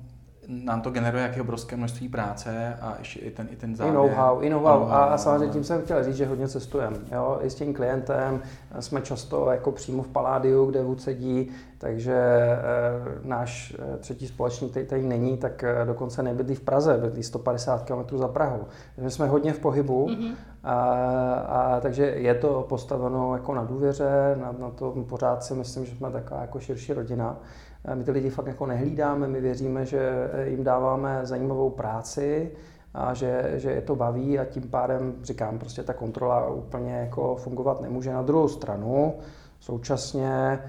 nám 0.47 0.81
to 0.81 0.89
generuje 0.89 1.23
jaké 1.23 1.41
obrovské 1.41 1.75
množství 1.75 2.09
práce 2.09 2.77
a 2.81 2.95
ještě 2.99 3.19
i 3.19 3.31
ten, 3.31 3.47
i 3.51 3.55
ten 3.55 3.75
závěr. 3.75 3.95
I 3.95 3.97
know-how, 3.97 4.41
i 4.41 4.49
know-how. 4.49 4.83
A, 4.83 5.03
a 5.03 5.17
samozřejmě 5.17 5.47
tím 5.47 5.63
jsem 5.63 5.81
chtěl 5.81 6.03
říct, 6.03 6.15
že 6.15 6.25
hodně 6.25 6.47
cestujeme. 6.47 6.97
Jo? 7.11 7.39
I 7.41 7.49
s 7.49 7.55
tím 7.55 7.73
klientem 7.73 8.41
jsme 8.79 9.01
často 9.01 9.51
jako 9.51 9.71
přímo 9.71 10.03
v 10.03 10.07
Paládiu, 10.07 10.65
kde 10.65 10.83
Vůd 10.83 11.01
sedí, 11.01 11.51
takže 11.77 12.13
e, 12.13 12.57
náš 13.23 13.75
e, 13.93 13.97
třetí 13.97 14.27
společník, 14.27 14.71
který 14.71 14.85
tady 14.85 15.03
není, 15.03 15.37
tak 15.37 15.63
e, 15.63 15.85
dokonce 15.85 16.23
nebydlí 16.23 16.55
v 16.55 16.61
Praze, 16.61 16.97
bydlí 16.97 17.23
150 17.23 17.83
km 17.83 18.17
za 18.17 18.27
Prahou. 18.27 18.65
Takže 18.95 19.09
jsme 19.09 19.27
hodně 19.27 19.53
v 19.53 19.59
pohybu, 19.59 20.07
mm-hmm. 20.07 20.33
a, 20.63 20.73
a, 20.73 21.79
takže 21.79 22.05
je 22.05 22.35
to 22.35 22.65
postaveno 22.69 23.33
jako 23.33 23.55
na 23.55 23.63
důvěře, 23.63 24.37
na, 24.41 24.55
na 24.59 24.69
to 24.69 24.91
pořád 25.09 25.43
si 25.43 25.53
myslím, 25.53 25.85
že 25.85 25.95
jsme 25.95 26.11
taková 26.11 26.41
jako 26.41 26.59
širší 26.59 26.93
rodina. 26.93 27.37
My 27.93 28.03
ty 28.03 28.11
lidi 28.11 28.29
fakt 28.29 28.47
jako 28.47 28.65
nehlídáme, 28.65 29.27
my 29.27 29.41
věříme, 29.41 29.85
že 29.85 30.29
jim 30.45 30.63
dáváme 30.63 31.19
zajímavou 31.23 31.69
práci 31.69 32.51
a 32.93 33.13
že, 33.13 33.53
že 33.55 33.71
je 33.71 33.81
to 33.81 33.95
baví 33.95 34.39
a 34.39 34.45
tím 34.45 34.63
pádem, 34.63 35.13
říkám, 35.23 35.59
prostě 35.59 35.83
ta 35.83 35.93
kontrola 35.93 36.49
úplně 36.49 36.93
jako 36.93 37.35
fungovat 37.35 37.81
nemůže. 37.81 38.13
Na 38.13 38.21
druhou 38.21 38.47
stranu, 38.47 39.13
současně 39.59 40.59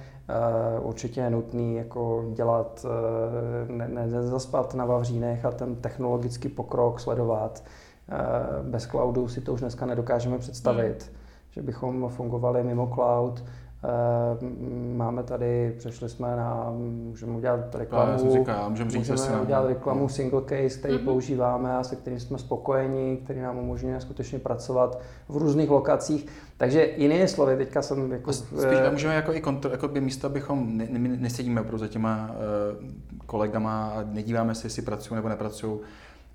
Uh, 0.78 0.86
určitě 0.86 1.20
je 1.20 1.30
nutný 1.30 1.76
jako 1.76 2.24
dělat, 2.32 2.86
uh, 2.86 3.76
ne, 3.76 3.88
ne, 3.88 4.06
nezaspat 4.06 4.74
na 4.74 4.84
Vavřínech 4.84 5.44
a 5.44 5.50
ten 5.50 5.76
technologický 5.76 6.48
pokrok 6.48 7.00
sledovat. 7.00 7.64
Uh, 8.12 8.66
bez 8.70 8.86
cloudu 8.86 9.28
si 9.28 9.40
to 9.40 9.52
už 9.52 9.60
dneska 9.60 9.86
nedokážeme 9.86 10.38
představit, 10.38 11.02
hmm. 11.02 11.16
že 11.50 11.62
bychom 11.62 12.08
fungovali 12.08 12.64
mimo 12.64 12.90
cloud. 12.94 13.44
Eh, 13.84 14.46
máme 14.96 15.22
tady, 15.22 15.74
přešli 15.78 16.08
jsme 16.08 16.36
na, 16.36 16.70
můžeme 16.70 17.32
udělat 17.32 17.74
reklamu, 17.74 18.24
no, 18.24 18.32
říká, 18.32 18.68
můžeme, 18.68 18.90
říct, 18.90 19.10
můžeme 19.10 19.40
udělat 19.40 19.66
reklamu 19.66 20.08
single 20.08 20.40
case, 20.40 20.78
který 20.78 20.94
mm-hmm. 20.94 21.04
používáme 21.04 21.76
a 21.76 21.82
se 21.82 21.96
kterým 21.96 22.20
jsme 22.20 22.38
spokojeni, 22.38 23.20
který 23.24 23.40
nám 23.40 23.58
umožňuje 23.58 24.00
skutečně 24.00 24.38
pracovat 24.38 25.00
v 25.28 25.36
různých 25.36 25.70
lokacích. 25.70 26.26
Takže 26.56 26.90
jiné 26.96 27.28
slovy, 27.28 27.56
teďka 27.56 27.82
jsem 27.82 28.12
jako... 28.12 28.32
Spíš 28.32 28.78
můžeme 28.90 29.14
jako 29.14 29.32
i 29.32 29.40
kontro, 29.40 29.70
jako 29.70 29.88
by 29.88 30.00
místo, 30.00 30.26
abychom 30.26 30.76
ne, 30.76 30.86
ne, 30.90 30.98
nesedíme 30.98 31.60
opravdu 31.60 31.78
za 31.78 31.88
těma 31.88 32.30
uh, 32.30 32.88
kolegama 33.26 33.86
a 33.86 34.04
nedíváme 34.12 34.54
se, 34.54 34.66
jestli 34.66 34.82
pracují 34.82 35.16
nebo 35.16 35.28
nepracují, 35.28 35.78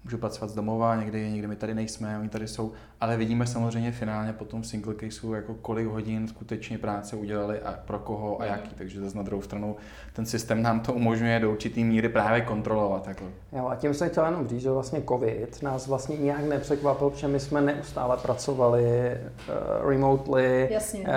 můžu 0.03 0.17
pracovat 0.17 0.49
z 0.49 0.55
domova, 0.55 0.95
někdy, 0.95 1.31
někdy 1.31 1.47
my 1.47 1.55
tady 1.55 1.73
nejsme, 1.73 2.19
oni 2.19 2.29
tady 2.29 2.47
jsou, 2.47 2.71
ale 3.01 3.17
vidíme 3.17 3.47
samozřejmě 3.47 3.91
finálně 3.91 4.33
potom 4.33 4.61
v 4.61 4.67
single 4.67 4.95
caseu, 4.99 5.33
jako 5.33 5.53
kolik 5.53 5.87
hodin 5.87 6.27
skutečně 6.27 6.77
práce 6.77 7.15
udělali 7.15 7.59
a 7.59 7.71
pro 7.85 7.99
koho 7.99 8.41
a 8.41 8.45
jaký, 8.45 8.75
takže 8.75 9.01
zase 9.01 9.17
na 9.17 9.23
druhou 9.23 9.41
stranu 9.41 9.75
ten 10.13 10.25
systém 10.25 10.61
nám 10.61 10.79
to 10.79 10.93
umožňuje 10.93 11.39
do 11.39 11.51
určitý 11.51 11.83
míry 11.83 12.09
právě 12.09 12.41
kontrolovat. 12.41 13.07
Jako. 13.07 13.25
Jo, 13.51 13.67
a 13.67 13.75
tím 13.75 13.93
jsem 13.93 14.09
chtěl 14.09 14.25
jenom 14.25 14.47
říct, 14.47 14.61
že 14.61 14.71
vlastně 14.71 15.01
covid 15.09 15.61
nás 15.61 15.87
vlastně 15.87 16.17
nějak 16.17 16.45
nepřekvapil, 16.45 17.09
protože 17.09 17.27
my 17.27 17.39
jsme 17.39 17.61
neustále 17.61 18.17
pracovali 18.17 18.83
uh, 18.83 19.89
remotely 19.89 20.67
Jasně. 20.71 20.99
Uh, 20.99 21.07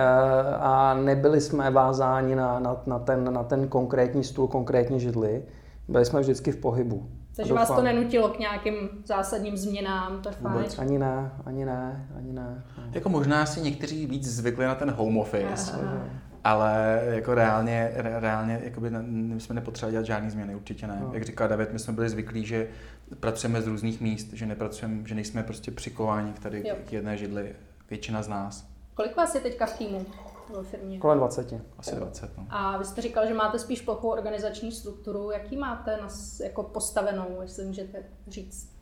a 0.61 0.94
nebyli 0.94 1.40
jsme 1.40 1.70
vázáni 1.70 2.37
na, 2.37 2.61
na, 2.61 2.83
na, 2.87 2.99
ten, 2.99 3.33
na 3.35 3.42
ten 3.42 3.68
konkrétní 3.68 4.25
stůl, 4.25 4.49
konkrétní 4.49 5.01
židli. 5.01 5.42
Byli 5.88 6.05
jsme 6.05 6.20
vždycky 6.20 6.53
v 6.53 6.57
pohybu. 6.57 7.07
Takže 7.37 7.55
vás 7.55 7.68
to 7.68 7.83
nenutilo 7.83 8.29
k 8.29 8.38
nějakým 8.38 8.88
zásadním 9.05 9.57
změnám, 9.57 10.22
to 10.22 10.29
je 10.29 10.35
fajn. 10.35 10.55
Vůbec 10.55 10.79
ani 10.79 10.99
ne, 10.99 11.33
ani 11.46 11.64
ne, 11.64 12.09
ani 12.18 12.33
ne. 12.33 12.64
No. 12.79 12.85
Jako 12.92 13.09
možná 13.09 13.46
si 13.46 13.61
někteří 13.61 14.07
víc 14.07 14.29
zvykli 14.29 14.64
na 14.64 14.75
ten 14.75 14.90
home 14.90 15.18
office, 15.18 15.72
Aha. 15.72 16.05
ale 16.44 17.03
jako 17.07 17.35
reálně, 17.35 17.90
re, 17.94 18.20
reálně 18.20 18.61
jakoby 18.64 18.90
my 18.90 19.40
jsme 19.40 19.55
nepotřebovali 19.55 19.92
dělat 19.92 20.07
žádný 20.07 20.31
změny, 20.31 20.55
určitě 20.55 20.87
ne. 20.87 20.99
No. 21.01 21.11
Jak 21.14 21.25
říká 21.25 21.46
David, 21.46 21.72
my 21.72 21.79
jsme 21.79 21.92
byli 21.92 22.09
zvyklí, 22.09 22.46
že 22.46 22.68
pracujeme 23.20 23.62
z 23.62 23.66
různých 23.66 24.01
míst, 24.01 24.33
že 24.33 24.46
nepracujeme, 24.46 25.09
že 25.09 25.14
nejsme 25.14 25.42
prostě 25.42 25.70
přikováni 25.70 26.33
k 26.33 26.38
tady 26.38 26.68
jo. 26.68 26.77
k 26.85 26.92
jedné 26.92 27.16
židli, 27.16 27.55
většina 27.90 28.22
z 28.22 28.29
nás. 28.29 28.68
Kolik 28.94 29.16
vás 29.16 29.35
je 29.35 29.40
teďka 29.40 29.66
v 29.66 29.79
týmu? 29.79 30.07
Ve 30.55 30.63
firmě? 30.63 30.99
Kolem 30.99 31.19
20. 31.19 31.55
Asi 31.79 31.97
20. 31.97 32.39
No. 32.39 32.47
A 32.51 32.79
vy 32.79 32.85
jste 32.85 33.03
říkal, 33.03 33.27
že 33.27 33.35
máte 33.35 33.59
spíš 33.59 33.81
plochou 33.81 34.09
organizační 34.09 34.73
strukturu. 34.73 35.31
Jaký 35.31 35.57
máte 35.57 35.97
nas, 35.97 36.41
jako 36.41 36.63
postavenou, 36.63 37.39
jestli 37.43 37.65
můžete 37.65 38.03
říct? 38.29 38.77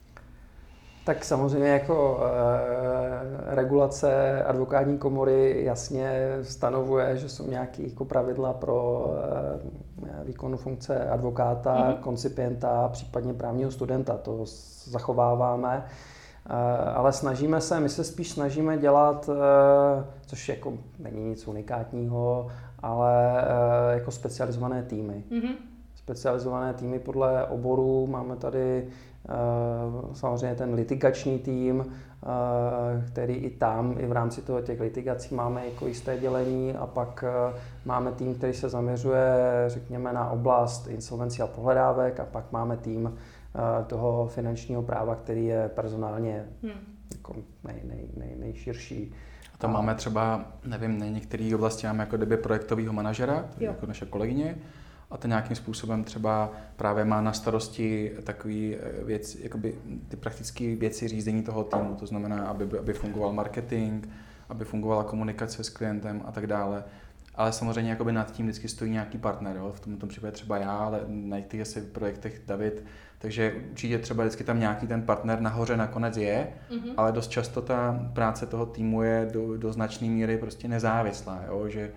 Tak 1.05 1.25
samozřejmě 1.25 1.69
jako 1.69 2.21
e, 2.25 3.55
regulace 3.55 4.43
advokátní 4.45 4.99
komory 4.99 5.65
jasně 5.65 6.39
stanovuje, 6.43 7.17
že 7.17 7.29
jsou 7.29 7.47
nějaké 7.47 7.83
jako 7.83 8.05
pravidla 8.05 8.53
pro 8.53 9.07
e, 10.21 10.25
výkonu 10.25 10.57
funkce 10.57 11.09
advokáta, 11.09 11.77
mm-hmm. 11.77 12.01
koncipienta, 12.01 12.89
případně 12.89 13.35
právního 13.35 13.71
studenta. 13.71 14.17
To 14.17 14.45
zachováváme. 14.85 15.87
Eh, 15.87 16.14
ale 16.95 17.13
snažíme 17.13 17.61
se, 17.61 17.81
my 17.81 17.89
se 17.89 18.05
spíš 18.05 18.31
snažíme 18.31 18.79
dělat, 18.79 19.31
eh, 19.33 20.05
což 20.27 20.49
jako 20.49 20.73
není 20.99 21.29
nic 21.29 21.49
unikátního, 21.49 22.49
ale 22.79 23.43
eh, 23.43 23.95
jako 23.95 24.11
specializované 24.11 24.83
týmy. 24.83 25.25
Mm-hmm. 25.31 25.55
Specializované 25.95 26.75
týmy 26.75 26.99
podle 26.99 27.47
oboru. 27.47 28.07
Máme 28.07 28.37
tady 28.37 28.89
samozřejmě 30.13 30.57
ten 30.57 30.75
litigační 30.75 31.39
tým, 31.39 31.85
který 33.07 33.35
i 33.35 33.51
tam, 33.51 33.95
i 33.99 34.07
v 34.07 34.13
rámci 34.13 34.43
toho 34.43 34.61
těch 34.61 34.81
litigací 34.81 35.35
máme 35.35 35.67
jako 35.67 35.87
jisté 35.87 36.19
dělení 36.19 36.75
a 36.75 36.87
pak 36.87 37.25
máme 37.85 38.13
tým, 38.13 38.35
který 38.35 38.53
se 38.53 38.69
zaměřuje, 38.69 39.25
řekněme, 39.67 40.13
na 40.13 40.31
oblast 40.31 40.87
insolvencí 40.87 41.43
a 41.43 41.47
pohledávek 41.47 42.21
a 42.21 42.25
pak 42.25 42.53
máme 42.53 42.77
tým, 42.77 43.15
toho 43.87 44.27
finančního 44.29 44.83
práva, 44.83 45.15
který 45.15 45.47
je 45.47 45.69
personálně 45.69 46.45
hmm. 46.63 46.73
jako 47.13 47.35
nej, 47.65 47.81
nej, 47.85 48.09
nej, 48.17 48.37
nejširší. 48.39 49.15
A 49.55 49.57
tam 49.59 49.71
a... 49.71 49.73
máme 49.73 49.95
třeba, 49.95 50.53
nevím, 50.65 50.99
na 50.99 51.07
některé 51.07 51.55
oblasti 51.55 51.87
máme 51.87 52.03
jako 52.03 52.17
kdyby 52.17 52.37
projektového 52.37 52.93
manažera, 52.93 53.49
jako 53.59 53.87
naše 53.87 54.07
kolegyně, 54.07 54.57
a 55.11 55.17
ten 55.17 55.29
nějakým 55.29 55.57
způsobem 55.57 56.05
třeba 56.05 56.53
právě 56.77 57.05
má 57.05 57.21
na 57.21 57.33
starosti 57.33 58.13
takový 58.25 58.77
eh, 58.77 59.05
věc, 59.05 59.35
jakoby 59.35 59.75
ty 60.09 60.17
praktické 60.17 60.77
věci 60.77 61.09
řízení 61.09 61.43
toho 61.43 61.65
týmu, 61.65 61.95
to 61.95 62.07
znamená, 62.07 62.47
aby, 62.47 62.79
aby 62.79 62.93
fungoval 62.93 63.33
marketing, 63.33 64.07
aby 64.49 64.65
fungovala 64.65 65.05
komunikace 65.05 65.65
s 65.65 65.69
klientem 65.69 66.23
a 66.25 66.33
tak 66.33 66.47
dále. 66.47 66.85
Ale 67.35 67.53
samozřejmě 67.53 67.91
jakoby 67.91 68.13
nad 68.13 68.33
tím 68.33 68.47
vždycky 68.47 68.69
stojí 68.69 68.91
nějaký 68.91 69.19
partner, 69.19 69.57
jo? 69.57 69.73
v 69.77 69.81
tomto 69.81 70.07
případě 70.07 70.33
třeba 70.33 70.59
já, 70.59 70.77
ale 70.77 71.01
na 71.07 71.41
těch 71.41 71.61
asi 71.61 71.81
projektech 71.81 72.43
David, 72.47 72.85
takže 73.19 73.55
určitě 73.71 73.99
třeba 73.99 74.25
vždycky 74.25 74.45
tam 74.45 74.61
nějaký 74.61 74.87
ten 74.87 75.03
partner 75.03 75.41
nahoře 75.41 75.77
nakonec 75.77 76.17
je, 76.17 76.49
mm-hmm. 76.71 76.95
ale 76.97 77.13
dost 77.13 77.31
často 77.31 77.63
ta 77.63 78.01
práce 78.13 78.47
toho 78.47 78.67
týmu 78.67 79.03
je 79.03 79.29
do, 79.33 79.57
do 79.57 79.73
značné 79.73 80.09
míry 80.09 80.39
prostě 80.39 80.69
nezávislá, 80.69 81.41
jo? 81.49 81.69
že 81.69 81.91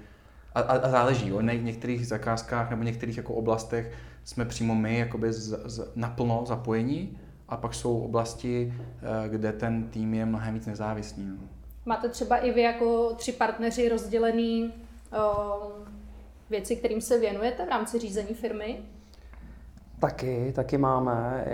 a, 0.55 0.59
a, 0.59 0.73
a 0.77 0.89
záleží, 0.89 1.29
jo? 1.29 1.37
v 1.37 1.43
některých 1.43 2.07
zakázkách 2.07 2.69
nebo 2.69 2.83
některých 2.83 3.17
jako 3.17 3.33
oblastech 3.33 3.93
jsme 4.23 4.45
přímo 4.45 4.75
my 4.75 4.99
jakoby 4.99 5.33
z, 5.33 5.59
z, 5.65 5.91
naplno 5.95 6.43
zapojení 6.47 7.19
a 7.49 7.57
pak 7.57 7.73
jsou 7.73 7.99
oblasti, 7.99 8.73
eh, 8.75 9.29
kde 9.29 9.51
ten 9.51 9.89
tým 9.89 10.13
je 10.13 10.25
mnohem 10.25 10.53
víc 10.53 10.65
nezávislý. 10.65 11.25
No. 11.25 11.47
Máte 11.85 12.09
třeba 12.09 12.37
i 12.37 12.51
vy 12.51 12.61
jako 12.61 13.13
tři 13.13 13.31
partneři 13.31 13.89
rozdělený 13.89 14.73
uh, 15.11 15.71
věci, 16.49 16.75
kterým 16.75 17.01
se 17.01 17.19
věnujete 17.19 17.65
v 17.65 17.69
rámci 17.69 17.99
řízení 17.99 18.33
firmy? 18.33 18.79
Taky, 19.99 20.51
taky 20.55 20.77
máme. 20.77 21.45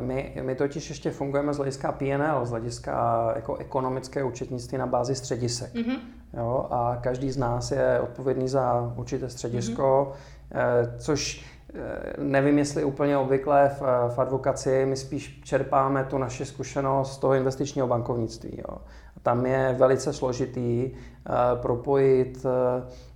My, 0.00 0.40
my 0.42 0.54
totiž 0.54 0.88
ještě 0.88 1.10
fungujeme 1.10 1.54
z 1.54 1.56
hlediska 1.56 1.92
PNL, 1.92 2.46
z 2.46 2.50
hlediska 2.50 3.32
jako 3.36 3.56
ekonomické 3.56 4.24
účetnictví 4.24 4.78
na 4.78 4.86
bázi 4.86 5.14
středisek. 5.14 5.74
Mm-hmm. 5.74 5.98
Jo, 6.36 6.66
a 6.70 6.98
každý 7.00 7.30
z 7.30 7.36
nás 7.36 7.70
je 7.70 8.00
odpovědný 8.00 8.48
za 8.48 8.92
určité 8.96 9.28
středisko, 9.28 10.12
mm-hmm. 10.52 10.98
což 10.98 11.44
eh, 11.74 12.12
nevím, 12.18 12.58
jestli 12.58 12.84
úplně 12.84 13.18
obvyklé 13.18 13.70
v, 13.80 13.82
v 14.14 14.18
advokaci, 14.18 14.86
my 14.86 14.96
spíš 14.96 15.40
čerpáme 15.44 16.04
tu 16.04 16.18
naši 16.18 16.44
zkušenost 16.44 17.12
z 17.12 17.18
toho 17.18 17.34
investičního 17.34 17.86
bankovnictví. 17.86 18.58
Jo. 18.68 18.78
Tam 19.22 19.46
je 19.46 19.74
velice 19.78 20.12
složitý 20.12 20.90
uh, 20.90 21.60
propojit 21.62 22.46
Eh, 22.46 23.07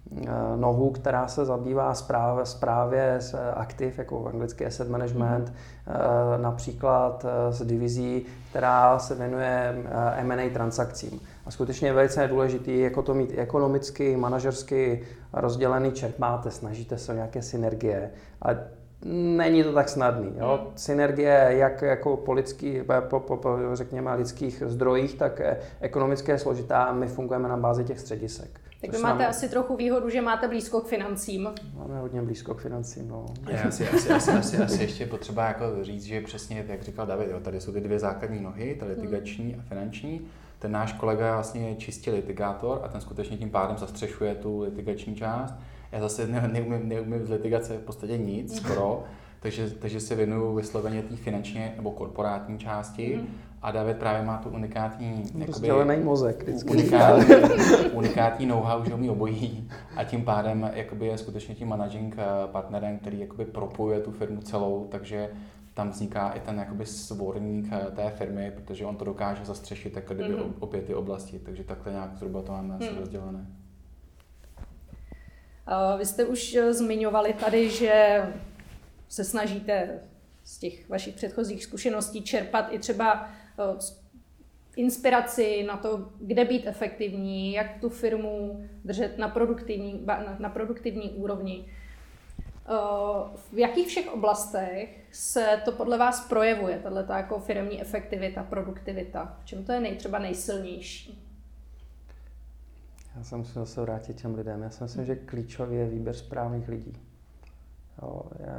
nohu, 0.57 0.91
která 0.91 1.29
se 1.29 1.45
zabývá 1.45 1.95
zprávě, 1.95 2.47
zprávě 2.47 3.17
z 3.19 3.35
aktiv, 3.55 3.99
jako 3.99 4.27
anglický 4.27 4.67
asset 4.67 4.89
management, 4.89 5.49
mm. 5.49 6.43
například 6.43 7.27
eh, 7.29 7.53
z 7.53 7.67
divizí, 7.67 8.27
která 8.51 8.99
se 8.99 9.15
věnuje 9.15 9.75
M&A 10.17 10.51
transakcím. 10.51 11.21
A 11.47 11.51
skutečně 11.51 11.89
je 11.89 11.93
velice 11.93 12.29
důležité 12.29 12.73
jako 12.73 13.03
to 13.03 13.15
mít 13.15 13.35
ekonomicky, 13.37 14.17
manažersky 14.17 15.03
rozdělený 15.33 15.93
čert 15.93 16.19
máte, 16.19 16.51
snažíte 16.51 16.99
se 16.99 17.13
o 17.13 17.15
nějaké 17.15 17.43
synergie, 17.43 18.11
ale 18.43 18.65
není 19.37 19.65
to 19.65 19.73
tak 19.73 19.89
snadný. 19.89 20.33
Jo? 20.37 20.59
Hmm. 20.63 20.73
Synergie 20.77 21.47
jak 21.49 21.83
jako 21.83 22.17
po, 22.17 22.33
lidský, 22.33 22.81
po, 23.09 23.21
po, 23.21 23.37
po, 23.37 23.59
řekněme, 23.73 24.15
lidských 24.15 24.63
zdrojích, 24.67 25.15
tak 25.15 25.41
ekonomické 25.81 26.39
složitá 26.39 26.83
a 26.83 26.93
my 26.93 27.09
fungujeme 27.09 27.49
na 27.49 27.57
bázi 27.57 27.85
těch 27.85 28.01
středisek. 28.01 28.62
Tak 28.83 28.93
vy 28.93 28.99
máte 28.99 29.23
nám... 29.23 29.31
asi 29.31 29.49
trochu 29.49 29.77
výhodu, 29.77 30.11
že 30.11 30.21
máte 30.21 30.49
blízko 30.49 30.81
k 30.81 30.89
financím. 30.89 31.49
Máme 31.79 32.01
hodně 32.01 32.23
blízko 32.23 32.55
k 32.55 32.61
financím, 32.61 33.09
no. 33.09 33.27
Je 33.51 33.63
asi, 33.63 33.89
asi, 33.95 34.09
asi, 34.09 34.31
asi, 34.31 34.57
asi 34.57 34.83
ještě 34.83 35.07
potřeba 35.07 35.49
jako 35.49 35.65
říct, 35.83 36.05
že 36.05 36.21
přesně, 36.21 36.65
jak 36.69 36.83
říkal 36.83 37.07
David, 37.07 37.31
jo, 37.31 37.41
tady 37.41 37.61
jsou 37.61 37.73
ty 37.73 37.81
dvě 37.81 37.99
základní 37.99 38.41
nohy, 38.41 38.77
ta 38.81 38.87
litigační 38.87 39.55
a 39.55 39.63
finanční. 39.63 40.21
Ten 40.59 40.73
náš 40.73 40.93
kolega 40.93 41.35
vlastně 41.35 41.69
je 41.69 41.77
čistě 41.77 42.11
litigátor 42.11 42.81
a 42.85 42.89
ten 42.89 43.01
skutečně 43.01 43.37
tím 43.37 43.51
pádem 43.51 43.79
zastřešuje 43.79 44.35
tu 44.35 44.61
litigační 44.61 45.17
část. 45.17 45.55
Já 45.93 46.01
zase 46.01 46.27
ne, 46.27 46.49
neumím, 46.53 46.89
neumím 46.89 47.27
z 47.27 47.31
litigace 47.31 47.79
v 47.79 47.83
podstatě 47.83 48.19
nic, 48.19 48.57
skoro, 48.57 49.05
takže, 49.41 49.71
takže 49.71 50.01
se 50.01 50.15
věnuju 50.15 50.55
vysloveně 50.55 51.03
té 51.03 51.17
finančně 51.17 51.73
nebo 51.77 51.91
korporátní 51.91 52.59
části. 52.59 53.17
Mm. 53.17 53.29
A 53.63 53.71
David 53.71 53.97
právě 53.97 54.23
má 54.23 54.39
tu 54.39 54.49
unikátní... 54.49 55.25
Jakoby, 55.39 55.97
mozek 55.97 56.43
vždycky. 56.43 56.71
Unikátní, 56.71 57.35
unikátní 57.93 58.47
know-how, 58.47 58.85
že 58.85 58.95
umí 58.95 59.11
obojí. 59.11 59.71
A 59.97 60.05
tím 60.05 60.25
pádem 60.25 60.71
jakoby 60.75 61.07
je 61.07 61.19
skutečně 61.19 61.55
tím 61.55 61.69
managing 61.69 62.17
eh, 62.19 62.25
partnerem, 62.47 62.99
který 62.99 63.21
jakoby 63.21 63.45
propojuje 63.45 64.01
tu 64.01 64.11
firmu 64.11 64.41
celou, 64.41 64.89
takže 64.91 65.31
tam 65.75 65.91
vzniká 65.91 66.31
i 66.31 66.41
ten 66.41 66.59
jakoby 66.59 66.87
svorník 66.87 67.67
eh, 67.73 67.91
té 67.91 68.11
firmy, 68.11 68.53
protože 68.55 68.87
on 68.87 68.97
to 68.97 69.05
dokáže 69.05 69.45
zastřešit 69.45 69.97
jako 69.97 70.15
kdyby 70.15 70.35
mm-hmm. 70.35 70.53
opět 70.61 70.87
ty 70.87 70.95
oblasti, 70.95 71.39
takže 71.39 71.65
takhle 71.65 71.93
nějak 71.93 72.17
zhruba 72.17 72.43
to 72.43 72.53
máme 72.53 72.75
mm. 72.75 72.99
rozdělené. 72.99 73.47
Vy 75.99 76.07
jste 76.07 76.25
už 76.25 76.55
eh, 76.55 76.73
zmiňovali 76.75 77.33
tady, 77.33 77.71
že 77.71 78.23
se 79.09 79.25
snažíte 79.25 80.01
z 80.45 80.59
těch 80.59 80.89
vašich 80.89 81.15
předchozích 81.15 81.65
zkušeností 81.65 82.23
čerpat 82.23 82.67
i 82.71 82.79
třeba 82.79 83.29
eh, 83.29 83.42
inspiraci 84.77 85.65
na 85.67 85.77
to, 85.77 86.09
kde 86.21 86.45
být 86.45 86.67
efektivní, 86.67 87.53
jak 87.53 87.81
tu 87.81 87.89
firmu 87.89 88.65
držet 88.85 89.19
na 89.19 89.29
produktivní, 89.29 90.07
na 90.39 90.49
produktivní 90.49 91.11
úrovni. 91.11 91.67
V 93.53 93.59
jakých 93.59 93.89
všech 93.89 94.13
oblastech 94.13 95.05
se 95.13 95.61
to 95.65 95.73
podle 95.73 95.99
vás 95.99 96.29
projevuje, 96.29 96.79
tato 96.79 97.13
jako 97.13 97.39
firmní 97.39 97.81
efektivita, 97.81 98.43
produktivita? 98.43 99.37
V 99.41 99.45
čem 99.45 99.65
to 99.65 99.73
je 99.73 99.81
nej, 99.81 99.97
třeba 99.97 100.19
nejsilnější? 100.19 101.29
Já 103.17 103.25
se 103.25 103.43
zase 103.43 103.81
vrátit 103.81 104.23
těm 104.23 104.35
lidem. 104.35 104.63
Já 104.63 104.71
si 104.71 104.83
myslím, 104.83 105.05
že 105.05 105.17
klíčový 105.17 105.77
je 105.77 105.87
výběr 105.87 106.15
správných 106.15 106.69
lidí. 106.69 106.97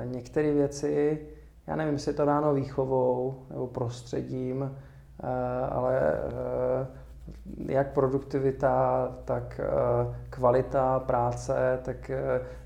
Některé 0.03 0.53
věci, 0.53 1.27
já 1.67 1.75
nevím, 1.75 1.93
jestli 1.93 2.09
je 2.09 2.15
to 2.15 2.25
dáno 2.25 2.53
výchovou 2.53 3.45
nebo 3.49 3.67
prostředím, 3.67 4.63
eh, 4.63 4.92
ale 5.69 6.13
eh, 6.13 6.87
jak 7.73 7.93
produktivita, 7.93 9.07
tak 9.25 9.59
eh, 9.59 10.15
kvalita 10.29 10.99
práce, 10.99 11.79
tak 11.83 12.11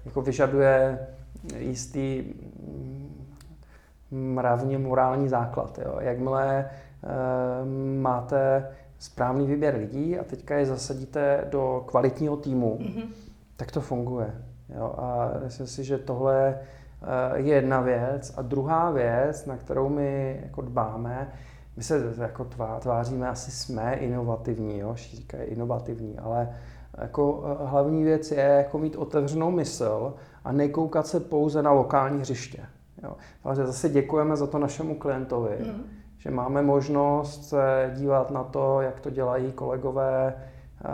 jako 0.05 0.21
vyžaduje 0.21 1.07
jistý 1.57 2.23
mravně 4.11 4.77
morální 4.77 5.29
základ. 5.29 5.79
Jo. 5.85 5.97
Jakmile 5.99 6.69
máte 8.01 8.67
správný 8.99 9.47
výběr 9.47 9.75
lidí 9.75 10.19
a 10.19 10.23
teďka 10.23 10.55
je 10.55 10.65
zasadíte 10.65 11.45
do 11.51 11.83
kvalitního 11.87 12.37
týmu, 12.37 12.77
mm-hmm. 12.81 13.07
tak 13.57 13.71
to 13.71 13.81
funguje. 13.81 14.33
Jo. 14.75 14.95
A 14.97 15.31
myslím 15.43 15.67
si, 15.67 15.83
že 15.83 15.97
tohle 15.97 16.55
eh, 16.55 17.39
je 17.39 17.55
jedna 17.55 17.81
věc. 17.81 18.33
A 18.37 18.41
druhá 18.41 18.91
věc, 18.91 19.45
na 19.45 19.57
kterou 19.57 19.89
my 19.89 20.39
jako 20.43 20.61
dbáme, 20.61 21.31
my 21.77 21.83
se 21.83 22.13
jako 22.17 22.47
tváříme, 22.79 23.29
asi 23.29 23.51
jsme 23.51 23.93
inovativní, 23.93 24.79
jo, 24.79 24.95
říkají 24.95 25.43
inovativní, 25.43 26.19
ale 26.19 26.49
jako 26.97 27.43
eh, 27.45 27.65
hlavní 27.65 28.03
věc 28.03 28.31
je 28.31 28.43
jako 28.43 28.77
mít 28.77 28.95
otevřenou 28.95 29.51
mysl 29.51 30.13
a 30.43 30.51
nekoukat 30.51 31.07
se 31.07 31.19
pouze 31.19 31.63
na 31.63 31.71
lokální 31.71 32.19
hřiště. 32.19 32.65
Jo. 33.03 33.15
Takže 33.43 33.65
zase 33.65 33.89
děkujeme 33.89 34.35
za 34.35 34.47
to 34.47 34.59
našemu 34.59 34.95
klientovi, 34.95 35.57
mm. 35.59 35.83
že 36.17 36.31
máme 36.31 36.61
možnost 36.61 37.49
se 37.49 37.93
dívat 37.95 38.31
na 38.31 38.43
to, 38.43 38.81
jak 38.81 38.99
to 38.99 39.09
dělají 39.09 39.51
kolegové 39.51 40.33
eh, 40.33 40.89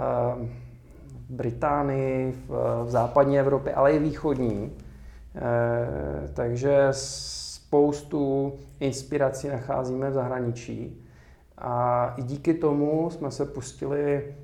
v 1.29 1.35
Británii, 1.35 2.31
v, 2.31 2.49
v 2.85 2.89
západní 2.89 3.39
Evropě, 3.39 3.73
ale 3.73 3.91
i 3.91 3.99
východní. 3.99 4.71
Eh, 5.35 6.27
takže 6.33 6.87
spoustu 7.73 8.53
inspirací 8.79 9.47
nacházíme 9.47 10.09
v 10.09 10.13
zahraničí. 10.13 11.05
A 11.57 12.07
i 12.17 12.23
díky 12.23 12.53
tomu 12.53 13.09
jsme 13.09 13.31
se 13.31 13.45
pustili 13.45 14.35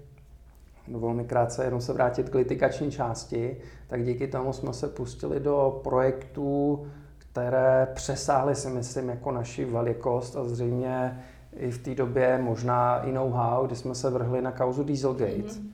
Dovol 0.87 1.13
mi 1.13 1.25
krátce 1.25 1.63
jenom 1.65 1.81
se 1.81 1.93
vrátit 1.93 2.29
k 2.29 2.35
litigační 2.35 2.91
části, 2.91 3.57
tak 3.87 4.03
díky 4.03 4.27
tomu 4.27 4.53
jsme 4.53 4.73
se 4.73 4.87
pustili 4.87 5.39
do 5.39 5.79
projektů, 5.83 6.87
které 7.17 7.87
přesáhly 7.93 8.55
si 8.55 8.69
myslím 8.69 9.09
jako 9.09 9.31
naši 9.31 9.65
velikost 9.65 10.35
a 10.35 10.43
zřejmě 10.43 11.23
i 11.55 11.71
v 11.71 11.77
té 11.77 11.95
době 11.95 12.39
možná 12.41 13.03
i 13.03 13.11
know-how, 13.11 13.67
kdy 13.67 13.75
jsme 13.75 13.95
se 13.95 14.09
vrhli 14.09 14.41
na 14.41 14.51
kauzu 14.51 14.83
Dieselgate. 14.83 15.33
Mm-hmm. 15.33 15.69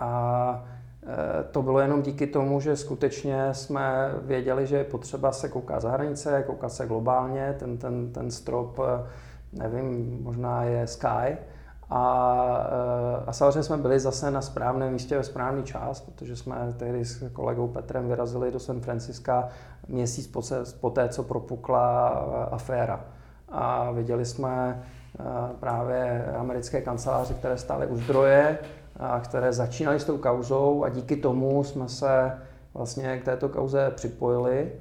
A 0.00 0.64
eh, 0.66 0.71
to 1.50 1.62
bylo 1.62 1.80
jenom 1.80 2.02
díky 2.02 2.26
tomu, 2.26 2.60
že 2.60 2.76
skutečně 2.76 3.54
jsme 3.54 4.14
věděli, 4.22 4.66
že 4.66 4.76
je 4.76 4.84
potřeba 4.84 5.32
se 5.32 5.48
koukat 5.48 5.82
za 5.82 5.90
hranice, 5.90 6.44
koukat 6.46 6.72
se 6.72 6.86
globálně, 6.86 7.56
ten, 7.58 7.78
ten, 7.78 8.12
ten 8.12 8.30
strop, 8.30 8.78
eh, 8.78 9.06
nevím, 9.52 10.18
možná 10.22 10.64
je 10.64 10.86
sky, 10.86 11.36
a, 11.94 12.66
eh, 13.20 13.24
a 13.26 13.32
samozřejmě 13.32 13.62
jsme 13.62 13.76
byli 13.76 14.00
zase 14.00 14.30
na 14.30 14.40
správném 14.40 14.92
místě 14.92 15.16
ve 15.16 15.24
správný 15.24 15.62
čas, 15.62 16.00
protože 16.00 16.36
jsme 16.36 16.74
tehdy 16.76 17.04
s 17.04 17.30
kolegou 17.32 17.68
Petrem 17.68 18.08
vyrazili 18.08 18.50
do 18.50 18.58
San 18.58 18.80
Franciska 18.80 19.48
měsíc 19.88 20.36
po 20.80 20.90
té, 20.90 21.08
co 21.08 21.22
propukla 21.22 22.10
eh, 22.10 22.54
aféra. 22.54 23.04
A 23.48 23.90
viděli 23.90 24.24
jsme 24.24 24.82
eh, 24.82 25.24
právě 25.60 26.26
americké 26.38 26.80
kanceláře, 26.80 27.34
které 27.34 27.58
stály 27.58 27.86
u 27.86 27.96
zdroje, 27.96 28.58
které 29.20 29.52
začínaly 29.52 30.00
s 30.00 30.04
tou 30.04 30.18
kauzou 30.18 30.84
a 30.84 30.88
díky 30.88 31.16
tomu 31.16 31.64
jsme 31.64 31.88
se 31.88 32.32
vlastně 32.74 33.18
k 33.18 33.24
této 33.24 33.48
kauze 33.48 33.92
připojili 33.94 34.72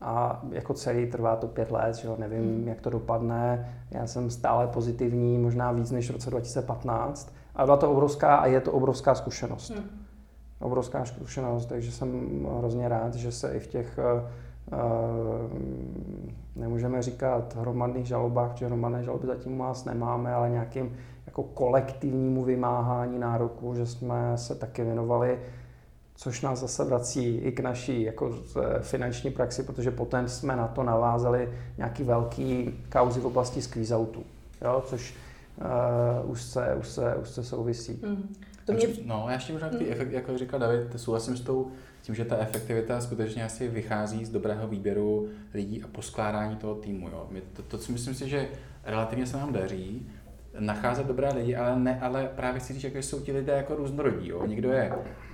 a 0.00 0.42
jako 0.50 0.74
celý 0.74 1.06
trvá 1.06 1.36
to 1.36 1.46
pět 1.46 1.70
let, 1.70 1.96
že 1.96 2.08
jo, 2.08 2.16
nevím, 2.18 2.42
hmm. 2.42 2.68
jak 2.68 2.80
to 2.80 2.90
dopadne. 2.90 3.74
Já 3.90 4.06
jsem 4.06 4.30
stále 4.30 4.66
pozitivní, 4.66 5.38
možná 5.38 5.72
víc 5.72 5.90
než 5.90 6.10
v 6.10 6.12
roce 6.12 6.30
2015. 6.30 7.32
A 7.54 7.64
byla 7.64 7.76
to 7.76 7.90
obrovská 7.90 8.36
a 8.36 8.46
je 8.46 8.60
to 8.60 8.72
obrovská 8.72 9.14
zkušenost. 9.14 9.70
Hmm. 9.70 9.84
Obrovská 10.60 11.04
zkušenost, 11.04 11.66
takže 11.66 11.92
jsem 11.92 12.40
hrozně 12.58 12.88
rád, 12.88 13.14
že 13.14 13.32
se 13.32 13.52
i 13.52 13.60
v 13.60 13.66
těch 13.66 13.98
nemůžeme 16.56 17.02
říkat 17.02 17.56
hromadných 17.56 18.06
žalobách, 18.06 18.56
že 18.56 18.66
hromadné 18.66 19.04
žaloby 19.04 19.26
zatím 19.26 19.60
u 19.60 19.62
nás 19.62 19.84
nemáme, 19.84 20.34
ale 20.34 20.50
nějakým 20.50 20.96
jako 21.26 21.42
kolektivnímu 21.42 22.44
vymáhání 22.44 23.18
nároku, 23.18 23.74
že 23.74 23.86
jsme 23.86 24.32
se 24.36 24.54
taky 24.54 24.84
věnovali 24.84 25.38
což 26.22 26.40
nás 26.40 26.60
zase 26.60 26.84
vrací 26.84 27.36
i 27.36 27.52
k 27.52 27.60
naší 27.60 28.02
jako 28.02 28.38
finanční 28.80 29.30
praxi, 29.30 29.62
protože 29.62 29.90
potom 29.90 30.28
jsme 30.28 30.56
na 30.56 30.68
to 30.68 30.82
navázali 30.82 31.52
nějaký 31.78 32.02
velký 32.02 32.78
kauzy 32.92 33.20
v 33.20 33.26
oblasti 33.26 33.60
squeeze-outu, 33.60 34.22
jo, 34.62 34.82
což 34.86 35.14
uh, 36.24 36.30
už, 36.30 36.42
se, 36.42 36.74
už, 36.80 36.88
se, 36.88 37.14
už 37.14 37.28
se 37.28 37.44
souvisí. 37.44 38.00
Mm. 38.06 38.34
To 38.66 38.72
mě... 38.72 38.86
No, 39.04 39.24
já 39.26 39.32
ještě 39.32 39.52
možná 39.52 39.68
mm. 39.68 39.86
efekt, 39.90 40.12
jako 40.12 40.38
říkal 40.38 40.60
David, 40.60 41.00
souhlasím 41.00 41.36
s 41.36 41.40
tou, 41.40 41.70
tím, 42.02 42.14
že 42.14 42.24
ta 42.24 42.38
efektivita 42.38 43.00
skutečně 43.00 43.44
asi 43.44 43.68
vychází 43.68 44.24
z 44.24 44.30
dobrého 44.30 44.68
výběru 44.68 45.28
lidí 45.54 45.82
a 45.82 45.86
poskládání 45.86 46.56
toho 46.56 46.74
týmu. 46.74 47.08
Jo. 47.08 47.26
My 47.30 47.40
to, 47.40 47.62
to, 47.62 47.78
co 47.78 47.92
myslím 47.92 48.14
si, 48.14 48.28
že 48.28 48.48
relativně 48.84 49.26
se 49.26 49.36
nám 49.36 49.52
daří, 49.52 50.08
nacházet 50.58 51.06
dobré 51.06 51.32
lidi, 51.34 51.56
ale 51.56 51.78
ne, 51.78 52.00
ale 52.00 52.30
právě 52.36 52.60
chci 52.60 52.72
říct, 52.72 52.82
že 52.82 53.02
jsou 53.02 53.20
ti 53.20 53.32
lidé 53.32 53.52
jako 53.52 53.76
různorodí. 53.76 54.28
Jo. 54.28 54.46
Někdo 54.46 54.72
je 54.72 54.92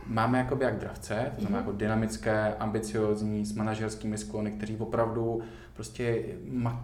máme 0.08 0.38
jakoby 0.38 0.64
jak 0.64 0.78
dravce, 0.78 1.32
to 1.34 1.40
znamená 1.40 1.60
mhm. 1.60 1.68
jako 1.68 1.78
dynamické, 1.78 2.54
ambiciozní, 2.54 3.46
s 3.46 3.52
manažerskými 3.52 4.18
sklony, 4.18 4.50
kteří 4.50 4.76
opravdu 4.76 5.40
prostě 5.74 6.24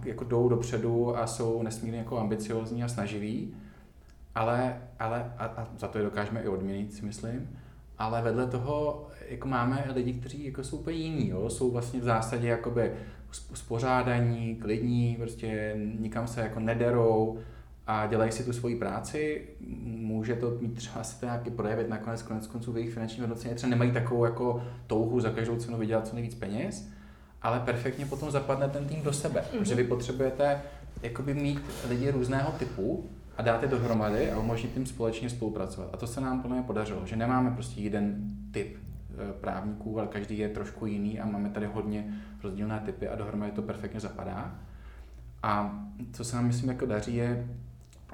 jako 0.04 0.24
jdou 0.24 0.48
dopředu 0.48 1.18
a 1.18 1.26
jsou 1.26 1.62
nesmírně 1.62 1.98
jako 1.98 2.18
ambiciozní 2.18 2.84
a 2.84 2.88
snaživí, 2.88 3.54
ale, 4.34 4.82
ale 4.98 5.32
a, 5.38 5.44
a 5.44 5.68
za 5.78 5.88
to 5.88 5.98
je 5.98 6.04
dokážeme 6.04 6.42
i 6.42 6.48
odměnit, 6.48 6.94
si 6.94 7.04
myslím, 7.04 7.58
ale 7.98 8.22
vedle 8.22 8.46
toho 8.46 9.06
jako 9.28 9.48
máme 9.48 9.84
lidi, 9.94 10.12
kteří 10.12 10.44
jako 10.44 10.64
jsou 10.64 10.76
úplně 10.76 10.96
jiní, 10.96 11.28
jo? 11.28 11.50
jsou 11.50 11.70
vlastně 11.70 12.00
v 12.00 12.04
zásadě 12.04 12.48
jakoby 12.48 12.92
spořádaní, 13.54 14.56
klidní, 14.56 15.16
prostě 15.20 15.76
nikam 16.00 16.26
se 16.26 16.40
jako 16.40 16.60
nederou, 16.60 17.38
a 17.86 18.06
dělají 18.06 18.32
si 18.32 18.44
tu 18.44 18.52
svoji 18.52 18.76
práci, 18.76 19.48
může 19.84 20.34
to 20.34 20.50
mít 20.60 20.74
třeba 20.74 21.04
se 21.04 21.20
to 21.20 21.26
nějaký 21.26 21.50
projevit 21.50 21.88
nakonec 21.88 22.22
konec 22.22 22.46
konců 22.46 22.72
v 22.72 22.76
jejich 22.76 22.94
finančním 22.94 23.20
hodnocení, 23.20 23.54
třeba 23.54 23.70
nemají 23.70 23.92
takovou 23.92 24.24
jako 24.24 24.64
touhu 24.86 25.20
za 25.20 25.30
každou 25.30 25.56
cenu 25.56 25.78
vydělat 25.78 26.06
co 26.08 26.14
nejvíc 26.14 26.34
peněz, 26.34 26.88
ale 27.42 27.60
perfektně 27.60 28.06
potom 28.06 28.30
zapadne 28.30 28.68
ten 28.68 28.86
tým 28.86 29.02
do 29.02 29.12
sebe, 29.12 29.40
mm-hmm. 29.40 29.58
protože 29.58 29.74
vy 29.74 29.84
potřebujete 29.84 30.62
jakoby 31.02 31.34
mít 31.34 31.60
lidi 31.88 32.10
různého 32.10 32.52
typu 32.58 33.10
a 33.36 33.42
dát 33.42 33.62
je 33.62 33.68
dohromady 33.68 34.30
a 34.30 34.38
umožnit 34.38 34.76
jim 34.76 34.86
společně 34.86 35.30
spolupracovat. 35.30 35.90
A 35.92 35.96
to 35.96 36.06
se 36.06 36.20
nám 36.20 36.42
plně 36.42 36.62
podařilo, 36.62 37.06
že 37.06 37.16
nemáme 37.16 37.50
prostě 37.50 37.80
jeden 37.80 38.16
typ 38.50 38.76
právníků, 39.40 39.98
ale 39.98 40.08
každý 40.08 40.38
je 40.38 40.48
trošku 40.48 40.86
jiný 40.86 41.20
a 41.20 41.26
máme 41.26 41.50
tady 41.50 41.66
hodně 41.66 42.14
rozdílné 42.42 42.82
typy 42.84 43.08
a 43.08 43.16
dohromady 43.16 43.52
to 43.52 43.62
perfektně 43.62 44.00
zapadá. 44.00 44.58
A 45.42 45.82
co 46.12 46.24
se 46.24 46.36
nám, 46.36 46.46
myslím, 46.46 46.70
jako 46.70 46.86
daří, 46.86 47.16
je 47.16 47.48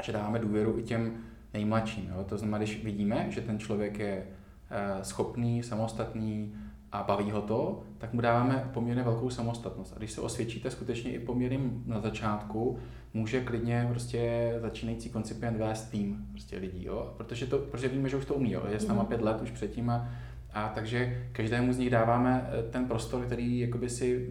že 0.03 0.13
dáváme 0.13 0.39
důvěru 0.39 0.79
i 0.79 0.83
těm 0.83 1.13
nejmladším. 1.55 2.13
Jo? 2.17 2.25
To 2.25 2.39
znamená, 2.39 2.59
když 2.59 2.85
vidíme, 2.85 3.27
že 3.31 3.41
ten 3.41 3.59
člověk 3.59 3.99
je 3.99 4.27
eh, 4.71 5.05
schopný, 5.05 5.63
samostatný 5.63 6.55
a 6.93 7.03
baví 7.03 7.31
ho 7.31 7.43
to, 7.43 7.83
tak 7.99 8.13
mu 8.13 8.21
dáváme 8.21 8.71
poměrně 8.75 9.03
velkou 9.03 9.31
samostatnost. 9.31 9.93
A 9.97 9.99
když 9.99 10.13
se 10.13 10.21
osvědčíte 10.21 10.71
skutečně 10.71 11.13
i 11.13 11.19
poměrně 11.19 11.59
na 11.87 12.01
začátku, 12.01 12.79
může 13.15 13.41
klidně 13.41 13.87
prostě 13.91 14.53
začínající 14.61 15.11
koncipient 15.11 15.59
vést 15.59 15.91
tým 15.91 16.27
prostě 16.31 16.57
lidí, 16.57 16.85
jo? 16.85 17.15
Protože, 17.17 17.47
to, 17.47 17.59
protože 17.59 17.89
víme, 17.89 18.09
že 18.09 18.17
už 18.17 18.25
to 18.25 18.35
umí, 18.35 18.53
jo? 18.53 18.63
je 18.69 18.81
s 18.81 18.87
náma 18.87 19.03
mhm. 19.03 19.09
pět 19.09 19.23
let 19.23 19.43
už 19.43 19.51
předtím 19.51 19.91
a, 19.91 20.09
a 20.55 20.69
takže 20.75 21.27
každému 21.33 21.73
z 21.73 21.79
nich 21.79 21.91
dáváme 21.91 22.49
eh, 22.49 22.63
ten 22.71 22.87
prostor, 22.87 23.27
který 23.27 23.59
jakoby 23.59 23.91
si, 23.91 24.29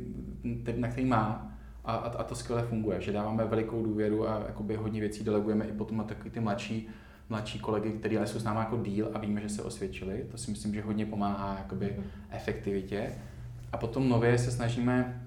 na 0.78 0.88
který 0.88 1.06
má 1.06 1.52
a, 1.86 1.96
a, 1.96 2.08
a 2.08 2.24
to 2.24 2.36
skvěle 2.36 2.64
funguje, 2.64 3.02
že 3.02 3.12
dáváme 3.12 3.46
velikou 3.46 3.84
důvěru 3.84 4.30
a 4.30 4.44
jakoby 4.48 4.76
hodně 4.76 5.00
věcí 5.00 5.24
delegujeme 5.24 5.66
i 5.66 5.72
potom 5.72 5.98
na 5.98 6.04
takový 6.04 6.30
ty 6.30 6.40
mladší, 6.40 6.90
mladší 7.30 7.60
kolegy, 7.60 7.92
kteří 7.92 8.18
ale 8.18 8.28
jsou 8.28 8.40
s 8.40 8.44
námi 8.44 8.60
jako 8.60 8.78
díl 8.78 9.12
a 9.14 9.20
víme, 9.20 9.42
že 9.42 9.50
se 9.50 9.64
osvědčili. 9.64 10.26
To 10.32 10.38
si 10.38 10.52
myslím, 10.52 10.74
že 10.74 10.82
hodně 10.82 11.06
pomáhá 11.06 11.58
jakoby 11.58 11.96
mm. 11.98 12.04
efektivitě. 12.30 13.12
A 13.72 13.78
potom 13.78 14.10
nově 14.10 14.38
se 14.38 14.52
snažíme 14.52 15.22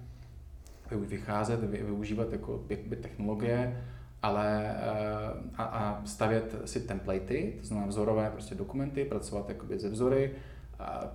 vycházet, 0.97 1.61
využívat 1.61 2.33
jako 2.33 2.65
technologie, 3.01 3.85
ale 4.23 4.77
eh, 4.77 5.51
a, 5.57 5.65
a 5.65 6.03
stavět 6.05 6.57
si 6.65 6.81
templatey, 6.81 7.53
to 7.61 7.67
znamená 7.67 7.87
vzorové 7.87 8.31
prostě 8.31 8.55
dokumenty, 8.55 9.05
pracovat 9.05 9.49
jakoby 9.49 9.79
ze 9.79 9.89
vzory, 9.89 10.31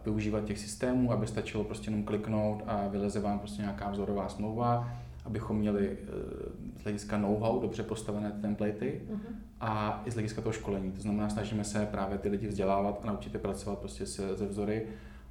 využívat 0.05 0.43
těch 0.43 0.59
systémů, 0.59 1.11
aby 1.11 1.27
stačilo 1.27 1.63
prostě 1.63 1.89
jenom 1.89 2.03
kliknout 2.03 2.63
a 2.67 2.87
vyleze 2.87 3.19
vám 3.19 3.39
prostě 3.39 3.61
nějaká 3.61 3.89
vzorová 3.89 4.29
smlouva, 4.29 4.91
abychom 5.25 5.57
měli 5.57 5.89
eh, 5.91 6.07
z 6.79 6.83
hlediska 6.83 7.17
know-how 7.17 7.61
dobře 7.61 7.83
postavené 7.83 8.31
templatey 8.31 9.01
uh-huh. 9.11 9.35
a 9.59 10.01
i 10.05 10.11
z 10.11 10.13
hlediska 10.13 10.41
toho 10.41 10.53
školení. 10.53 10.91
To 10.91 11.01
znamená, 11.01 11.29
snažíme 11.29 11.63
se 11.63 11.85
právě 11.85 12.17
ty 12.17 12.29
lidi 12.29 12.47
vzdělávat 12.47 12.99
a 13.03 13.07
naučit 13.07 13.33
je 13.33 13.39
pracovat 13.39 13.79
prostě 13.79 14.05
se, 14.05 14.35
ze 14.35 14.45
vzory 14.45 14.85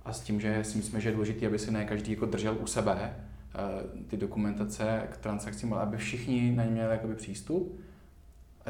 a 0.05 0.13
s 0.13 0.21
tím, 0.21 0.41
že 0.41 0.65
si 0.65 0.77
myslíme, 0.77 1.01
že 1.01 1.09
je 1.09 1.13
důležité, 1.13 1.47
aby 1.47 1.59
si 1.59 1.71
ne 1.71 1.85
každý 1.85 2.13
jako 2.13 2.27
držel 2.27 2.59
u 2.63 2.67
sebe 2.67 2.97
eh, 3.01 3.59
ty 4.07 4.17
dokumentace 4.17 5.03
k 5.11 5.17
transakcím, 5.17 5.73
ale 5.73 5.83
aby 5.83 5.97
všichni 5.97 6.53
na 6.57 6.65
ně 6.65 6.71
měli 6.71 6.91
jakoby 6.91 7.15
přístup 7.15 7.81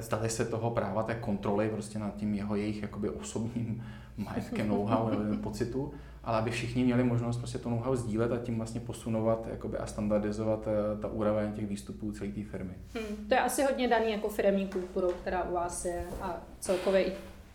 zdali 0.02 0.30
se 0.30 0.44
toho 0.44 0.70
práva 0.70 1.02
té 1.02 1.14
kontroly 1.14 1.68
prostě 1.68 1.98
nad 1.98 2.16
tím 2.16 2.34
jeho 2.34 2.56
jejich 2.56 2.82
jakoby 2.82 3.10
osobním 3.10 3.84
majetkem, 4.18 4.68
know-how 4.68 5.10
nebo 5.10 5.42
pocitu, 5.42 5.92
ale 6.24 6.38
aby 6.38 6.50
všichni 6.50 6.84
měli 6.84 7.04
možnost 7.04 7.36
prostě 7.36 7.58
to 7.58 7.70
know-how 7.70 7.96
sdílet 7.96 8.32
a 8.32 8.38
tím 8.38 8.56
vlastně 8.56 8.80
posunovat 8.80 9.46
jakoby, 9.50 9.78
a 9.78 9.86
standardizovat 9.86 10.68
eh, 10.68 11.00
ta 11.00 11.08
úroveň 11.08 11.52
těch 11.52 11.66
výstupů 11.66 12.12
celé 12.12 12.30
té 12.30 12.42
firmy. 12.42 12.74
Hmm, 12.94 13.26
to 13.28 13.34
je 13.34 13.40
asi 13.40 13.62
hodně 13.62 13.88
daný 13.88 14.12
jako 14.12 14.28
firmní 14.28 14.68
kulturou, 14.68 15.10
která 15.10 15.42
u 15.42 15.54
vás 15.54 15.84
je 15.84 16.04
a 16.20 16.40
celkově 16.60 17.04
i 17.04 17.12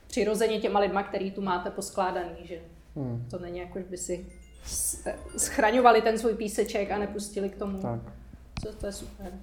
přirozeně 0.08 0.60
těma 0.60 0.80
lidma, 0.80 1.04
který 1.04 1.32
tu 1.32 1.42
máte 1.42 1.70
poskládaný, 1.70 2.36
že 2.44 2.60
hmm. 2.96 3.28
to 3.30 3.40
není 3.40 3.60
jako, 3.60 3.80
že 3.80 3.86
by 3.86 3.98
si 3.98 4.26
schraňovali 5.38 6.02
ten 6.02 6.18
svůj 6.18 6.34
píseček 6.34 6.92
a 6.92 6.98
nepustili 6.98 7.50
k 7.50 7.56
tomu. 7.56 7.82
Tak. 7.82 8.00
To, 8.64 8.74
to 8.74 8.86
je 8.86 8.92
super. 8.92 9.34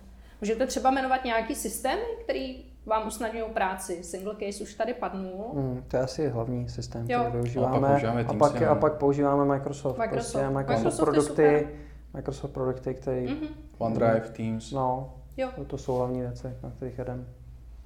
Můžete 0.41 0.67
třeba 0.67 0.91
jmenovat 0.91 1.25
nějaký 1.25 1.55
systémy, 1.55 2.03
který 2.25 2.65
vám 2.89 3.07
usnadňují 3.07 3.45
práci. 3.55 4.05
Single 4.05 4.35
case 4.35 4.63
už 4.63 4.75
tady 4.75 4.95
padnul. 4.95 5.53
Hmm, 5.55 5.85
to 5.89 5.97
je 5.97 6.03
asi 6.03 6.29
hlavní 6.29 6.69
systém, 6.69 7.11
jo. 7.11 7.21
který 7.21 7.33
využíváme. 7.33 7.89
A 7.89 8.25
pak, 8.25 8.29
a 8.29 8.35
pak, 8.35 8.63
a 8.63 8.75
pak 8.75 8.93
používáme 8.93 9.45
Microsoft. 9.45 9.99
Microsoft, 9.99 10.33
prostě 10.33 10.51
Microsoft, 10.51 10.85
Microsoft 10.85 11.05
produkty, 11.05 11.69
Microsoft 12.15 12.51
produkty, 12.51 12.95
které... 12.95 13.21
Mm-hmm. 13.21 13.49
OneDrive, 13.79 14.21
Teams. 14.21 14.73
No, 14.73 15.15
jo. 15.37 15.49
To, 15.57 15.65
to 15.65 15.79
jsou 15.79 15.97
hlavní 15.97 16.21
věci, 16.21 16.57
na 16.63 16.71
kterých 16.71 16.99
jedeme. 16.99 17.25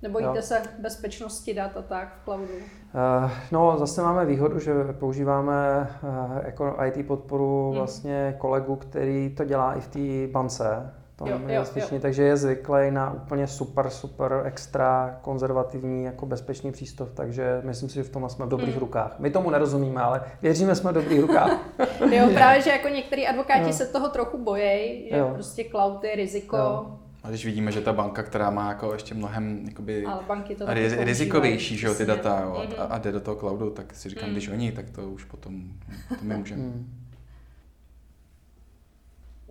Nebojíte 0.02 0.36
jo. 0.36 0.42
se 0.42 0.62
bezpečnosti 0.78 1.54
dat 1.54 1.76
a 1.76 1.82
tak 1.82 2.16
v 2.20 2.24
cloudu? 2.24 2.44
Uh, 2.44 3.30
no, 3.52 3.78
zase 3.78 4.02
máme 4.02 4.24
výhodu, 4.24 4.58
že 4.58 4.72
používáme 4.92 5.88
uh, 6.02 6.44
jako 6.44 6.76
IT 6.84 7.06
podporu 7.06 7.70
mm. 7.70 7.78
vlastně 7.78 8.34
kolegu, 8.38 8.76
který 8.76 9.34
to 9.36 9.44
dělá 9.44 9.74
i 9.74 9.80
v 9.80 9.88
té 9.88 10.32
bance, 10.32 10.94
to 11.16 11.28
jo, 11.28 11.40
jo, 11.46 11.64
jo. 11.76 11.98
takže 12.00 12.22
je 12.22 12.36
zvyklý 12.36 12.90
na 12.90 13.12
úplně 13.12 13.46
super, 13.46 13.90
super 13.90 14.42
extra 14.44 15.18
konzervativní, 15.22 16.04
jako 16.04 16.26
bezpečný 16.26 16.72
přístup, 16.72 17.10
takže 17.14 17.60
myslím 17.64 17.88
si, 17.88 17.94
že 17.94 18.02
v 18.02 18.10
tom 18.10 18.28
jsme 18.28 18.46
v 18.46 18.48
dobrých 18.48 18.70
hmm. 18.70 18.80
rukách. 18.80 19.14
My 19.18 19.30
tomu 19.30 19.50
nerozumíme, 19.50 20.00
ale 20.00 20.22
věříme, 20.42 20.74
jsme 20.74 20.90
v 20.90 20.94
dobrých 20.94 21.20
rukách. 21.20 21.58
jo, 22.10 22.30
právě, 22.34 22.62
že 22.62 22.70
jako 22.70 22.88
některý 22.88 23.26
advokáti 23.26 23.66
jo. 23.66 23.72
se 23.72 23.86
toho 23.86 24.08
trochu 24.08 24.44
bojejí, 24.44 25.08
že 25.10 25.16
jo. 25.16 25.30
prostě 25.34 25.64
cloud 25.70 26.04
je 26.04 26.16
riziko. 26.16 26.56
Jo. 26.56 26.98
A 27.22 27.28
když 27.28 27.44
vidíme, 27.44 27.72
že 27.72 27.80
ta 27.80 27.92
banka, 27.92 28.22
která 28.22 28.50
má 28.50 28.68
jako 28.68 28.92
ještě 28.92 29.14
mnohem 29.14 29.64
jakoby 29.68 30.04
Ale 30.04 30.22
banky 30.28 30.54
to 30.54 30.64
riz, 30.68 30.92
rizikovější 30.98 31.76
že 31.76 31.86
jo, 31.86 31.94
ty 31.94 32.06
data 32.06 32.40
jo, 32.44 32.64
a, 32.78 32.84
a 32.84 32.98
jde 32.98 33.12
do 33.12 33.20
toho 33.20 33.36
cloudu, 33.36 33.70
tak 33.70 33.94
si 33.94 34.08
říkám, 34.08 34.28
mm. 34.28 34.32
když 34.34 34.48
oni, 34.48 34.72
tak 34.72 34.90
to 34.90 35.10
už 35.10 35.24
potom 35.24 35.62
to 36.08 36.24
my 36.24 36.36
můžeme. 36.36 36.62
Mm. 36.62 37.01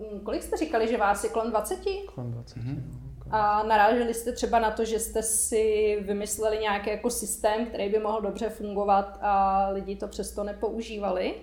Mm, 0.01 0.19
kolik 0.19 0.43
jste 0.43 0.57
říkali, 0.57 0.87
že 0.87 0.97
vás 0.97 1.23
je 1.23 1.29
kolem 1.29 1.49
20? 1.49 1.79
Kolem 2.15 2.31
20. 2.31 2.59
Mm-hmm. 2.59 2.83
A 3.31 3.63
naráželi 3.63 4.13
jste 4.13 4.31
třeba 4.31 4.59
na 4.59 4.71
to, 4.71 4.85
že 4.85 4.99
jste 4.99 5.23
si 5.23 5.97
vymysleli 6.07 6.57
nějaký 6.57 6.89
jako 6.89 7.09
systém, 7.09 7.65
který 7.65 7.89
by 7.89 7.99
mohl 7.99 8.21
dobře 8.21 8.49
fungovat 8.49 9.19
a 9.21 9.67
lidi 9.69 9.95
to 9.95 10.07
přesto 10.07 10.43
nepoužívali? 10.43 11.35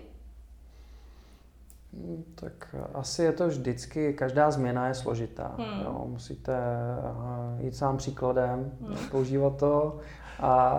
Mm, 1.93 2.25
tak 2.35 2.75
asi 2.95 3.23
je 3.23 3.33
to 3.33 3.49
vždycky, 3.49 4.13
každá 4.13 4.51
změna 4.51 4.89
je 4.89 4.95
složitá. 4.95 5.55
Hmm. 5.59 5.81
Jo, 5.85 6.05
musíte 6.07 6.59
jít 7.61 7.77
sám 7.77 7.97
příkladem, 7.97 8.73
hmm. 8.81 8.97
používat 9.11 9.57
to 9.57 10.01
a 10.41 10.73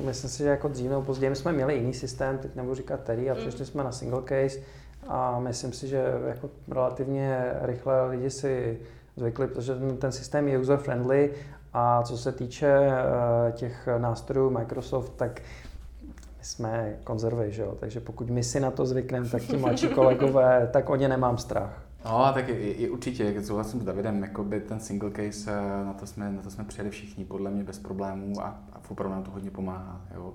uh, 0.00 0.06
myslím 0.06 0.30
si, 0.30 0.38
že 0.38 0.48
jako 0.48 0.68
dřív 0.68 0.90
nebo 0.90 1.02
později 1.02 1.34
jsme 1.34 1.52
měli 1.52 1.74
jiný 1.74 1.94
systém, 1.94 2.38
teď 2.38 2.54
nebudu 2.54 2.74
říkat 2.74 3.00
který, 3.00 3.30
a 3.30 3.32
hmm. 3.32 3.42
přešli 3.42 3.66
jsme 3.66 3.84
na 3.84 3.92
single 3.92 4.22
case, 4.22 4.60
a 5.08 5.40
myslím 5.40 5.72
si, 5.72 5.88
že 5.88 6.04
jako 6.26 6.50
relativně 6.68 7.52
rychle 7.62 8.08
lidi 8.08 8.30
si 8.30 8.78
zvykli, 9.16 9.46
protože 9.46 9.74
ten 9.98 10.12
systém 10.12 10.48
je 10.48 10.58
user-friendly 10.58 11.30
a 11.72 12.02
co 12.02 12.18
se 12.18 12.32
týče 12.32 12.66
eh, 12.68 13.52
těch 13.52 13.88
nástrojů 13.98 14.50
Microsoft, 14.50 15.12
tak 15.16 15.40
my 16.38 16.44
jsme 16.44 16.96
konzervy, 17.04 17.52
že 17.52 17.62
jo? 17.62 17.76
takže 17.80 18.00
pokud 18.00 18.30
my 18.30 18.44
si 18.44 18.60
na 18.60 18.70
to 18.70 18.86
zvykneme, 18.86 19.28
tak 19.28 19.42
ti 19.42 19.56
mladší 19.56 19.88
kolegové, 19.94 20.68
tak 20.72 20.90
o 20.90 20.96
ně 20.96 21.08
nemám 21.08 21.38
strach. 21.38 21.82
No, 22.04 22.30
tak 22.34 22.48
i, 22.48 22.52
i 22.52 22.90
určitě, 22.90 23.24
jak 23.24 23.44
souhlasím 23.44 23.80
s 23.80 23.84
Davidem, 23.84 24.26
by 24.42 24.60
ten 24.60 24.80
single 24.80 25.10
case, 25.10 25.50
eh, 25.50 25.84
na 25.84 25.92
to 25.92 26.06
jsme, 26.06 26.32
na 26.32 26.42
to 26.42 26.50
jsme 26.50 26.64
přijeli 26.64 26.90
všichni, 26.90 27.24
podle 27.24 27.50
mě 27.50 27.64
bez 27.64 27.78
problémů 27.78 28.40
a, 28.40 28.60
a 28.72 28.80
opravdu 28.88 29.14
nám 29.14 29.24
to 29.24 29.30
hodně 29.30 29.50
pomáhá. 29.50 30.00
Jo. 30.14 30.34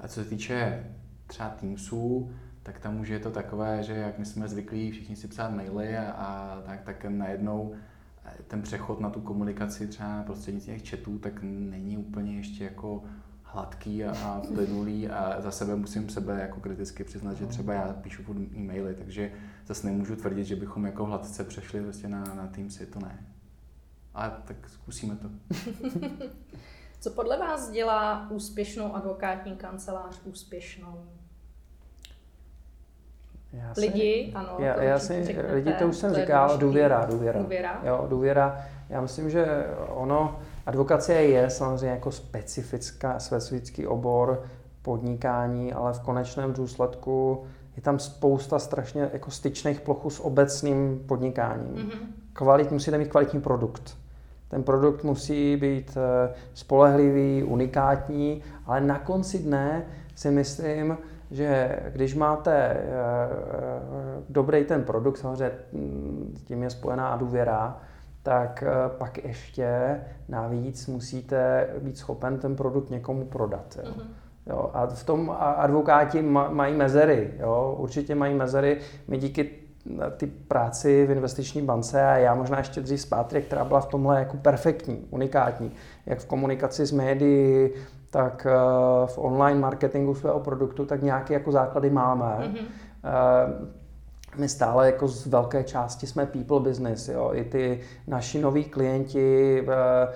A 0.00 0.08
co 0.08 0.14
se 0.14 0.24
týče 0.24 0.84
třeba 1.26 1.48
Teamsů, 1.48 2.30
tak 2.66 2.78
tam 2.78 3.00
už 3.00 3.08
je 3.08 3.18
to 3.18 3.30
takové, 3.30 3.82
že 3.82 3.92
jak 3.92 4.18
my 4.18 4.26
jsme 4.26 4.48
zvyklí 4.48 4.90
všichni 4.90 5.16
si 5.16 5.28
psát 5.28 5.50
maily 5.50 5.96
a, 5.96 6.10
a 6.10 6.60
tak, 6.66 6.82
tak 6.82 7.04
najednou 7.04 7.74
eh, 8.24 8.42
ten 8.46 8.62
přechod 8.62 9.00
na 9.00 9.10
tu 9.10 9.20
komunikaci 9.20 9.86
třeba 9.86 10.22
prostřednictvím 10.22 10.80
těch 10.80 10.90
chatů, 10.90 11.18
tak 11.18 11.42
není 11.42 11.98
úplně 11.98 12.36
ještě 12.36 12.64
jako 12.64 13.04
hladký 13.42 14.04
a, 14.04 14.18
a 14.24 14.40
plynulý 14.54 15.08
a 15.08 15.40
za 15.40 15.50
sebe 15.50 15.76
musím 15.76 16.08
sebe 16.08 16.40
jako 16.40 16.60
kriticky 16.60 17.04
přiznat, 17.04 17.34
že 17.34 17.46
třeba 17.46 17.72
já 17.74 17.92
píšu 17.92 18.22
furt 18.22 18.36
e-maily, 18.36 18.94
takže 18.94 19.32
zase 19.66 19.86
nemůžu 19.86 20.16
tvrdit, 20.16 20.44
že 20.44 20.56
bychom 20.56 20.86
jako 20.86 21.04
hladce 21.04 21.44
přešli 21.44 21.80
vlastně 21.80 22.08
na, 22.08 22.24
na 22.24 22.46
Teamsy, 22.46 22.86
to 22.86 23.00
ne. 23.00 23.26
Ale 24.14 24.32
tak 24.44 24.68
zkusíme 24.68 25.16
to. 25.16 25.30
Co 27.00 27.10
podle 27.10 27.38
vás 27.38 27.70
dělá 27.70 28.30
úspěšnou 28.30 28.94
advokátní 28.94 29.56
kancelář 29.56 30.20
úspěšnou? 30.24 31.04
Já 33.56 33.74
si, 33.74 33.80
lidi, 33.80 34.32
ano. 34.34 34.48
Já, 34.58 34.82
já 34.82 34.98
si, 34.98 35.24
řeknete, 35.24 35.54
lidi, 35.54 35.72
to 35.72 35.88
už 35.88 35.96
jsem 35.96 36.14
to 36.14 36.20
říkal, 36.20 36.58
důvěra, 36.58 37.06
důvěra. 37.10 37.40
Důvěra? 37.42 37.80
Jo, 37.84 38.06
důvěra. 38.08 38.64
Já 38.88 39.00
myslím, 39.00 39.30
že 39.30 39.66
ono, 39.88 40.38
advokacie 40.66 41.22
je 41.22 41.50
samozřejmě 41.50 41.90
jako 41.90 42.12
specifická, 42.12 43.18
specifický 43.18 43.86
obor 43.86 44.42
podnikání, 44.82 45.72
ale 45.72 45.92
v 45.92 46.00
konečném 46.00 46.52
důsledku 46.52 47.44
je 47.76 47.82
tam 47.82 47.98
spousta 47.98 48.58
strašně 48.58 49.10
jako 49.12 49.30
styčných 49.30 49.80
plochů 49.80 50.10
s 50.10 50.20
obecným 50.20 51.04
podnikáním. 51.06 51.74
Mm-hmm. 51.74 51.98
Kvalit, 52.32 52.72
musíte 52.72 52.98
mít 52.98 53.08
kvalitní 53.08 53.40
produkt. 53.40 53.96
Ten 54.48 54.62
produkt 54.62 55.04
musí 55.04 55.56
být 55.56 55.96
eh, 55.96 56.34
spolehlivý, 56.54 57.42
unikátní, 57.42 58.42
ale 58.66 58.80
na 58.80 58.98
konci 58.98 59.38
dne 59.38 59.86
si 60.14 60.30
myslím, 60.30 60.98
že 61.30 61.78
když 61.92 62.14
máte 62.14 62.54
eh, 62.54 62.78
eh, 62.78 64.22
dobrý 64.28 64.64
ten 64.64 64.84
produkt, 64.84 65.18
samozřejmě 65.18 65.50
mm, 65.72 66.34
tím 66.44 66.62
je 66.62 66.70
spojená 66.70 67.16
důvěra, 67.16 67.80
tak 68.22 68.64
eh, 68.66 68.88
pak 68.98 69.24
ještě 69.24 70.00
navíc 70.28 70.86
musíte 70.86 71.68
být 71.82 71.98
schopen 71.98 72.38
ten 72.38 72.56
produkt 72.56 72.90
někomu 72.90 73.24
prodat. 73.24 73.78
Jo. 73.84 73.90
Mm-hmm. 73.90 74.06
Jo, 74.50 74.70
a 74.74 74.86
v 74.86 75.04
tom 75.04 75.36
advokáti 75.38 76.22
mají 76.22 76.74
mezery, 76.74 77.34
jo, 77.38 77.76
určitě 77.78 78.14
mají 78.14 78.34
mezery. 78.34 78.78
My 79.08 79.18
díky 79.18 79.50
ty 80.16 80.26
práci 80.26 81.06
v 81.06 81.10
investiční 81.10 81.62
bance 81.62 82.02
a 82.02 82.16
já 82.16 82.34
možná 82.34 82.58
ještě 82.58 82.80
dřív 82.80 83.00
zpátky, 83.00 83.42
která 83.42 83.64
byla 83.64 83.80
v 83.80 83.86
tomhle 83.86 84.18
jako 84.18 84.36
perfektní, 84.36 85.06
unikátní, 85.10 85.72
jak 86.06 86.18
v 86.18 86.26
komunikaci 86.26 86.86
s 86.86 86.92
médií, 86.92 87.70
tak 88.16 88.46
eh, 88.46 89.06
v 89.06 89.18
online 89.18 89.60
marketingu 89.60 90.14
svého 90.14 90.40
produktu, 90.40 90.86
tak 90.86 91.02
nějaké 91.02 91.34
jako 91.34 91.52
základy 91.52 91.90
máme. 91.90 92.38
Mm-hmm. 92.40 92.66
my 94.36 94.48
stále 94.48 94.86
jako 94.86 95.08
z 95.08 95.26
velké 95.26 95.64
části 95.64 96.06
jsme 96.06 96.26
people 96.26 96.60
business. 96.60 97.08
Jo? 97.08 97.30
I 97.34 97.44
ty 97.44 97.80
naši 98.06 98.40
noví 98.40 98.64
klienti 98.64 99.60
eh, 99.60 100.08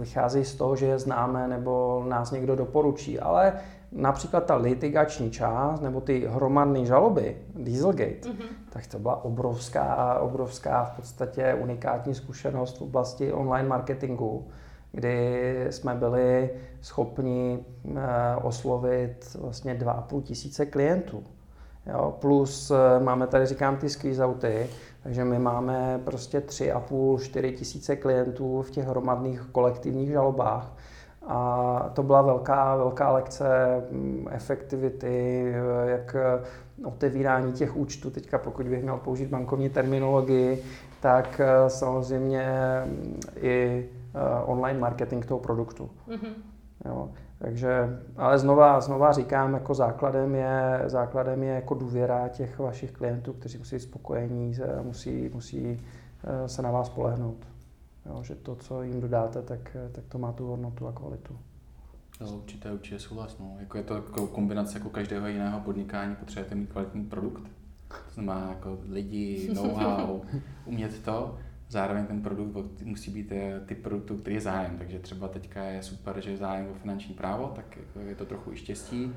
vycházejí 0.00 0.44
z 0.44 0.54
toho, 0.54 0.76
že 0.76 0.86
je 0.86 0.98
známe 0.98 1.48
nebo 1.48 2.04
nás 2.08 2.30
někdo 2.30 2.56
doporučí. 2.56 3.20
Ale 3.20 3.52
například 3.92 4.44
ta 4.44 4.56
litigační 4.56 5.30
část 5.30 5.80
nebo 5.80 6.00
ty 6.00 6.26
hromadné 6.26 6.86
žaloby, 6.86 7.36
Dieselgate, 7.54 8.28
mm-hmm. 8.28 8.50
tak 8.70 8.86
to 8.86 8.98
byla 8.98 9.24
obrovská, 9.24 10.18
obrovská 10.18 10.84
v 10.84 10.96
podstatě 10.96 11.54
unikátní 11.60 12.14
zkušenost 12.14 12.78
v 12.78 12.82
oblasti 12.82 13.32
online 13.32 13.68
marketingu, 13.68 14.46
kdy 14.92 15.66
jsme 15.70 15.94
byli 15.94 16.50
schopni 16.80 17.64
eh, 17.96 18.00
oslovit 18.42 19.36
vlastně 19.40 19.74
2,5 19.74 20.22
tisíce 20.22 20.66
klientů. 20.66 21.24
Jo, 21.86 22.16
plus 22.20 22.70
eh, 22.70 23.00
máme 23.04 23.26
tady, 23.26 23.46
říkám, 23.46 23.76
ty 23.76 23.88
squeeze 23.88 24.26
outy, 24.26 24.66
takže 25.02 25.24
my 25.24 25.38
máme 25.38 26.00
prostě 26.04 26.40
3,5-4 26.40 27.54
tisíce 27.54 27.96
klientů 27.96 28.62
v 28.62 28.70
těch 28.70 28.86
hromadných 28.86 29.40
kolektivních 29.52 30.10
žalobách. 30.10 30.72
A 31.26 31.90
to 31.92 32.02
byla 32.02 32.22
velká, 32.22 32.76
velká 32.76 33.12
lekce 33.12 33.46
mm, 33.90 34.26
efektivity, 34.30 35.44
eh, 35.54 35.90
jak 35.90 36.16
otevírání 36.84 37.52
těch 37.52 37.76
účtů. 37.76 38.10
Teďka 38.10 38.38
pokud 38.38 38.68
bych 38.68 38.82
měl 38.82 38.96
použít 38.96 39.28
bankovní 39.28 39.68
terminologii, 39.70 40.62
tak 41.00 41.40
samozřejmě 41.68 42.46
mm, 42.84 43.20
i 43.40 43.88
online 44.44 44.78
marketing 44.78 45.26
toho 45.26 45.40
produktu. 45.40 45.90
Mm-hmm. 46.08 46.32
Jo. 46.84 47.10
Takže, 47.38 48.00
ale 48.16 48.38
znova, 48.38 48.80
znova 48.80 49.12
říkám, 49.12 49.54
jako 49.54 49.74
základem 49.74 50.34
je, 50.34 50.82
základem 50.86 51.42
je 51.42 51.54
jako 51.54 51.74
důvěra 51.74 52.28
těch 52.28 52.58
vašich 52.58 52.92
klientů, 52.92 53.32
kteří 53.32 53.58
musí 53.58 53.76
být 53.76 53.80
spokojení, 53.80 54.54
musí, 54.82 55.30
musí 55.34 55.80
eh, 56.24 56.48
se 56.48 56.62
na 56.62 56.70
vás 56.70 56.88
polehnout. 56.88 57.46
Jo, 58.06 58.22
že 58.22 58.34
to, 58.34 58.56
co 58.56 58.82
jim 58.82 59.00
dodáte, 59.00 59.42
tak, 59.42 59.76
tak 59.92 60.04
to 60.08 60.18
má 60.18 60.32
tu 60.32 60.46
hodnotu 60.46 60.86
a 60.86 60.92
kvalitu. 60.92 61.38
Jo, 62.20 62.32
určitě, 62.32 62.72
určitě 62.72 62.98
souhlas. 62.98 63.38
No. 63.38 63.56
Jako 63.60 63.76
je 63.78 63.84
to 63.84 63.94
jako 63.94 64.26
kombinace 64.26 64.78
jako 64.78 64.90
každého 64.90 65.26
jiného 65.26 65.60
podnikání, 65.60 66.16
potřebujete 66.16 66.54
mít 66.54 66.72
kvalitní 66.72 67.04
produkt. 67.04 67.42
To 67.88 68.14
znamená 68.14 68.48
jako 68.48 68.78
lidi, 68.88 69.50
know-how, 69.54 70.20
umět 70.64 71.04
to 71.04 71.38
zároveň 71.72 72.06
ten 72.06 72.22
produkt 72.22 72.82
musí 72.82 73.10
být 73.10 73.32
eh, 73.32 73.60
typ 73.66 73.82
produktu, 73.82 74.16
který 74.16 74.36
je 74.36 74.40
zájem. 74.40 74.78
Takže 74.78 74.98
třeba 74.98 75.28
teďka 75.28 75.64
je 75.64 75.82
super, 75.82 76.20
že 76.20 76.30
je 76.30 76.36
zájem 76.36 76.66
o 76.70 76.74
finanční 76.74 77.14
právo, 77.14 77.52
tak 77.56 77.76
jako 77.76 77.98
je 77.98 78.14
to 78.14 78.24
trochu 78.24 78.52
i 78.52 78.56
štěstí, 78.56 79.12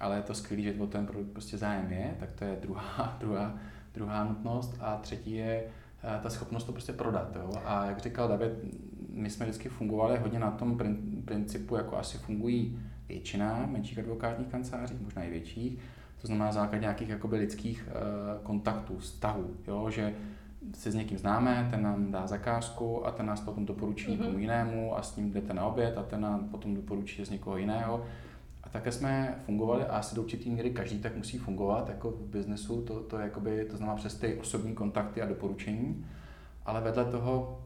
ale 0.00 0.16
je 0.16 0.22
to 0.22 0.34
skvělé, 0.34 0.62
že 0.62 0.80
o 0.80 0.86
ten 0.86 1.06
produkt 1.06 1.32
prostě 1.32 1.58
zájem 1.58 1.92
je, 1.92 2.16
tak 2.20 2.32
to 2.32 2.44
je 2.44 2.56
druhá, 2.62 3.16
druhá, 3.20 3.58
druhá 3.94 4.24
nutnost. 4.24 4.76
A 4.80 4.96
třetí 4.96 5.32
je 5.32 5.64
eh, 6.02 6.20
ta 6.22 6.30
schopnost 6.30 6.64
to 6.64 6.72
prostě 6.72 6.92
prodat. 6.92 7.36
Jo? 7.36 7.52
A 7.64 7.86
jak 7.86 7.98
říkal 7.98 8.28
David, 8.28 8.52
my 9.10 9.30
jsme 9.30 9.46
vždycky 9.46 9.68
fungovali 9.68 10.18
hodně 10.18 10.38
na 10.38 10.50
tom 10.50 10.78
principu, 11.24 11.76
jako 11.76 11.96
asi 11.96 12.18
fungují 12.18 12.78
většina 13.08 13.66
menších 13.66 13.98
advokátních 13.98 14.48
kanceláří, 14.48 14.94
možná 15.00 15.22
i 15.22 15.30
větších, 15.30 15.78
to 16.20 16.26
znamená 16.26 16.52
základ 16.52 16.80
nějakých 16.80 17.08
jakoby 17.08 17.36
lidských 17.36 17.88
uh, 17.88 18.42
kontaktů, 18.42 18.98
vztahů, 18.98 19.56
jo? 19.66 19.90
že 19.90 20.14
se 20.74 20.90
s 20.90 20.94
někým 20.94 21.18
známe, 21.18 21.68
ten 21.70 21.82
nám 21.82 22.12
dá 22.12 22.26
zakázku 22.26 23.06
a 23.06 23.10
ten 23.10 23.26
nás 23.26 23.40
potom 23.40 23.66
doporučí 23.66 24.06
mm-hmm. 24.06 24.20
někomu 24.20 24.38
jinému 24.38 24.98
a 24.98 25.02
s 25.02 25.16
ním 25.16 25.30
jdete 25.30 25.54
na 25.54 25.66
oběd 25.66 25.98
a 25.98 26.02
ten 26.02 26.20
nám 26.20 26.48
potom 26.48 26.74
doporučí 26.74 27.24
z 27.24 27.30
někoho 27.30 27.56
jiného. 27.56 28.04
A 28.64 28.68
také 28.68 28.92
jsme 28.92 29.34
fungovali 29.46 29.84
a 29.84 29.96
asi 29.96 30.14
do 30.14 30.22
určitý 30.22 30.50
míry 30.50 30.70
každý 30.70 30.98
tak 30.98 31.16
musí 31.16 31.38
fungovat 31.38 31.88
jako 31.88 32.10
v 32.10 32.20
biznesu, 32.20 32.82
to, 32.82 33.00
to, 33.00 33.18
jakoby, 33.18 33.64
to 33.70 33.76
znamená 33.76 33.96
přes 33.96 34.14
ty 34.14 34.34
osobní 34.34 34.74
kontakty 34.74 35.22
a 35.22 35.26
doporučení. 35.26 36.06
Ale 36.66 36.80
vedle 36.80 37.04
toho 37.04 37.60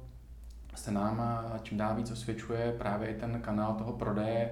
se 0.74 0.90
nám 0.90 1.22
čím 1.62 1.78
dál 1.78 1.94
víc 1.96 2.10
osvědčuje 2.10 2.74
právě 2.78 3.08
i 3.08 3.20
ten 3.20 3.40
kanál 3.40 3.74
toho 3.74 3.92
prodeje 3.92 4.50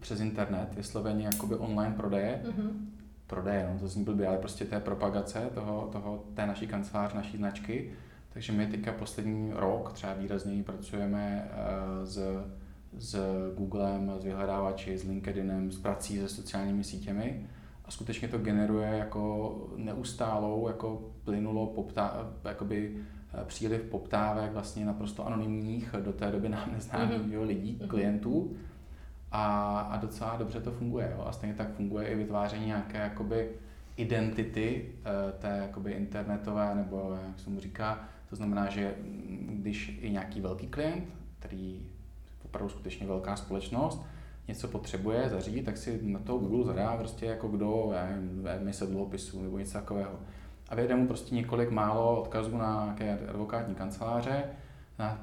přes 0.00 0.20
internet, 0.20 0.74
vysloveně 0.76 1.24
jakoby 1.24 1.54
online 1.54 1.94
prodeje, 1.94 2.42
mm-hmm 2.44 2.99
prodeje, 3.30 3.68
no, 3.72 3.78
to 3.78 3.88
zní 3.88 4.04
blbě, 4.04 4.26
ale 4.26 4.38
prostě 4.38 4.64
té 4.64 4.80
propagace 4.80 5.50
toho, 5.54 5.88
toho, 5.92 6.24
té 6.34 6.46
naší 6.46 6.66
kanceláře, 6.66 7.16
naší 7.16 7.36
značky. 7.36 7.92
Takže 8.32 8.52
my 8.52 8.66
teďka 8.66 8.92
poslední 8.92 9.52
rok 9.54 9.92
třeba 9.92 10.14
výrazněji 10.14 10.62
pracujeme 10.62 11.50
uh, 11.50 12.04
s, 12.04 12.44
s 12.98 13.18
Googlem, 13.56 14.12
s 14.18 14.24
vyhledávači, 14.24 14.98
s 14.98 15.04
LinkedInem, 15.04 15.72
s 15.72 15.78
prací 15.78 16.18
se 16.18 16.28
sociálními 16.28 16.84
sítěmi 16.84 17.46
a 17.84 17.90
skutečně 17.90 18.28
to 18.28 18.38
generuje 18.38 18.88
jako 18.88 19.54
neustálou, 19.76 20.68
jako 20.68 21.12
plynulo 21.24 21.66
poptá, 21.66 22.32
jakoby 22.44 22.96
eh, 23.34 23.44
příliv 23.44 23.82
poptávek 23.82 24.52
vlastně 24.52 24.84
naprosto 24.84 25.26
anonymních, 25.26 25.94
do 26.00 26.12
té 26.12 26.30
doby 26.30 26.48
nám 26.48 26.72
neznámých 26.72 27.20
mm-hmm. 27.20 27.46
lidí, 27.46 27.76
mhm. 27.80 27.88
klientů, 27.88 28.56
a, 29.32 29.78
a 29.80 29.96
docela 29.96 30.36
dobře 30.36 30.60
to 30.60 30.70
funguje. 30.70 31.12
Jo? 31.16 31.24
A 31.26 31.32
stejně 31.32 31.54
tak 31.54 31.74
funguje 31.74 32.08
i 32.08 32.14
vytváření 32.14 32.66
nějaké 32.66 32.98
jakoby 32.98 33.50
identity 33.96 34.88
eh, 35.04 35.32
té 35.32 35.58
jakoby 35.62 35.92
internetové, 35.92 36.74
nebo 36.74 37.18
jak 37.26 37.40
se 37.40 37.50
mu 37.50 37.60
říká, 37.60 38.08
to 38.30 38.36
znamená, 38.36 38.70
že 38.70 38.94
když 39.48 39.98
i 40.02 40.10
nějaký 40.10 40.40
velký 40.40 40.66
klient, 40.66 41.04
který 41.38 41.80
opravdu 42.44 42.68
skutečně 42.68 43.06
velká 43.06 43.36
společnost, 43.36 44.02
něco 44.48 44.68
potřebuje 44.68 45.28
zařídit, 45.28 45.62
tak 45.62 45.76
si 45.76 46.00
na 46.02 46.18
to 46.18 46.38
Google 46.38 46.64
zadá 46.64 46.96
prostě 46.96 47.26
jako 47.26 47.48
kdo, 47.48 47.90
já 47.94 48.06
nevím, 48.06 48.46
emise 48.46 48.86
dluhopisů 48.86 49.42
nebo 49.42 49.58
něco 49.58 49.72
takového. 49.72 50.12
A 50.68 50.74
vyjde 50.74 50.94
mu 50.96 51.06
prostě 51.06 51.34
několik 51.34 51.70
málo 51.70 52.22
odkazů 52.22 52.58
na 52.58 52.84
nějaké 52.84 53.26
advokátní 53.28 53.74
kanceláře, 53.74 54.44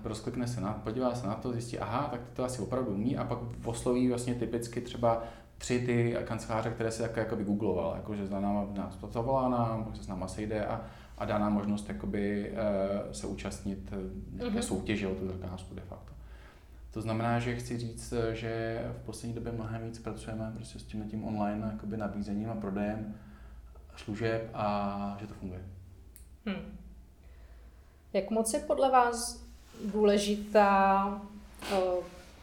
rozklikne 0.04 0.48
se 0.48 0.62
na, 0.62 0.74
podívá 0.74 1.16
se 1.16 1.28
na 1.28 1.36
to, 1.36 1.52
zjistí, 1.52 1.80
aha, 1.80 2.08
tak 2.12 2.22
to 2.34 2.44
asi 2.44 2.62
opravdu 2.62 2.92
umí 2.92 3.18
a 3.18 3.24
pak 3.24 3.40
osloví 3.66 4.10
vlastně 4.10 4.36
typicky 4.36 4.82
třeba 4.82 5.24
tři 5.58 5.80
ty 5.86 6.18
kanceláře, 6.26 6.70
které 6.70 6.92
si 6.92 7.02
také 7.02 7.20
jakoby 7.20 7.44
googloval, 7.44 7.96
jakože 7.96 8.28
za 8.28 8.40
náma 8.40 8.68
nás 8.74 8.98
zavolá 9.12 9.50
nám, 9.50 9.86
pak 9.86 9.96
se 9.96 10.04
s 10.04 10.08
náma 10.08 10.28
sejde 10.28 10.66
a, 10.66 10.82
a 11.18 11.26
dá 11.26 11.38
nám 11.38 11.54
možnost 11.54 11.90
jakoby, 11.90 12.52
uh, 12.52 13.12
se 13.12 13.28
účastnit 13.28 13.90
eh, 13.92 13.96
nějaké 14.34 14.60
mm-hmm. 14.60 14.62
soutěže 14.62 15.08
o 15.08 15.16
tu 15.16 15.28
zakázku 15.28 15.76
de 15.76 15.82
facto. 15.82 16.14
To 16.92 17.02
znamená, 17.02 17.40
že 17.40 17.56
chci 17.56 17.78
říct, 17.78 18.14
že 18.34 18.82
v 19.02 19.06
poslední 19.06 19.36
době 19.36 19.52
mnohem 19.52 19.84
víc 19.84 20.00
pracujeme 20.00 20.52
prostě 20.56 20.80
s 20.80 20.84
tím, 20.84 21.10
tím 21.10 21.24
online 21.24 21.70
jakoby 21.72 21.98
nabízením 21.98 22.50
a 22.50 22.56
prodejem 22.56 23.16
služeb 23.96 24.50
a 24.54 25.18
že 25.20 25.28
to 25.28 25.34
funguje. 25.34 25.62
Hmm. 26.46 26.78
Jak 28.14 28.30
moc 28.30 28.54
je 28.54 28.60
podle 28.60 28.92
vás 28.92 29.47
důležitá 29.86 31.22
eh, 31.72 31.78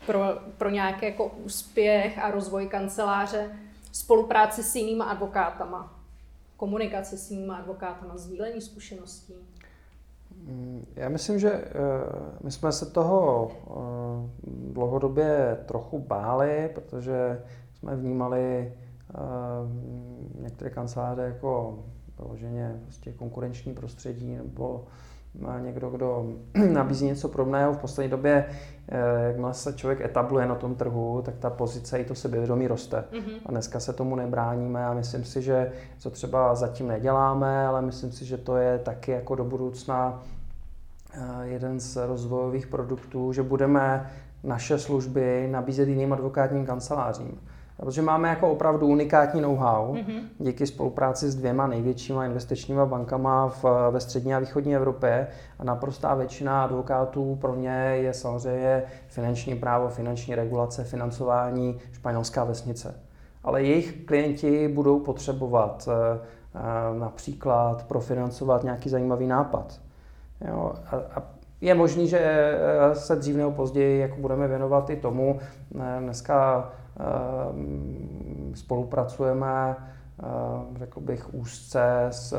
pro, 0.06 0.20
pro 0.58 0.70
nějaký 0.70 1.06
jako 1.06 1.26
úspěch 1.26 2.18
a 2.18 2.30
rozvoj 2.30 2.66
kanceláře 2.66 3.50
spolupráce 3.92 4.62
s 4.62 4.76
jinými 4.76 5.04
advokátama, 5.06 6.00
komunikace 6.56 7.16
s 7.18 7.30
jinými 7.30 7.52
advokátama, 7.52 8.16
sdílení 8.16 8.60
zkušeností? 8.60 9.34
Mm, 10.36 10.86
já 10.96 11.08
myslím, 11.08 11.38
že 11.38 11.52
eh, 11.52 11.70
my 12.40 12.50
jsme 12.50 12.72
se 12.72 12.86
toho 12.86 13.50
eh, 13.50 14.50
dlouhodobě 14.72 15.58
trochu 15.66 15.98
báli, 15.98 16.70
protože 16.74 17.42
jsme 17.74 17.96
vnímali 17.96 18.72
některé 20.40 20.70
kanceláře 20.70 21.22
jako 21.22 21.78
vyloženě 22.18 22.80
prostě 22.82 23.12
konkurenční 23.12 23.74
prostředí 23.74 24.36
nebo 24.36 24.84
někdo, 25.58 25.90
kdo 25.90 26.26
nabízí 26.72 27.06
něco 27.06 27.28
podobného. 27.28 27.72
V 27.72 27.78
poslední 27.78 28.10
době, 28.10 28.46
eh, 28.88 29.24
jakmile 29.26 29.54
se 29.54 29.72
člověk 29.72 30.00
etabluje 30.00 30.46
na 30.46 30.54
tom 30.54 30.74
trhu, 30.74 31.22
tak 31.24 31.34
ta 31.38 31.50
pozice 31.50 31.98
i 31.98 32.04
to 32.04 32.14
sebevědomí 32.14 32.68
roste. 32.68 33.04
Mm-hmm. 33.12 33.40
A 33.46 33.50
dneska 33.50 33.80
se 33.80 33.92
tomu 33.92 34.16
nebráníme 34.16 34.86
a 34.86 34.94
myslím 34.94 35.24
si, 35.24 35.42
že 35.42 35.72
co 35.98 36.10
třeba 36.10 36.54
zatím 36.54 36.88
neděláme, 36.88 37.66
ale 37.66 37.82
myslím 37.82 38.12
si, 38.12 38.24
že 38.24 38.38
to 38.38 38.56
je 38.56 38.78
taky 38.78 39.10
jako 39.10 39.34
do 39.34 39.44
budoucna 39.44 40.22
eh, 41.14 41.20
jeden 41.42 41.80
z 41.80 41.96
rozvojových 42.06 42.66
produktů, 42.66 43.32
že 43.32 43.42
budeme 43.42 44.10
naše 44.44 44.78
služby 44.78 45.48
nabízet 45.50 45.88
jiným 45.88 46.12
advokátním 46.12 46.66
kancelářím. 46.66 47.40
Protože 47.76 48.02
máme 48.02 48.28
jako 48.28 48.50
opravdu 48.50 48.86
unikátní 48.86 49.40
know-how 49.40 49.94
mm-hmm. 49.94 50.20
díky 50.38 50.66
spolupráci 50.66 51.30
s 51.30 51.34
dvěma 51.34 51.66
největšíma 51.66 52.26
investičníma 52.26 52.86
bankama 52.86 53.48
v, 53.48 53.64
ve 53.90 54.00
střední 54.00 54.34
a 54.34 54.38
východní 54.38 54.76
Evropě 54.76 55.26
a 55.58 55.64
naprostá 55.64 56.14
většina 56.14 56.64
advokátů 56.64 57.38
pro 57.40 57.54
ně 57.54 57.92
je 57.94 58.14
samozřejmě 58.14 58.82
finanční 59.06 59.54
právo, 59.54 59.88
finanční 59.88 60.34
regulace, 60.34 60.84
financování 60.84 61.78
španělská 61.92 62.44
vesnice. 62.44 62.94
Ale 63.44 63.62
jejich 63.62 64.04
klienti 64.04 64.68
budou 64.68 65.00
potřebovat 65.00 65.88
eh, 65.88 66.18
eh, 66.54 66.98
například 66.98 67.86
profinancovat 67.86 68.64
nějaký 68.64 68.88
zajímavý 68.88 69.26
nápad. 69.26 69.80
Jo, 70.48 70.72
a, 70.86 70.96
a 70.96 71.22
je 71.60 71.74
možný, 71.74 72.08
že 72.08 72.18
eh, 72.18 72.94
se 72.94 73.16
dřív 73.16 73.36
nebo 73.36 73.50
později 73.52 74.00
jako 74.00 74.16
budeme 74.16 74.48
věnovat 74.48 74.90
i 74.90 74.96
tomu. 74.96 75.40
Dneska 76.00 76.70
spolupracujeme, 78.54 79.76
ehm, 79.76 80.76
řekl 80.76 81.00
bych, 81.00 81.34
úzce 81.34 82.06
s, 82.10 82.36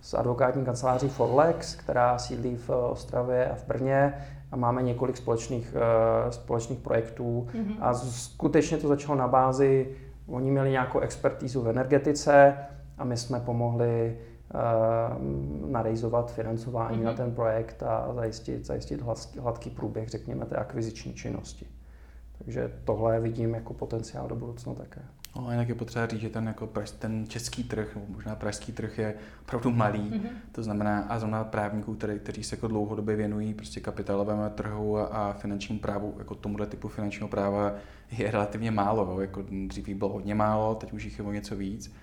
s 0.00 0.14
advokátní 0.14 0.64
kanceláří 0.64 1.08
Forlex, 1.08 1.74
která 1.74 2.18
sídlí 2.18 2.56
v 2.56 2.70
Ostravě 2.70 3.50
a 3.50 3.54
v 3.54 3.66
Brně 3.66 4.14
a 4.52 4.56
máme 4.56 4.82
několik 4.82 5.16
společných, 5.16 5.74
uh, 5.74 6.30
společných 6.30 6.78
projektů 6.78 7.46
mm-hmm. 7.52 7.76
a 7.80 7.94
skutečně 7.94 8.76
to 8.76 8.88
začalo 8.88 9.18
na 9.18 9.28
bázi, 9.28 9.96
oni 10.26 10.50
měli 10.50 10.70
nějakou 10.70 10.98
expertízu 10.98 11.62
v 11.62 11.68
energetice 11.68 12.56
a 12.98 13.04
my 13.04 13.16
jsme 13.16 13.40
pomohli 13.40 14.18
narejzovat 15.66 16.32
financování 16.32 16.98
mm-hmm. 16.98 17.04
na 17.04 17.12
ten 17.12 17.34
projekt 17.34 17.82
a 17.82 18.14
zajistit, 18.14 18.66
zajistit 18.66 19.02
hladký 19.40 19.70
průběh, 19.70 20.08
řekněme, 20.08 20.46
té 20.46 20.56
akviziční 20.56 21.14
činnosti. 21.14 21.66
Takže 22.38 22.72
tohle 22.84 23.20
vidím 23.20 23.54
jako 23.54 23.74
potenciál 23.74 24.28
do 24.28 24.36
budoucna 24.36 24.74
také. 24.74 25.00
No, 25.36 25.50
jinak 25.50 25.68
je 25.68 25.74
potřeba 25.74 26.06
říct, 26.06 26.20
že 26.20 26.28
ten, 26.28 26.46
jako 26.46 26.70
ten 26.98 27.26
český 27.28 27.64
trh, 27.64 27.94
nebo 27.94 28.06
možná 28.08 28.36
pražský 28.36 28.72
trh 28.72 28.98
je 28.98 29.14
opravdu 29.42 29.70
malý. 29.70 30.10
Mm-hmm. 30.10 30.30
To 30.52 30.62
znamená, 30.62 31.00
a 31.00 31.18
zóna 31.18 31.44
právníků, 31.44 31.94
který, 31.94 32.18
kteří 32.18 32.44
se 32.44 32.56
jako 32.56 32.68
dlouhodobě 32.68 33.16
věnují 33.16 33.54
prostě 33.54 33.80
kapitálovému 33.80 34.42
trhu 34.54 34.98
a, 34.98 35.04
a 35.04 35.32
finančnímu 35.32 35.80
právu, 35.80 36.14
jako 36.18 36.34
tomuhle 36.34 36.66
typu 36.66 36.88
finančního 36.88 37.28
práva, 37.28 37.72
je 38.10 38.30
relativně 38.30 38.70
málo. 38.70 39.12
Jo. 39.12 39.20
Jako 39.20 39.44
dřív 39.66 39.88
jich 39.88 39.96
bylo 39.96 40.12
hodně 40.12 40.34
málo, 40.34 40.74
teď 40.74 40.92
už 40.92 41.04
jich 41.04 41.18
je 41.18 41.24
o 41.24 41.32
něco 41.32 41.56
víc. 41.56 41.94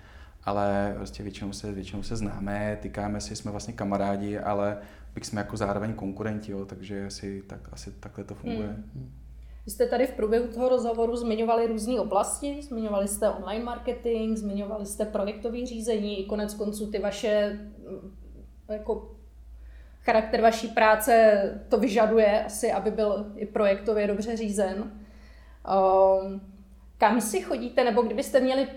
Ale 0.44 0.94
prostě 0.96 1.22
většinou 1.22 1.52
se, 1.52 1.72
většinou 1.72 2.02
se 2.02 2.16
známe, 2.16 2.78
tykáme 2.82 3.20
si, 3.20 3.36
jsme 3.36 3.50
vlastně 3.50 3.74
kamarádi, 3.74 4.38
ale 4.38 4.78
bych 5.14 5.26
jsme 5.26 5.40
jako 5.40 5.56
zároveň 5.56 5.92
konkurenti, 5.92 6.52
jo, 6.52 6.64
takže 6.64 7.06
asi, 7.06 7.42
tak, 7.46 7.60
asi 7.72 7.90
takhle 7.90 8.24
to 8.24 8.34
funguje. 8.34 8.76
Mm. 8.94 9.12
Vy 9.66 9.72
jste 9.72 9.86
tady 9.86 10.06
v 10.06 10.12
průběhu 10.12 10.48
toho 10.48 10.68
rozhovoru 10.68 11.16
zmiňovali 11.16 11.66
různé 11.66 12.00
oblasti, 12.00 12.62
zmiňovali 12.62 13.08
jste 13.08 13.30
online 13.30 13.64
marketing, 13.64 14.36
zmiňovali 14.36 14.86
jste 14.86 15.04
projektové 15.04 15.66
řízení, 15.66 16.20
i 16.20 16.24
konec 16.24 16.54
konců 16.54 16.90
ty 16.90 16.98
vaše, 16.98 17.58
mm, 17.90 18.16
jako 18.68 19.16
charakter 20.02 20.40
vaší 20.40 20.68
práce 20.68 21.42
to 21.68 21.78
vyžaduje 21.78 22.44
asi, 22.44 22.72
aby 22.72 22.90
byl 22.90 23.32
i 23.36 23.46
projektově 23.46 24.06
dobře 24.06 24.36
řízen. 24.36 24.76
Um, 24.78 26.40
kam 26.98 27.20
si 27.20 27.40
chodíte, 27.40 27.84
nebo 27.84 28.02
kdybyste 28.02 28.40
měli 28.40 28.68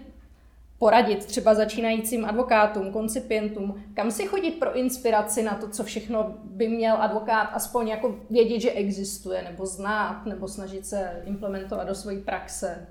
poradit 0.79 1.25
třeba 1.25 1.55
začínajícím 1.55 2.25
advokátům, 2.25 2.91
koncipientům, 2.91 3.83
kam 3.93 4.11
si 4.11 4.27
chodit 4.27 4.51
pro 4.51 4.77
inspiraci 4.77 5.43
na 5.43 5.55
to, 5.55 5.69
co 5.69 5.83
všechno 5.83 6.33
by 6.43 6.67
měl 6.67 6.95
advokát 6.99 7.43
aspoň 7.43 7.87
jako 7.87 8.15
vědět, 8.29 8.59
že 8.59 8.71
existuje, 8.71 9.43
nebo 9.43 9.65
znát, 9.65 10.25
nebo 10.25 10.47
snažit 10.47 10.85
se 10.85 11.21
implementovat 11.25 11.87
do 11.87 11.95
své 11.95 12.15
praxe. 12.15 12.87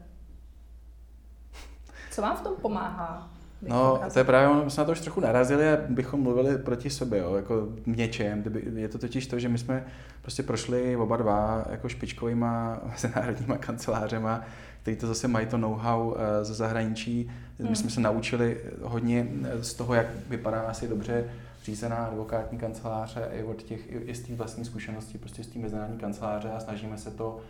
Co 2.10 2.22
vám 2.22 2.36
v 2.36 2.40
tom 2.40 2.54
pomáhá? 2.62 3.30
No, 3.62 4.00
to 4.12 4.18
je 4.18 4.24
právě, 4.24 4.64
my 4.64 4.70
jsme 4.70 4.80
na 4.80 4.84
to 4.84 4.92
už 4.92 5.00
trochu 5.00 5.20
narazili 5.20 5.68
a 5.68 5.76
bychom 5.88 6.20
mluvili 6.20 6.58
proti 6.58 6.90
sobě, 6.90 7.18
jo, 7.18 7.34
jako 7.34 7.66
v 7.86 7.96
něčem. 7.96 8.44
Je 8.74 8.88
to 8.88 8.98
totiž 8.98 9.26
to, 9.26 9.38
že 9.38 9.48
my 9.48 9.58
jsme 9.58 9.86
prostě 10.22 10.42
prošli 10.42 10.96
oba 10.96 11.16
dva 11.16 11.64
jako 11.70 11.88
špičkovýma 11.88 12.80
mezinárodníma 12.90 13.58
kancelářema, 13.58 14.44
který 14.88 15.00
to 15.00 15.06
zase 15.06 15.28
mají 15.28 15.46
to 15.46 15.58
know-how 15.58 16.14
eh, 16.14 16.44
ze 16.44 16.54
zahraničí. 16.54 17.30
My 17.68 17.76
jsme 17.76 17.90
se 17.90 18.00
naučili 18.00 18.60
hodně 18.82 19.26
eh, 19.44 19.64
z 19.64 19.74
toho, 19.74 19.94
jak 19.94 20.06
vypadá 20.28 20.60
asi 20.60 20.88
dobře 20.88 21.30
řízená 21.64 21.96
advokátní 21.96 22.58
kanceláře 22.58 23.28
i 23.32 23.42
od 23.42 23.62
těch, 23.62 23.80
i 23.90 24.14
z 24.14 24.20
té 24.20 24.34
vlastní 24.34 24.64
zkušenosti, 24.64 25.18
prostě 25.18 25.44
z 25.44 25.46
té 25.46 25.58
mezinárodní 25.58 25.98
kanceláře 25.98 26.50
a 26.50 26.60
snažíme 26.60 26.98
se 26.98 27.10
to 27.10 27.40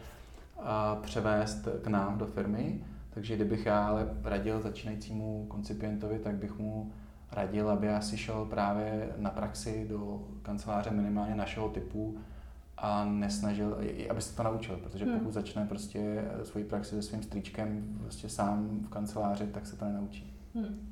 eh, 0.59 0.63
převést 1.03 1.69
k 1.83 1.87
nám 1.87 2.19
do 2.19 2.27
firmy. 2.27 2.81
Takže 3.15 3.37
kdybych 3.37 3.67
já 3.67 3.87
ale 3.87 4.09
radil 4.25 4.61
začínajícímu 4.61 5.47
koncipientovi, 5.49 6.19
tak 6.19 6.35
bych 6.35 6.59
mu 6.59 6.93
radil, 7.33 7.71
aby 7.71 7.89
asi 7.89 8.17
šel 8.17 8.45
právě 8.45 9.09
na 9.17 9.31
praxi 9.31 9.87
do 9.89 10.23
kanceláře 10.43 10.91
minimálně 10.91 11.35
našeho 11.35 11.69
typu, 11.69 12.19
a 12.83 13.05
nesnažil, 13.05 13.79
aby 14.11 14.23
se 14.23 14.37
to 14.37 14.43
naučil, 14.43 14.77
protože 14.77 15.05
hmm. 15.05 15.19
pokud 15.19 15.33
začne 15.33 15.67
prostě 15.67 16.25
svoji 16.43 16.65
praxi 16.65 16.91
se 16.91 17.03
svým 17.03 17.23
strýčkem 17.23 17.99
prostě 18.01 18.29
sám 18.29 18.81
v 18.87 18.89
kanceláři, 18.89 19.47
tak 19.47 19.67
se 19.67 19.77
to 19.77 19.85
nenaučí. 19.85 20.37
Hmm. 20.55 20.89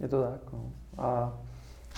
Je 0.00 0.08
to 0.08 0.22
tak. 0.22 0.52
No. 0.52 0.72
A 0.98 1.38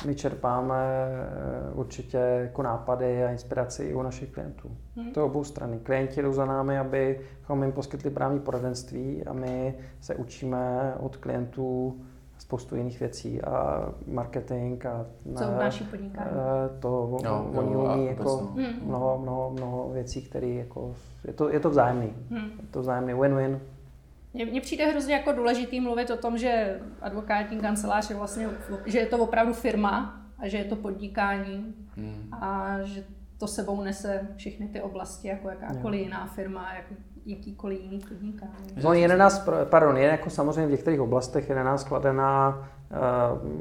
my 0.07 0.14
čerpáme 0.14 0.74
eh, 0.76 1.72
určitě 1.72 2.16
jako 2.16 2.62
nápady 2.62 3.24
a 3.24 3.30
inspiraci 3.30 3.84
i 3.84 3.95
u 3.95 4.03
našich 4.03 4.30
klientů. 4.30 4.76
Hmm. 4.97 5.12
To 5.12 5.20
je 5.20 5.24
obou 5.24 5.45
strany. 5.45 5.78
Klienti 5.78 6.22
jdou 6.22 6.32
za 6.32 6.45
námi, 6.45 6.78
abychom 6.78 7.62
jim 7.62 7.72
poskytli 7.72 8.11
právní 8.11 8.41
poradenství 8.41 9.24
a 9.24 9.32
my 9.32 9.74
se 10.01 10.14
učíme 10.14 10.95
od 10.99 11.16
klientů 11.16 12.01
spoustu 12.39 12.76
jiných 12.76 13.01
věcí 13.01 13.43
a 13.43 13.84
marketing 14.07 14.87
a 14.87 15.07
Co 15.39 15.49
obnáší 15.49 15.84
podnikání? 15.84 16.30
Eh, 16.30 16.80
to 16.80 17.18
no, 17.24 17.51
oni 17.55 17.76
umí 17.76 18.07
jako 18.07 18.37
hmm. 18.37 18.66
mnoho, 18.82 19.18
mnoho, 19.18 19.51
mnoho 19.51 19.89
věcí, 19.89 20.22
které 20.22 20.47
jako, 20.47 20.95
je 21.24 21.32
to, 21.32 21.49
je 21.49 21.61
to 21.61 21.70
vzájemný. 21.70 22.12
Hmm. 22.30 22.51
Je 22.61 22.68
to 22.70 22.80
vzájemný 22.80 23.14
win-win. 23.14 23.59
Mně 24.34 24.61
přijde 24.61 24.87
hrozně 24.87 25.14
jako 25.14 25.32
důležitý 25.32 25.80
mluvit 25.80 26.11
o 26.11 26.16
tom, 26.16 26.39
že 26.39 26.80
advokátní 27.01 27.61
kancelář 27.61 28.11
je 28.11 28.16
vlastně, 28.16 28.49
že 28.87 28.99
je 28.99 29.07
to 29.07 29.18
opravdu 29.18 29.53
firma 29.53 30.20
a 30.39 30.49
že 30.49 30.59
je 30.59 30.64
to 30.64 30.76
podnikání 30.76 31.74
hmm. 31.97 32.28
a 32.32 32.76
že 32.82 33.05
to 33.39 33.47
sebou 33.47 33.82
nese 33.82 34.28
všechny 34.37 34.68
ty 34.68 34.80
oblasti, 34.80 35.28
jako 35.28 35.49
jakákoliv 35.49 36.01
jiná 36.01 36.26
firma, 36.26 36.74
jako 36.74 36.95
jakýkoliv 37.27 37.81
jiný 37.81 38.01
podnikání. 38.09 38.53
No 38.83 38.93
je 38.93 39.09
na 39.09 39.16
nás, 39.16 39.49
pardon, 39.64 39.97
je 39.97 40.07
jako 40.07 40.31
samozřejmě 40.31 40.66
v 40.66 40.70
některých 40.70 41.01
oblastech 41.01 41.49
je 41.49 41.57
na 41.57 41.64
nás 41.64 41.85
kladená 41.85 42.59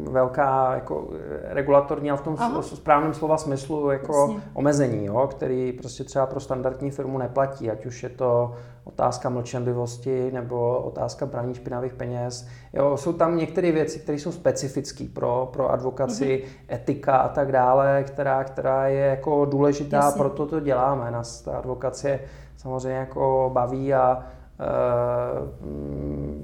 uh, 0.07 0.13
velká 0.13 0.74
jako 0.76 1.07
regulatorní, 1.43 2.09
ale 2.09 2.20
v 2.20 2.22
tom 2.22 2.36
Aha. 2.39 2.61
správném 2.61 3.13
slova 3.13 3.38
smyslu 3.38 3.91
jako 3.91 4.22
Jasně. 4.22 4.51
omezení, 4.53 5.05
jo, 5.05 5.28
který 5.32 5.74
prostě 5.74 6.03
třeba 6.03 6.26
pro 6.26 6.39
standardní 6.39 6.91
firmu 6.91 7.18
neplatí, 7.18 7.72
ať 7.72 7.86
už 7.86 8.03
je 8.03 8.09
to 8.09 8.55
otázka 8.84 9.30
mlčenlivosti 9.30 10.32
nebo 10.32 10.78
otázka 10.78 11.26
braní 11.26 11.53
špinavých 11.53 11.93
peněz. 11.93 12.47
Jo, 12.74 12.97
jsou 12.97 13.13
tam 13.13 13.38
některé 13.38 13.72
věci, 13.72 13.99
které 13.99 14.20
jsou 14.20 14.32
specifické 14.32 15.05
pro, 15.13 15.49
pro 15.53 15.72
advokaci, 15.72 16.43
mm-hmm. 16.43 16.76
etika 16.76 17.18
a 17.18 17.28
tak 17.28 17.51
dále, 17.51 18.03
která, 18.07 18.43
která 18.43 18.88
je 18.88 19.05
jako 19.05 19.45
důležitá, 19.45 19.97
Jasně. 19.97 20.18
proto 20.18 20.45
to 20.45 20.59
děláme. 20.59 21.11
Nás 21.11 21.41
ta 21.41 21.57
advokacie 21.57 22.20
samozřejmě 22.58 22.97
jako 22.97 23.51
baví 23.53 23.93
a 23.93 24.24
e, 24.60 24.66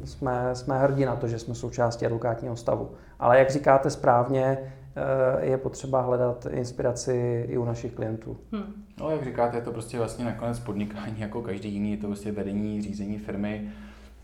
jsme, 0.05 0.55
jsme 0.55 0.80
hrdí 0.80 1.05
na 1.05 1.16
to, 1.16 1.28
že 1.28 1.39
jsme 1.39 1.55
součástí 1.55 2.05
advokátního 2.05 2.55
stavu. 2.55 2.91
Ale 3.20 3.39
jak 3.39 3.49
říkáte 3.49 3.89
správně, 3.89 4.43
e, 4.43 5.45
je 5.45 5.57
potřeba 5.57 6.01
hledat 6.01 6.47
inspiraci 6.49 7.45
i 7.49 7.57
u 7.57 7.66
našich 7.66 7.93
klientů. 7.93 8.38
Hmm. 8.51 8.74
No, 8.99 9.09
jak 9.09 9.24
říkáte, 9.24 9.57
je 9.57 9.62
to 9.62 9.72
prostě 9.72 9.97
vlastně 9.97 10.26
nakonec 10.26 10.59
podnikání 10.59 11.16
jako 11.18 11.41
každý 11.41 11.74
jiný, 11.74 11.91
je 11.91 11.97
to 11.97 12.07
prostě 12.07 12.32
vedení, 12.32 12.82
řízení 12.82 13.18
firmy. 13.18 13.72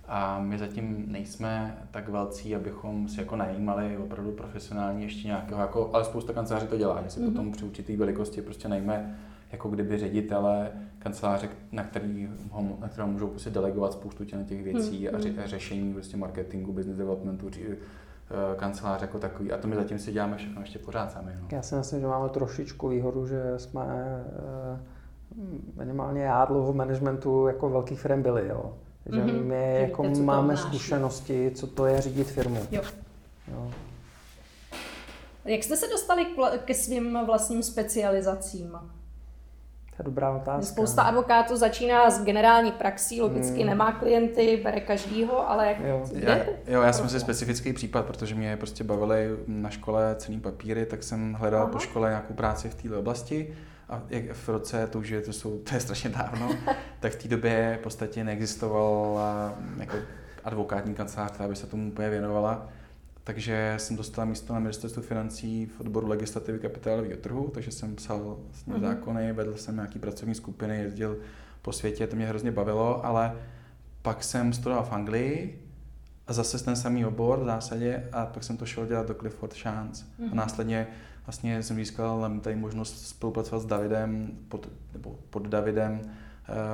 A 0.08 0.40
my 0.40 0.58
zatím 0.58 1.04
nejsme 1.08 1.78
tak 1.92 2.10
velcí, 2.10 2.56
abychom 2.56 3.08
si 3.08 3.20
jako 3.20 3.36
najímali 3.36 3.98
opravdu 3.98 4.32
profesionálně 4.32 5.06
ještě 5.06 5.28
nějakého, 5.28 5.62
jako, 5.62 5.90
ale 5.94 6.06
spousta 6.06 6.34
kanceláří 6.34 6.68
to 6.68 6.78
dělá, 6.78 7.02
že 7.04 7.10
si 7.10 7.20
mm-hmm. 7.20 7.32
potom 7.32 7.52
při 7.52 7.66
určité 7.66 7.98
velikosti 7.98 8.42
prostě 8.42 8.68
najme 8.68 9.18
jako 9.52 9.70
kdyby 9.70 9.98
ředitele 9.98 10.72
kanceláře, 11.00 11.50
na, 11.72 11.84
který 11.84 12.30
ho, 12.52 12.78
na 12.80 12.88
kterého 12.88 13.12
můžou 13.12 13.28
prostě 13.28 13.50
delegovat 13.50 13.93
spoustu 13.93 14.26
těch 14.26 14.64
věcí 14.64 15.08
hmm. 15.08 15.16
a, 15.16 15.20
ře, 15.20 15.34
a 15.43 15.48
řešení 15.48 15.93
prostě 15.93 16.18
marketingu, 16.18 16.74
business 16.74 16.98
developmentu, 16.98 17.50
eh, 17.60 17.76
kancelář 18.56 19.02
jako 19.02 19.20
takový. 19.20 19.52
A 19.52 19.58
to 19.58 19.68
my 19.68 19.76
zatím 19.76 20.00
si 20.00 20.12
děláme 20.12 20.38
všechno 20.38 20.62
ještě 20.62 20.80
pořád 20.80 21.12
sami. 21.12 21.32
No. 21.41 21.48
Já 21.52 21.62
si 21.62 21.76
myslím, 21.76 22.00
že 22.00 22.08
máme 22.08 22.30
trošičku 22.30 22.88
výhodu, 22.88 23.28
že 23.28 23.54
jsme 23.58 23.86
eh, 23.86 24.80
minimálně 25.78 26.22
já 26.22 26.45
dlouho 26.45 26.74
v 26.74 26.76
managementu 26.76 27.48
jako 27.48 27.70
velkých 27.70 28.00
firm 28.00 28.22
byli. 28.22 28.48
Jo. 28.48 28.74
Takže 29.04 29.22
mm-hmm. 29.22 29.43
my 29.43 29.82
jako 29.82 30.04
máme 30.04 30.58
zkušenosti, 30.58 31.52
co 31.56 31.68
to 31.68 31.86
je 31.86 32.02
řídit 32.02 32.28
firmu. 32.28 32.60
Jo. 32.72 32.82
Jo. 33.52 33.72
Jak 35.45 35.64
jste 35.64 35.78
se 35.78 35.88
dostali 35.88 36.26
ke 36.66 36.74
svým 36.74 37.20
vlastním 37.26 37.64
specializacím? 37.64 38.78
To 39.98 40.04
je 40.04 40.06
dobrá 40.06 40.32
otázka. 40.32 40.74
Spousta 40.74 41.02
advokátů 41.02 41.58
začíná 41.58 42.10
s 42.10 42.24
generální 42.24 42.72
praxí, 42.72 43.22
logicky 43.22 43.58
hmm. 43.58 43.70
nemá 43.70 43.91
klienty, 43.91 44.62
bere 44.64 44.80
každýho, 44.80 45.50
ale 45.50 45.68
jak 45.68 45.80
jo. 45.80 46.06
Já, 46.14 46.38
jo, 46.68 46.82
já 46.82 46.93
jsem 46.93 47.10
si 47.10 47.20
specifický 47.20 47.74
případ, 47.74 48.06
protože 48.06 48.36
mě 48.36 48.58
prostě 48.58 48.84
bavily 48.84 49.30
na 49.48 49.70
škole 49.70 50.16
cený 50.18 50.39
papíry, 50.39 50.86
tak 50.86 51.04
jsem 51.04 51.34
hledal 51.34 51.62
Aha. 51.62 51.72
po 51.72 51.80
škole 51.80 52.10
nějakou 52.10 52.34
práci 52.34 52.70
v 52.70 52.76
této 52.76 53.00
oblasti 53.00 53.56
a 53.89 54.02
jak 54.10 54.34
v 54.34 54.50
roce, 54.50 54.88
to 54.88 55.00
už 55.00 55.10
je, 55.10 55.22
to, 55.22 55.34
jsou, 55.34 55.58
to 55.58 55.74
je 55.74 55.80
strašně 55.80 56.10
dávno, 56.10 56.50
tak 57.00 57.14
v 57.14 57.24
té 57.24 57.28
době 57.28 57.78
v 57.80 57.84
podstatě 57.84 58.24
neexistovala 58.24 59.54
jako 59.78 59.98
advokátní 60.43 60.93
kancelář, 60.93 61.32
která 61.32 61.50
by 61.50 61.56
se 61.56 61.68
tomu 61.68 61.88
úplně 61.91 62.10
věnovala. 62.10 62.70
Takže 63.28 63.74
jsem 63.78 63.96
dostal 63.96 64.26
místo 64.26 64.54
na 64.54 64.60
ministerstvu 64.60 65.02
financí 65.02 65.66
v 65.66 65.82
odboru 65.82 66.08
legislativy 66.08 66.60
kapitálového 66.60 67.18
trhu, 67.18 67.52
takže 67.54 67.72
jsem 67.72 67.96
psal 67.96 68.38
vlastně 68.44 68.74
mm-hmm. 68.74 68.82
zákony, 68.82 69.34
vedl 69.34 69.58
jsem 69.58 69.76
nějaký 69.76 70.00
pracovní 70.00 70.36
skupiny, 70.36 70.78
jezdil 70.80 71.18
po 71.62 71.72
světě, 71.72 72.08
to 72.08 72.16
mě 72.16 72.26
hrozně 72.26 72.52
bavilo, 72.52 73.06
ale 73.06 73.36
pak 74.02 74.24
jsem 74.24 74.54
studoval 74.54 74.86
v 74.86 74.92
Anglii 74.92 75.62
a 76.28 76.34
zase 76.34 76.66
ten 76.66 76.76
samý 76.76 77.06
obor 77.06 77.40
v 77.40 77.46
zásadě 77.46 78.10
a 78.12 78.26
pak 78.26 78.44
jsem 78.44 78.58
to 78.58 78.66
šel 78.66 78.86
dělat 78.86 79.08
do 79.08 79.14
Clifford 79.14 79.54
Chance. 79.54 80.06
Mm-hmm. 80.06 80.24
A 80.24 80.28
mhm. 80.28 80.38
následně 80.38 80.88
vlastně 81.26 81.64
jsem 81.64 81.76
získal 81.76 82.40
tady 82.42 82.56
možnost 82.56 83.08
spolupracovat 83.08 83.60
s 83.60 83.66
Davidem, 83.66 84.32
pod, 84.48 84.70
nebo 84.94 85.20
pod 85.30 85.48
Davidem 85.48 86.02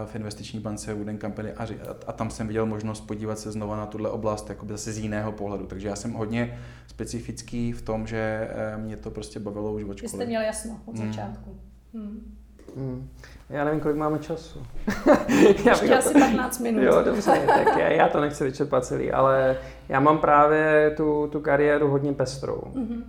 v 0.05 0.15
investiční 0.15 0.59
bance 0.59 0.93
Wooden 0.93 1.19
Company 1.19 1.53
a, 1.53 1.67
a 2.07 2.11
tam 2.11 2.29
jsem 2.29 2.47
viděl 2.47 2.65
možnost 2.65 3.01
podívat 3.01 3.39
se 3.39 3.51
znova 3.51 3.77
na 3.77 3.85
tuhle 3.85 4.09
oblast 4.09 4.49
jako 4.49 4.65
zase 4.65 4.93
z 4.93 4.97
jiného 4.97 5.31
pohledu. 5.31 5.65
Takže 5.65 5.87
já 5.87 5.95
jsem 5.95 6.13
hodně 6.13 6.59
specifický 6.87 7.71
v 7.71 7.81
tom, 7.81 8.07
že 8.07 8.49
eh, 8.51 8.77
mě 8.77 8.97
to 8.97 9.11
prostě 9.11 9.39
bavilo 9.39 9.73
už 9.73 9.83
od 9.83 9.97
školy. 9.97 10.01
Vy 10.01 10.09
jste 10.09 10.25
měl 10.25 10.41
jasno 10.41 10.81
od 10.85 10.97
hmm. 10.97 11.07
začátku. 11.07 11.57
Hmm. 11.93 12.37
Hmm. 12.77 13.09
Já 13.49 13.65
nevím, 13.65 13.79
kolik 13.79 13.97
máme 13.97 14.19
času. 14.19 14.65
já 15.65 15.71
Ještě 15.71 15.95
asi 15.95 16.13
15 16.13 16.59
minut. 16.59 16.81
Jo, 16.81 17.01
dobře, 17.05 17.31
tak 17.47 17.77
já, 17.77 17.89
já 17.89 18.07
to 18.09 18.21
nechci 18.21 18.43
vyčerpat 18.43 18.85
celý, 18.85 19.11
ale 19.11 19.57
já 19.89 19.99
mám 19.99 20.17
právě 20.17 20.93
tu, 20.97 21.29
tu 21.31 21.39
kariéru 21.39 21.87
hodně 21.87 22.13
pestrou. 22.13 22.61
Mm-hmm. 22.73 23.03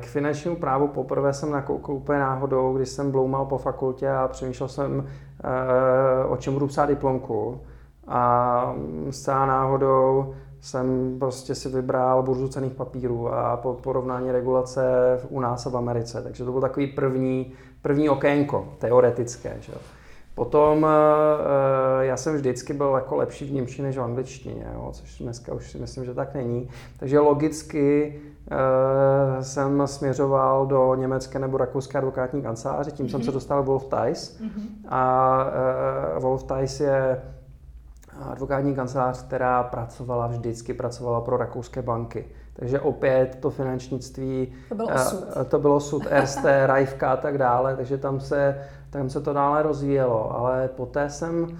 K 0.00 0.06
finančnímu 0.06 0.56
právu 0.56 0.88
poprvé 0.88 1.32
jsem 1.32 1.50
nakoukl 1.50 1.92
úplně 1.92 2.18
náhodou, 2.18 2.76
když 2.76 2.88
jsem 2.88 3.10
bloumal 3.10 3.46
po 3.46 3.58
fakultě 3.58 4.10
a 4.10 4.28
přemýšlel 4.28 4.68
jsem, 4.68 5.06
eh, 5.44 6.24
o 6.24 6.36
čem 6.36 6.54
budu 6.54 6.66
psát 6.66 6.86
diplomku. 6.86 7.60
A 8.06 8.74
zcela 9.10 9.46
náhodou 9.46 10.34
jsem 10.60 11.16
prostě 11.18 11.54
si 11.54 11.68
vybral 11.68 12.22
burzu 12.22 12.48
cených 12.48 12.72
papírů 12.72 13.34
a 13.34 13.56
po 13.56 13.74
porovnání 13.74 14.32
regulace 14.32 14.82
u 15.28 15.40
nás 15.40 15.66
a 15.66 15.70
v 15.70 15.76
Americe. 15.76 16.22
Takže 16.22 16.44
to 16.44 16.52
byl 16.52 16.60
takový 16.60 16.86
první, 16.86 17.52
první 17.82 18.08
okénko 18.08 18.68
teoretické. 18.78 19.56
Že? 19.60 19.72
Potom 20.34 20.86
eh, 20.86 22.04
já 22.06 22.16
jsem 22.16 22.34
vždycky 22.34 22.72
byl 22.72 22.92
jako 22.94 23.16
lepší 23.16 23.44
v 23.44 23.52
Němčině 23.52 23.86
než 23.86 23.98
v 23.98 24.02
angličtině, 24.02 24.66
jo, 24.74 24.88
což 24.92 25.18
dneska 25.18 25.54
už 25.54 25.70
si 25.70 25.78
myslím, 25.78 26.04
že 26.04 26.14
tak 26.14 26.34
není. 26.34 26.68
Takže 26.98 27.18
logicky 27.18 28.20
jsem 29.40 29.86
směřoval 29.86 30.66
do 30.66 30.94
německé 30.94 31.38
nebo 31.38 31.56
rakouské 31.56 31.98
advokátní 31.98 32.42
kanceláře, 32.42 32.90
tím 32.90 33.06
mm-hmm. 33.06 33.10
jsem 33.10 33.20
se 33.20 33.30
mhm. 33.30 33.34
dostal 33.34 33.62
Wolf 33.62 33.84
Ties. 33.84 34.40
Mm-hmm. 34.40 34.88
A 34.88 35.44
uh, 36.16 36.22
Wolf 36.22 36.44
Ties 36.44 36.80
je 36.80 37.22
advokátní 38.20 38.74
kancelář, 38.74 39.22
která 39.22 39.62
pracovala 39.62 40.26
vždycky, 40.26 40.74
pracovala 40.74 41.20
pro 41.20 41.36
rakouské 41.36 41.82
banky. 41.82 42.24
Takže 42.54 42.80
opět 42.80 43.38
to 43.40 43.50
finančnictví, 43.50 44.52
to 44.68 44.74
bylo 44.74 44.98
sud, 44.98 45.24
to 45.48 45.58
bylo 45.58 45.80
sud 45.80 46.02
Erste, 46.10 46.62
Rajvka 46.66 47.12
a 47.12 47.16
tak 47.16 47.38
dále, 47.38 47.76
takže 47.76 47.98
tam 47.98 48.20
se, 48.20 48.58
tam 48.90 49.10
se 49.10 49.20
to 49.20 49.32
dále 49.32 49.62
rozvíjelo. 49.62 50.36
Ale 50.36 50.68
poté 50.68 51.10
jsem 51.10 51.58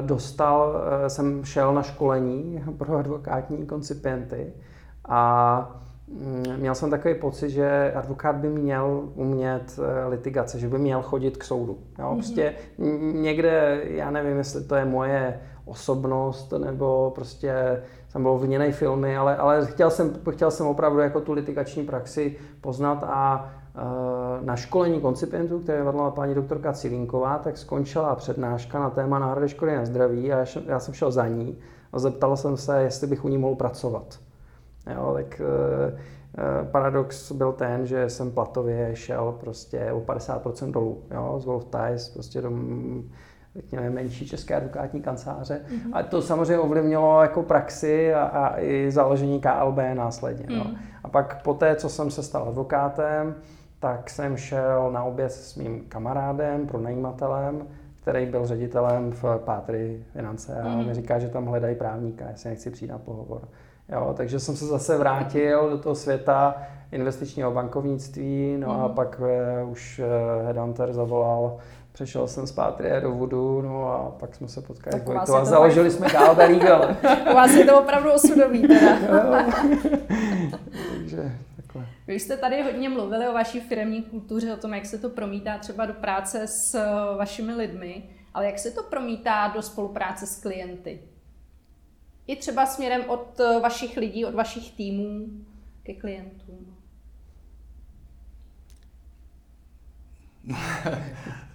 dostal, 0.00 0.74
jsem 1.08 1.44
šel 1.44 1.74
na 1.74 1.82
školení 1.82 2.64
pro 2.78 2.96
advokátní 2.96 3.66
koncipienty 3.66 4.52
a 5.08 5.80
měl 6.56 6.74
jsem 6.74 6.90
takový 6.90 7.14
pocit, 7.14 7.50
že 7.50 7.92
advokát 7.92 8.36
by 8.36 8.48
měl 8.48 9.08
umět 9.14 9.78
e, 9.78 10.08
litigace, 10.08 10.58
že 10.58 10.68
by 10.68 10.78
měl 10.78 11.02
chodit 11.02 11.36
k 11.36 11.44
soudu. 11.44 11.78
Jo? 11.98 12.06
Mhm. 12.06 12.16
Prostě 12.16 12.54
někde, 13.12 13.82
já 13.84 14.10
nevím, 14.10 14.36
jestli 14.36 14.64
to 14.64 14.74
je 14.74 14.84
moje 14.84 15.40
osobnost 15.64 16.52
nebo 16.58 17.12
prostě 17.14 17.82
jsem 18.08 18.22
byl 18.22 18.38
v 18.38 18.72
filmy, 18.72 19.16
ale, 19.16 19.36
ale 19.36 19.66
chtěl, 19.66 19.90
jsem, 19.90 20.12
chtěl 20.30 20.50
jsem 20.50 20.66
opravdu 20.66 20.98
jako 20.98 21.20
tu 21.20 21.32
litigační 21.32 21.84
praxi 21.84 22.36
poznat 22.60 23.04
a 23.04 23.50
e, 23.74 24.44
na 24.44 24.56
školení 24.56 25.00
koncipientů, 25.00 25.58
které 25.58 25.82
vedla 25.82 26.10
paní 26.10 26.34
doktorka 26.34 26.72
Cilínková, 26.72 27.38
tak 27.38 27.58
skončila 27.58 28.14
přednáška 28.14 28.80
na 28.80 28.90
téma 28.90 29.18
náhrady 29.18 29.48
škody 29.48 29.76
na 29.76 29.84
zdraví 29.84 30.32
a 30.32 30.44
já 30.66 30.80
jsem 30.80 30.94
šel 30.94 31.10
za 31.10 31.28
ní 31.28 31.58
a 31.92 31.98
zeptal 31.98 32.36
jsem 32.36 32.56
se, 32.56 32.82
jestli 32.82 33.06
bych 33.06 33.24
u 33.24 33.28
ní 33.28 33.38
mohl 33.38 33.54
pracovat. 33.54 34.27
Jo, 34.94 35.12
tak 35.14 35.40
e, 35.40 36.64
paradox 36.64 37.32
byl 37.32 37.52
ten, 37.52 37.86
že 37.86 38.10
jsem 38.10 38.30
platově 38.30 38.96
šel 38.96 39.36
prostě 39.40 39.92
o 39.92 40.00
50% 40.00 40.70
dolů, 40.70 41.02
jo, 41.10 41.34
z 41.40 41.44
Wolf 41.44 41.64
Ties, 41.64 42.08
prostě 42.08 42.40
do 42.40 42.50
řekněme, 43.56 43.90
menší 43.90 44.26
české 44.28 44.54
advokátní 44.54 45.02
kanceláře. 45.02 45.60
Mm-hmm. 45.68 45.90
A 45.92 46.02
to 46.02 46.22
samozřejmě 46.22 46.58
ovlivnilo 46.58 47.22
jako 47.22 47.42
praxi 47.42 48.14
a, 48.14 48.22
a 48.22 48.60
i 48.60 48.90
založení 48.90 49.40
KLB 49.40 49.78
následně. 49.94 50.46
Mm. 50.48 50.58
No. 50.58 50.70
A 51.04 51.08
pak 51.08 51.42
po 51.42 51.54
té, 51.54 51.76
co 51.76 51.88
jsem 51.88 52.10
se 52.10 52.22
stal 52.22 52.48
advokátem, 52.48 53.34
tak 53.80 54.10
jsem 54.10 54.36
šel 54.36 54.90
na 54.92 55.02
oběd 55.02 55.32
s 55.32 55.56
mým 55.56 55.84
kamarádem, 55.88 56.66
pronajímatelem, 56.66 57.62
který 58.02 58.26
byl 58.26 58.46
ředitelem 58.46 59.12
v 59.12 59.24
Pátry 59.44 60.04
finance 60.12 60.60
a 60.60 60.68
mm. 60.68 60.80
on 60.80 60.86
mi 60.86 60.94
říká, 60.94 61.18
že 61.18 61.28
tam 61.28 61.46
hledají 61.46 61.76
právníka, 61.76 62.28
jestli 62.28 62.50
nechci 62.50 62.70
přijít 62.70 62.90
na 62.90 62.98
pohovor. 62.98 63.48
Jo, 63.92 64.14
takže 64.16 64.40
jsem 64.40 64.56
se 64.56 64.66
zase 64.66 64.98
vrátil 64.98 65.70
do 65.70 65.78
toho 65.78 65.94
světa 65.94 66.62
investičního 66.92 67.50
bankovnictví, 67.52 68.56
no 68.58 68.74
mm. 68.74 68.80
a 68.80 68.86
mhm. 68.86 68.94
pak 68.94 69.20
uh, 69.62 69.70
už 69.70 69.98
uh, 69.98 70.46
Headhunter 70.46 70.92
zavolal 70.92 71.58
Přešel 71.98 72.28
jsem 72.28 72.46
z 72.46 72.52
Pátrie 72.52 73.00
do 73.00 73.12
Vodu, 73.12 73.62
no 73.62 73.92
a 73.92 74.10
pak 74.10 74.34
jsme 74.34 74.48
se 74.48 74.62
potkali 74.62 75.00
tak 75.00 75.28
s 75.28 75.30
a 75.30 75.44
založili 75.44 75.90
jsme 75.90 76.08
Galda 76.08 76.44
Legal. 76.44 76.96
U 77.30 77.34
vás 77.34 77.50
je 77.50 77.64
to 77.64 77.80
opravdu 77.80 78.12
osudový 78.12 78.68
teda. 78.68 78.98
Takže 80.94 81.32
takhle. 81.56 81.86
Vy 82.06 82.14
jste 82.14 82.36
tady 82.36 82.62
hodně 82.62 82.88
mluvili 82.88 83.28
o 83.28 83.32
vaší 83.32 83.60
firmní 83.60 84.02
kultuře, 84.02 84.54
o 84.54 84.56
tom, 84.56 84.74
jak 84.74 84.86
se 84.86 84.98
to 84.98 85.08
promítá 85.08 85.58
třeba 85.58 85.86
do 85.86 85.94
práce 85.94 86.46
s 86.46 86.74
eh, 86.74 87.16
vašimi 87.16 87.54
lidmi, 87.54 88.02
ale 88.34 88.46
jak 88.46 88.58
se 88.58 88.70
to 88.70 88.82
promítá 88.82 89.48
do 89.48 89.62
spolupráce 89.62 90.26
s 90.26 90.40
klienty? 90.40 90.98
I 92.28 92.36
třeba 92.36 92.66
směrem 92.66 93.02
od 93.06 93.40
eh, 93.40 93.60
vašich 93.60 93.96
lidí, 93.96 94.24
od 94.24 94.34
vašich 94.34 94.72
týmů 94.72 95.26
ke 95.82 95.94
klientům. 95.94 96.76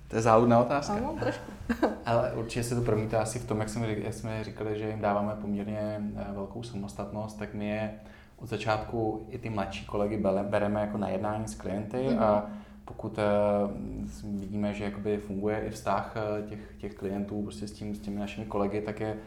To 0.08 0.18
je 0.18 0.22
záludná 0.22 0.60
otázka. 0.60 0.94
Ano, 0.94 1.16
trošku. 1.20 1.52
Ale 2.06 2.34
určitě 2.34 2.64
se 2.64 2.76
to 2.76 2.82
promítá 2.82 3.22
asi 3.22 3.40
v 3.40 3.48
tom, 3.48 3.60
jak 3.60 3.70
jsme, 3.70 3.92
jak 3.92 4.14
jsme 4.14 4.44
říkali, 4.44 4.80
že 4.80 4.90
jim 4.90 5.00
dáváme 5.00 5.36
poměrně 5.42 6.02
eh, 6.16 6.34
velkou 6.34 6.64
samostatnost, 6.64 7.40
tak 7.40 7.54
my 7.54 7.70
je 7.70 7.94
od 8.38 8.50
začátku 8.50 9.28
i 9.30 9.38
ty 9.38 9.50
mladší 9.50 9.86
kolegy 9.86 10.24
bereme 10.44 10.82
jako 10.82 10.98
na 10.98 11.10
jednání 11.10 11.48
s 11.48 11.56
klienty 11.56 11.98
mm-hmm. 11.98 12.22
a 12.22 12.50
pokud 12.86 13.18
uh, 13.18 14.40
vidíme, 14.40 14.74
že 14.74 14.84
jakoby 14.84 15.18
funguje 15.18 15.60
i 15.60 15.70
vztah 15.70 16.16
eh, 16.16 16.48
těch, 16.50 16.60
těch 16.78 16.94
klientů 16.94 17.42
prostě 17.42 17.68
s, 17.68 17.72
tím, 17.72 17.96
s 17.96 18.00
těmi 18.00 18.20
našimi 18.20 18.46
kolegy, 18.46 18.82
tak 18.82 19.00
je 19.00 19.18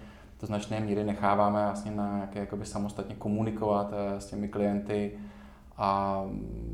do 0.41 0.47
značné 0.47 0.81
míry 0.81 1.05
necháváme 1.05 1.65
vlastně 1.65 1.91
na 1.91 2.17
nějaké 2.17 2.39
jakoby 2.39 2.65
samostatně 2.65 3.15
komunikovat 3.15 3.93
uh, 3.93 4.19
s 4.19 4.27
těmi 4.27 4.49
klienty, 4.49 5.19
a 5.79 6.23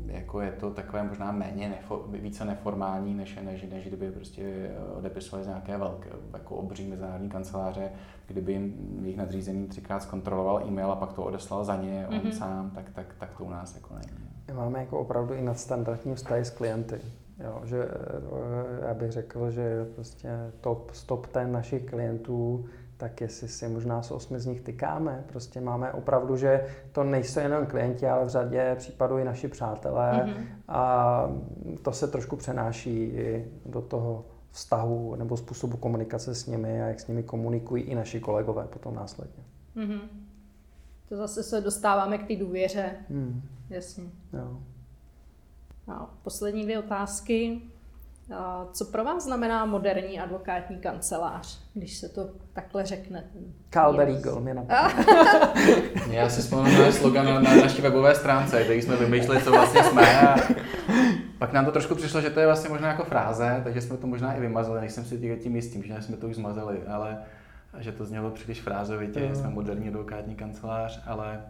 jako 0.05 0.41
je 0.41 0.51
to 0.51 0.71
takové 0.71 1.03
možná 1.03 1.31
méně, 1.31 1.69
nefo, 1.69 2.05
více 2.07 2.45
neformální, 2.45 3.13
než, 3.13 3.39
než, 3.41 3.65
než 3.71 3.87
kdyby 3.87 4.11
prostě 4.11 4.71
odepisovali 4.97 5.43
z 5.43 5.47
nějaké 5.47 5.77
velké, 5.77 6.09
jako 6.33 6.55
obří 6.55 6.87
mezinárodní 6.87 7.29
kanceláře, 7.29 7.91
kdyby 8.27 8.51
jim 8.51 8.99
jejich 9.01 9.17
nadřízený 9.17 9.67
třikrát 9.67 10.03
zkontroloval 10.03 10.67
e-mail 10.67 10.91
a 10.91 10.95
pak 10.95 11.13
to 11.13 11.23
odeslal 11.23 11.63
za 11.65 11.75
ně 11.75 12.07
on 12.09 12.17
mm-hmm. 12.17 12.31
sám, 12.31 12.71
tak, 12.75 12.89
tak, 12.89 13.15
tak 13.19 13.37
to 13.37 13.43
u 13.43 13.49
nás 13.49 13.75
jako 13.75 13.93
není. 13.93 14.57
Máme 14.57 14.79
jako 14.79 14.99
opravdu 14.99 15.33
i 15.33 15.41
nadstandardní 15.41 16.15
vztahy 16.15 16.45
s 16.45 16.49
klienty. 16.49 16.99
Jo, 17.43 17.61
že 17.63 17.83
eh, 17.83 18.87
já 18.87 18.93
bych 18.93 19.11
řekl, 19.11 19.51
že 19.51 19.85
prostě 19.95 20.29
top, 20.61 20.91
top 21.05 21.27
ten 21.27 21.51
našich 21.51 21.85
klientů 21.85 22.65
tak 23.03 23.21
jestli 23.21 23.47
si 23.47 23.69
možná 23.69 24.01
s 24.01 24.11
osmi 24.11 24.39
z 24.39 24.45
nich 24.45 24.61
tykáme. 24.61 25.23
Prostě 25.27 25.61
máme 25.61 25.91
opravdu, 25.91 26.37
že 26.37 26.65
to 26.91 27.03
nejsou 27.03 27.39
jenom 27.39 27.65
klienti, 27.65 28.07
ale 28.07 28.25
v 28.25 28.29
řadě 28.29 28.75
případů 28.77 29.17
i 29.17 29.23
naši 29.23 29.47
přátelé 29.47 30.11
mm-hmm. 30.11 30.45
a 30.67 31.29
to 31.81 31.91
se 31.91 32.07
trošku 32.07 32.35
přenáší 32.35 33.03
i 33.03 33.51
do 33.65 33.81
toho 33.81 34.25
vztahu 34.51 35.15
nebo 35.15 35.37
způsobu 35.37 35.77
komunikace 35.77 36.35
s 36.35 36.45
nimi 36.45 36.81
a 36.83 36.85
jak 36.87 36.99
s 36.99 37.07
nimi 37.07 37.23
komunikují 37.23 37.83
i 37.83 37.95
naši 37.95 38.19
kolegové 38.19 38.67
potom 38.67 38.95
následně. 38.95 39.43
Mm-hmm. 39.75 40.01
To 41.09 41.17
zase 41.17 41.43
se 41.43 41.61
dostáváme 41.61 42.17
k 42.17 42.27
té 42.27 42.35
důvěře. 42.35 42.95
Mm. 43.09 43.41
Jasně. 43.69 44.03
Jo. 44.33 44.59
A 45.87 46.15
poslední 46.23 46.63
dvě 46.63 46.79
otázky. 46.79 47.61
Co 48.71 48.85
pro 48.85 49.03
vás 49.03 49.23
znamená 49.23 49.65
moderní 49.65 50.19
advokátní 50.19 50.77
kancelář, 50.77 51.59
když 51.73 51.97
se 51.97 52.09
to 52.09 52.29
takhle 52.53 52.85
řekne? 52.85 53.23
Calber 53.69 54.09
Eagle 54.09 54.41
mě 54.41 54.55
Já 56.09 56.29
si 56.29 56.41
vzpomínám 56.41 56.81
na 56.81 56.91
slogan 56.91 57.25
na, 57.25 57.39
na 57.39 57.55
naší 57.55 57.81
webové 57.81 58.15
stránce, 58.15 58.63
kde 58.63 58.75
jsme 58.75 58.95
vymýšleli, 58.95 59.43
co 59.43 59.51
vlastně 59.51 59.83
jsme. 59.83 60.19
A 60.19 60.35
pak 61.39 61.53
nám 61.53 61.65
to 61.65 61.71
trošku 61.71 61.95
přišlo, 61.95 62.21
že 62.21 62.29
to 62.29 62.39
je 62.39 62.45
vlastně 62.45 62.69
možná 62.69 62.87
jako 62.87 63.03
fráze, 63.03 63.61
takže 63.63 63.81
jsme 63.81 63.97
to 63.97 64.07
možná 64.07 64.33
i 64.33 64.41
vymazali, 64.41 64.79
nejsem 64.79 65.05
si 65.05 65.37
tím 65.43 65.55
jistým, 65.55 65.83
že 65.83 66.01
jsme 66.01 66.17
to 66.17 66.27
už 66.27 66.35
zmazali, 66.35 66.83
ale 66.87 67.17
že 67.79 67.91
to 67.91 68.05
znělo 68.05 68.31
příliš 68.31 68.61
frázovitě, 68.61 69.19
mm. 69.19 69.35
jsme 69.35 69.49
moderní 69.49 69.87
advokátní 69.87 70.35
kancelář, 70.35 71.01
ale 71.05 71.41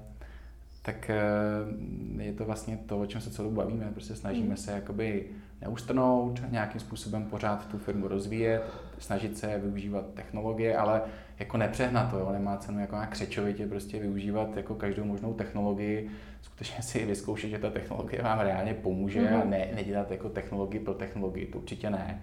tak 0.85 1.09
eh, 1.09 2.23
je 2.23 2.33
to 2.33 2.45
vlastně 2.45 2.77
to, 2.85 2.99
o 2.99 3.05
čem 3.05 3.21
se 3.21 3.31
celou 3.31 3.51
bavíme. 3.51 3.91
Prostě 3.91 4.15
snažíme 4.15 4.49
mm. 4.49 4.57
se 4.57 4.71
jakoby 4.71 5.25
neustrnout, 5.61 6.41
nějakým 6.51 6.81
způsobem 6.81 7.25
pořád 7.25 7.67
tu 7.67 7.77
firmu 7.77 8.07
rozvíjet, 8.07 8.63
snažit 8.99 9.37
se 9.37 9.59
využívat 9.59 10.13
technologie, 10.13 10.77
ale 10.77 11.01
jako 11.39 11.57
nepřehnat 11.57 12.11
to, 12.11 12.19
jo. 12.19 12.31
nemá 12.31 12.57
cenu 12.57 12.79
jako 12.79 12.95
nějak 12.95 13.09
křečovitě 13.09 13.67
prostě 13.67 13.99
využívat 13.99 14.57
jako 14.57 14.75
každou 14.75 15.03
možnou 15.03 15.33
technologii, 15.33 16.09
skutečně 16.41 16.83
si 16.83 17.05
vyzkoušet, 17.05 17.49
že 17.49 17.59
ta 17.59 17.69
technologie 17.69 18.21
vám 18.21 18.39
reálně 18.39 18.73
pomůže 18.73 19.21
mm-hmm. 19.21 19.41
a 19.41 19.45
ne, 19.45 19.67
nedělat 19.75 20.11
jako 20.11 20.29
technologii 20.29 20.79
pro 20.79 20.93
technologii, 20.93 21.45
to 21.45 21.57
určitě 21.57 21.89
ne. 21.89 22.21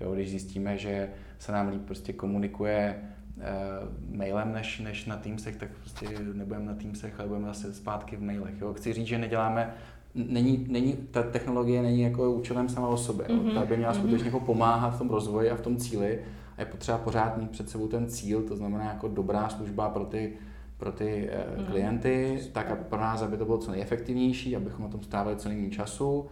Jo, 0.00 0.14
když 0.14 0.30
zjistíme, 0.30 0.78
že 0.78 1.08
se 1.38 1.52
nám 1.52 1.68
líp 1.68 1.82
prostě 1.84 2.12
komunikuje 2.12 3.02
mailem 4.10 4.52
než, 4.52 4.80
než 4.80 5.06
na 5.06 5.16
Teamsech, 5.16 5.56
tak 5.56 5.68
prostě 5.80 6.06
nebudeme 6.34 6.64
na 6.64 6.74
Teamsech, 6.74 7.20
ale 7.20 7.28
budeme 7.28 7.46
zase 7.46 7.74
zpátky 7.74 8.16
v 8.16 8.22
mailech. 8.22 8.60
Jo. 8.60 8.74
Chci 8.74 8.92
říct, 8.92 9.06
že 9.06 9.18
neděláme 9.18 9.74
není, 10.14 10.66
není, 10.68 10.92
ta 11.10 11.22
technologie 11.22 11.82
není 11.82 12.00
jako 12.00 12.32
účelem 12.32 12.68
sama 12.68 12.88
o 12.88 12.96
sobě. 12.96 13.26
Mm-hmm. 13.26 13.54
Ta 13.54 13.66
by 13.66 13.76
měla 13.76 13.92
mm-hmm. 13.92 13.96
skutečně 13.96 14.26
jako 14.26 14.40
pomáhat 14.40 14.90
v 14.90 14.98
tom 14.98 15.10
rozvoji 15.10 15.50
a 15.50 15.56
v 15.56 15.60
tom 15.60 15.76
cíli 15.76 16.20
a 16.56 16.60
je 16.60 16.66
potřeba 16.66 16.98
pořád 16.98 17.36
mít 17.36 17.50
před 17.50 17.70
sebou 17.70 17.88
ten 17.88 18.06
cíl, 18.06 18.42
to 18.42 18.56
znamená 18.56 18.84
jako 18.84 19.08
dobrá 19.08 19.48
služba 19.48 19.88
pro 19.88 20.04
ty, 20.04 20.32
pro 20.76 20.92
ty 20.92 21.30
mm-hmm. 21.32 21.66
klienty, 21.70 22.40
tak 22.52 22.70
a 22.70 22.76
pro 22.76 23.00
nás, 23.00 23.22
aby 23.22 23.36
to 23.36 23.44
bylo 23.44 23.58
co 23.58 23.70
nejefektivnější, 23.70 24.56
abychom 24.56 24.84
na 24.84 24.90
tom 24.90 25.02
stávali 25.02 25.36
co 25.36 25.48
nejméně 25.48 25.70
času, 25.70 26.26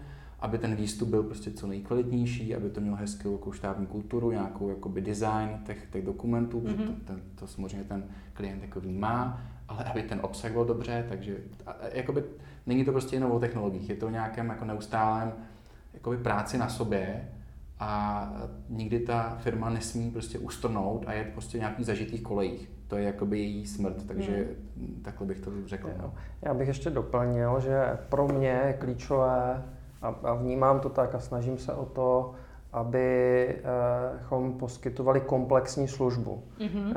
aby 0.47 0.59
ten 0.59 0.77
výstup 0.77 1.09
byl 1.09 1.23
prostě 1.23 1.51
co 1.51 1.67
nejkvalitnější, 1.67 2.55
aby 2.55 2.71
to 2.71 2.81
mělo 2.81 2.97
hezkou 2.97 3.33
jako 3.33 3.53
štábní 3.53 3.87
kulturu, 3.87 4.31
nějakou 4.31 4.69
jakoby 4.69 5.01
design 5.01 5.59
těch, 5.67 5.87
těch 5.91 6.05
dokumentů, 6.05 6.61
mm-hmm. 6.61 6.87
to, 6.87 6.93
ten, 7.05 7.21
to 7.35 7.47
samozřejmě 7.47 7.85
ten 7.85 8.05
klient 8.33 8.63
jako 8.63 8.81
vnímá, 8.81 9.41
ale 9.69 9.85
aby 9.85 10.03
ten 10.03 10.21
obsah 10.23 10.53
byl 10.53 10.65
dobře, 10.65 11.07
takže 11.09 11.37
a, 11.67 11.71
a, 11.71 11.87
jakoby, 11.93 12.25
není 12.67 12.85
to 12.85 12.93
prostě 12.93 13.17
jenom 13.17 13.33
o 13.33 13.41
technologiích, 13.41 13.89
je 13.89 13.97
to 13.97 14.07
o 14.07 14.11
nějakém 14.11 14.49
jako 14.49 14.65
neustálém 14.65 15.33
jakoby 15.95 16.17
práci 16.17 16.59
na 16.59 16.69
sobě 16.69 17.29
a 17.79 18.33
nikdy 18.69 19.01
ta 19.01 19.37
firma 19.41 19.71
nesmí 19.71 20.11
prostě 20.11 20.39
ustrnout 20.39 21.05
a 21.07 21.13
je 21.13 21.25
prostě 21.25 21.59
nějaký 21.59 21.85
zažitých 21.85 22.23
kolejích. 22.23 22.71
To 22.89 22.97
je 22.97 23.05
jakoby 23.05 23.39
její 23.39 23.67
smrt, 23.67 24.07
takže 24.07 24.49
hmm. 24.77 25.01
takhle 25.05 25.27
bych 25.27 25.41
to 25.41 25.51
řekl. 25.67 25.91
No. 25.99 26.15
Já 26.43 26.55
bych 26.55 26.69
ještě 26.69 26.91
doplnil, 26.91 27.61
že 27.61 27.99
pro 28.09 28.29
mě 28.29 28.49
je 28.49 28.73
klíčové 28.73 29.63
a, 30.07 30.15
a 30.23 30.35
vnímám 30.35 30.81
to 30.81 30.89
tak 30.89 31.15
a 31.15 31.21
snažím 31.21 31.59
se 31.59 31.73
o 31.73 31.85
to, 31.85 32.33
abychom 32.73 34.53
poskytovali 34.53 35.21
komplexní 35.21 35.89
službu. 35.89 36.43
Mm-hmm. 36.59 36.93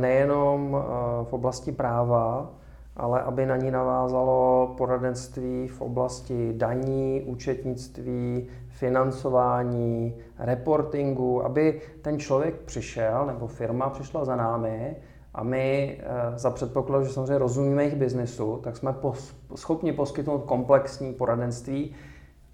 Nejenom 0.00 0.84
v 1.24 1.32
oblasti 1.32 1.72
práva, 1.72 2.50
ale 2.96 3.22
aby 3.22 3.46
na 3.46 3.56
ní 3.56 3.70
navázalo 3.70 4.74
poradenství 4.78 5.68
v 5.68 5.80
oblasti 5.80 6.52
daní, 6.56 7.22
účetnictví, 7.26 8.46
financování, 8.68 10.14
reportingu, 10.38 11.44
aby 11.44 11.80
ten 12.02 12.18
člověk 12.18 12.54
přišel 12.54 13.26
nebo 13.26 13.46
firma 13.46 13.90
přišla 13.90 14.24
za 14.24 14.36
námi 14.36 14.96
a 15.34 15.42
my 15.42 15.98
za 16.36 16.50
předpokladu, 16.50 17.04
že 17.04 17.12
samozřejmě 17.12 17.38
rozumíme 17.38 17.82
jejich 17.82 17.98
biznesu, 17.98 18.60
tak 18.64 18.76
jsme 18.76 18.90
pos- 18.90 19.34
schopni 19.54 19.92
poskytnout 19.92 20.44
komplexní 20.44 21.12
poradenství, 21.12 21.94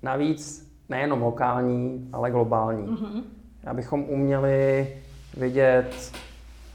Navíc 0.02 0.70
nejenom 0.88 1.22
lokální, 1.22 2.08
ale 2.12 2.30
globální. 2.30 2.86
Mm-hmm. 2.86 3.22
Abychom 3.66 4.04
uměli 4.08 4.88
vidět 5.36 6.12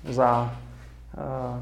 za 0.09 0.53
uh, 1.17 1.59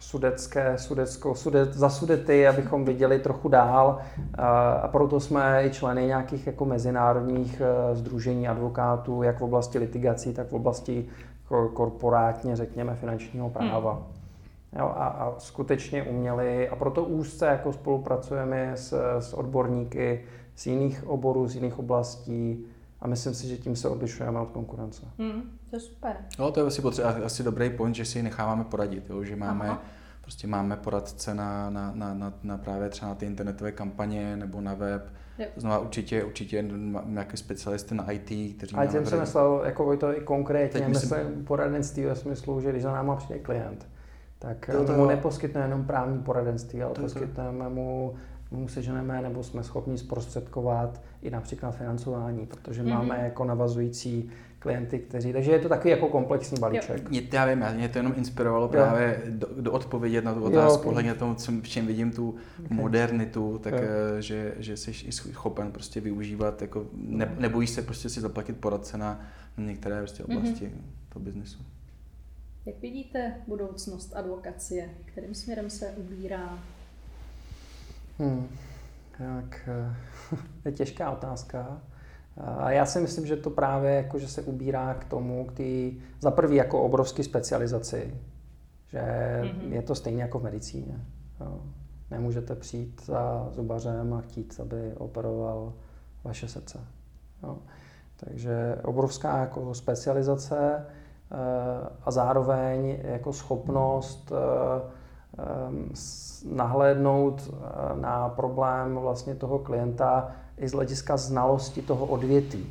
sudecké, 0.00 0.78
sudecko, 0.78 1.34
sudet, 1.34 1.74
za 1.74 1.88
sudety, 1.88 2.48
abychom 2.48 2.84
viděli 2.84 3.18
trochu 3.18 3.48
dál 3.48 3.98
uh, 4.18 4.44
a 4.82 4.88
proto 4.88 5.20
jsme 5.20 5.66
i 5.66 5.70
členy 5.70 6.06
nějakých 6.06 6.46
jako 6.46 6.64
mezinárodních 6.64 7.62
uh, 7.90 7.96
združení 7.96 8.48
advokátů, 8.48 9.22
jak 9.22 9.38
v 9.38 9.44
oblasti 9.44 9.78
litigací, 9.78 10.34
tak 10.34 10.48
v 10.48 10.52
oblasti 10.54 11.06
korporátně, 11.74 12.56
řekněme, 12.56 12.94
finančního 12.94 13.50
práva. 13.50 13.92
Hmm. 13.92 14.02
Jo, 14.78 14.84
a, 14.96 15.06
a 15.06 15.34
skutečně 15.38 16.02
uměli, 16.02 16.68
a 16.68 16.76
proto 16.76 17.04
úzce 17.04 17.46
jako 17.46 17.72
spolupracujeme 17.72 18.72
s, 18.74 19.18
s 19.18 19.32
odborníky 19.34 20.24
z 20.54 20.66
jiných 20.66 21.06
oborů, 21.06 21.48
z 21.48 21.54
jiných 21.54 21.78
oblastí 21.78 22.64
a 23.00 23.08
myslím 23.08 23.34
si, 23.34 23.48
že 23.48 23.56
tím 23.56 23.76
se 23.76 23.88
odlišujeme 23.88 24.40
od 24.40 24.50
konkurence. 24.50 25.06
Hmm, 25.18 25.58
to 25.70 25.76
je 25.76 25.80
super. 25.80 26.16
No, 26.38 26.52
to 26.52 26.60
je 26.60 26.66
asi, 26.66 26.82
potřeba, 26.82 27.08
asi 27.24 27.42
dobrý 27.42 27.70
point, 27.70 27.96
že 27.96 28.04
si 28.04 28.22
necháváme 28.22 28.64
poradit, 28.64 29.10
jo, 29.10 29.24
že 29.24 29.36
máme 29.36 29.68
Aha. 29.68 29.82
prostě 30.20 30.46
máme 30.46 30.76
poradce 30.76 31.34
na, 31.34 31.70
na, 31.70 31.92
na, 31.94 32.14
na, 32.14 32.32
na 32.42 32.58
právě 32.58 32.88
třeba 32.88 33.08
na 33.08 33.14
ty 33.14 33.26
internetové 33.26 33.72
kampaně 33.72 34.36
nebo 34.36 34.60
na 34.60 34.74
web. 34.74 35.12
Yep. 35.38 35.54
To 35.54 35.60
znamená 35.60 35.80
určitě, 35.80 36.24
určitě 36.24 36.64
nějaké 37.04 37.36
specialisty 37.36 37.94
na 37.94 38.10
IT, 38.10 38.56
kteří 38.56 38.76
Ale 38.76 38.86
tím 38.86 39.06
jsem 39.06 39.20
myslel, 39.20 39.62
jako 39.64 39.96
to 39.96 40.16
i 40.16 40.20
konkrétně, 40.20 40.80
Teď 40.80 40.88
myslím, 40.88 41.18
myslím 41.18 41.44
poradenství 41.44 42.04
ve 42.04 42.16
smyslu, 42.16 42.60
že 42.60 42.70
když 42.70 42.82
za 42.82 42.92
náma 42.92 43.16
přijde 43.16 43.38
klient, 43.38 43.86
tak 44.38 44.70
to, 44.72 44.84
to, 44.84 44.92
mu 44.92 45.06
neposkytne 45.06 45.60
jenom 45.60 45.84
právní 45.84 46.18
poradenství, 46.18 46.82
ale 46.82 46.94
to, 46.94 47.00
poskytneme 47.00 47.68
mu 47.68 48.14
mu 48.50 48.68
seženeme 48.68 49.22
nebo 49.22 49.42
jsme 49.42 49.64
schopni 49.64 49.98
zprostředkovat 49.98 51.02
i 51.22 51.30
například 51.30 51.70
financování, 51.70 52.46
protože 52.46 52.82
mm-hmm. 52.82 52.94
máme 52.94 53.18
jako 53.24 53.44
navazující 53.44 54.30
klienty, 54.58 54.98
kteří, 54.98 55.32
takže 55.32 55.52
je 55.52 55.58
to 55.58 55.68
takový 55.68 55.90
jako 55.90 56.08
komplexní 56.08 56.60
balíček. 56.60 57.02
Jo. 57.10 57.22
Já 57.32 57.46
vím, 57.46 57.64
mě 57.74 57.88
to 57.88 57.98
jenom 57.98 58.14
inspirovalo 58.16 58.64
jo. 58.64 58.68
právě 58.68 59.22
do, 59.28 59.48
do 59.60 59.72
odpovědět 59.72 60.24
na 60.24 60.34
tu 60.34 60.44
otázku, 60.44 60.88
ohledně 60.88 61.14
tomu, 61.14 61.34
co, 61.34 61.52
v 61.52 61.68
čem 61.68 61.86
vidím 61.86 62.12
tu 62.12 62.28
okay. 62.64 62.76
modernitu, 62.76 63.58
tak 63.58 63.72
jo. 63.72 63.80
Eh, 63.82 64.22
že, 64.22 64.54
že 64.58 64.76
jsi 64.76 64.90
i 64.90 65.12
schopen 65.12 65.72
prostě 65.72 66.00
využívat, 66.00 66.62
jako 66.62 66.86
ne, 66.92 67.34
nebojíš 67.38 67.70
se 67.70 67.82
prostě 67.82 68.08
si 68.08 68.20
zaplatit 68.20 68.56
poradce 68.56 68.98
na, 68.98 69.20
na 69.56 69.64
některé 69.64 69.98
prostě 69.98 70.24
oblasti 70.24 70.66
mm-hmm. 70.66 71.12
toho 71.12 71.24
biznesu. 71.24 71.58
Jak 72.66 72.80
vidíte 72.80 73.34
budoucnost 73.46 74.16
advokacie? 74.16 74.90
Kterým 75.04 75.34
směrem 75.34 75.70
se 75.70 75.90
ubírá? 75.96 76.58
Hmm. 78.18 78.48
Tak, 79.18 79.68
eh, 79.68 79.96
je 80.64 80.72
těžká 80.72 81.10
otázka. 81.10 81.80
A 82.36 82.70
já 82.70 82.86
si 82.86 83.00
myslím, 83.00 83.26
že 83.26 83.36
to 83.36 83.50
právě 83.50 83.94
jako, 83.94 84.18
že 84.18 84.28
se 84.28 84.42
ubírá 84.42 84.94
k 84.94 85.04
tomu, 85.04 85.44
k 85.44 85.52
tý, 85.52 86.00
za 86.20 86.30
prvý 86.30 86.56
jako 86.56 86.82
obrovský 86.82 87.24
specializaci, 87.24 88.14
že 88.86 89.00
mm-hmm. 89.42 89.72
je 89.72 89.82
to 89.82 89.94
stejně 89.94 90.22
jako 90.22 90.38
v 90.38 90.42
medicíně. 90.42 91.06
Jo. 91.40 91.60
Nemůžete 92.10 92.54
přijít 92.54 93.02
za 93.04 93.48
zubařem 93.52 94.14
a 94.14 94.20
chtít, 94.20 94.60
aby 94.60 94.92
operoval 94.96 95.72
vaše 96.24 96.48
srdce. 96.48 96.80
Jo. 97.42 97.58
Takže 98.16 98.78
obrovská 98.84 99.38
jako 99.38 99.74
specializace 99.74 100.86
eh, 100.86 101.36
a 102.04 102.10
zároveň 102.10 102.98
jako 103.02 103.32
schopnost 103.32 104.32
eh, 104.32 104.80
Ehm, 104.82 104.90
nahlédnout 106.44 107.50
eh, 107.50 108.00
na 108.00 108.28
problém 108.28 108.96
vlastně 108.96 109.34
toho 109.34 109.58
klienta 109.58 110.28
i 110.58 110.68
z 110.68 110.72
hlediska 110.72 111.16
znalosti 111.16 111.82
toho 111.82 112.06
odvětví. 112.06 112.66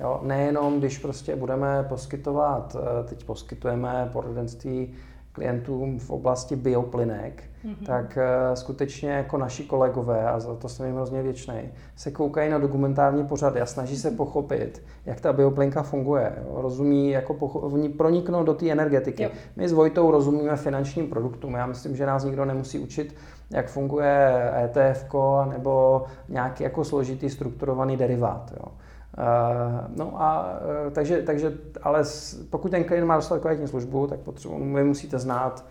Jo, 0.00 0.20
nejenom, 0.22 0.78
když 0.78 0.98
prostě 0.98 1.36
budeme 1.36 1.82
poskytovat, 1.88 2.76
eh, 2.76 3.08
teď 3.08 3.24
poskytujeme 3.24 4.10
poradenství 4.12 4.94
klientům 5.34 5.98
v 5.98 6.10
oblasti 6.10 6.56
bioplynek, 6.56 7.42
mm-hmm. 7.64 7.86
tak 7.86 8.18
uh, 8.18 8.54
skutečně 8.54 9.10
jako 9.10 9.38
naši 9.38 9.64
kolegové, 9.64 10.28
a 10.28 10.40
za 10.40 10.54
to 10.54 10.68
jsem 10.68 10.86
jim 10.86 10.94
hrozně 10.94 11.22
věčný, 11.22 11.54
se 11.96 12.10
koukají 12.10 12.50
na 12.50 12.58
dokumentární 12.58 13.26
pořady 13.26 13.60
a 13.60 13.66
snaží 13.66 13.96
se 13.96 14.10
pochopit, 14.10 14.82
jak 15.06 15.20
ta 15.20 15.32
bioplynka 15.32 15.82
funguje. 15.82 16.32
Jo? 16.36 16.62
Rozumí, 16.62 17.10
jako 17.10 17.34
pocho- 17.34 17.96
proniknout 17.96 18.46
do 18.46 18.54
té 18.54 18.70
energetiky. 18.70 19.22
Jo. 19.22 19.30
My 19.56 19.68
s 19.68 19.72
Vojtou 19.72 20.10
rozumíme 20.10 20.56
finančním 20.56 21.08
produktům. 21.08 21.54
Já 21.54 21.66
myslím, 21.66 21.96
že 21.96 22.06
nás 22.06 22.24
nikdo 22.24 22.44
nemusí 22.44 22.78
učit, 22.78 23.16
jak 23.50 23.68
funguje 23.68 24.52
ETF 24.64 25.14
nebo 25.48 26.04
nějaký 26.28 26.64
jako 26.64 26.84
složitý 26.84 27.30
strukturovaný 27.30 27.96
derivát. 27.96 28.52
Jo? 28.56 28.72
Uh, 29.18 29.96
no 29.96 30.22
a 30.22 30.58
uh, 30.86 30.92
takže, 30.92 31.22
takže, 31.22 31.52
ale 31.82 32.04
pokud 32.50 32.70
ten 32.70 32.84
klient 32.84 33.06
má 33.06 33.16
dostat 33.16 33.40
kvalitní 33.40 33.68
službu, 33.68 34.06
tak 34.06 34.20
potřebu, 34.20 34.74
vy 34.74 34.84
musíte 34.84 35.18
znát 35.18 35.64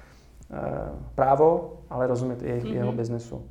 uh, 0.50 0.58
právo, 1.16 1.74
ale 1.90 2.08
rozumět 2.08 2.42
i 2.44 2.62
mm-hmm. 2.62 2.74
jeho 2.74 2.92
biznesu. 2.92 3.46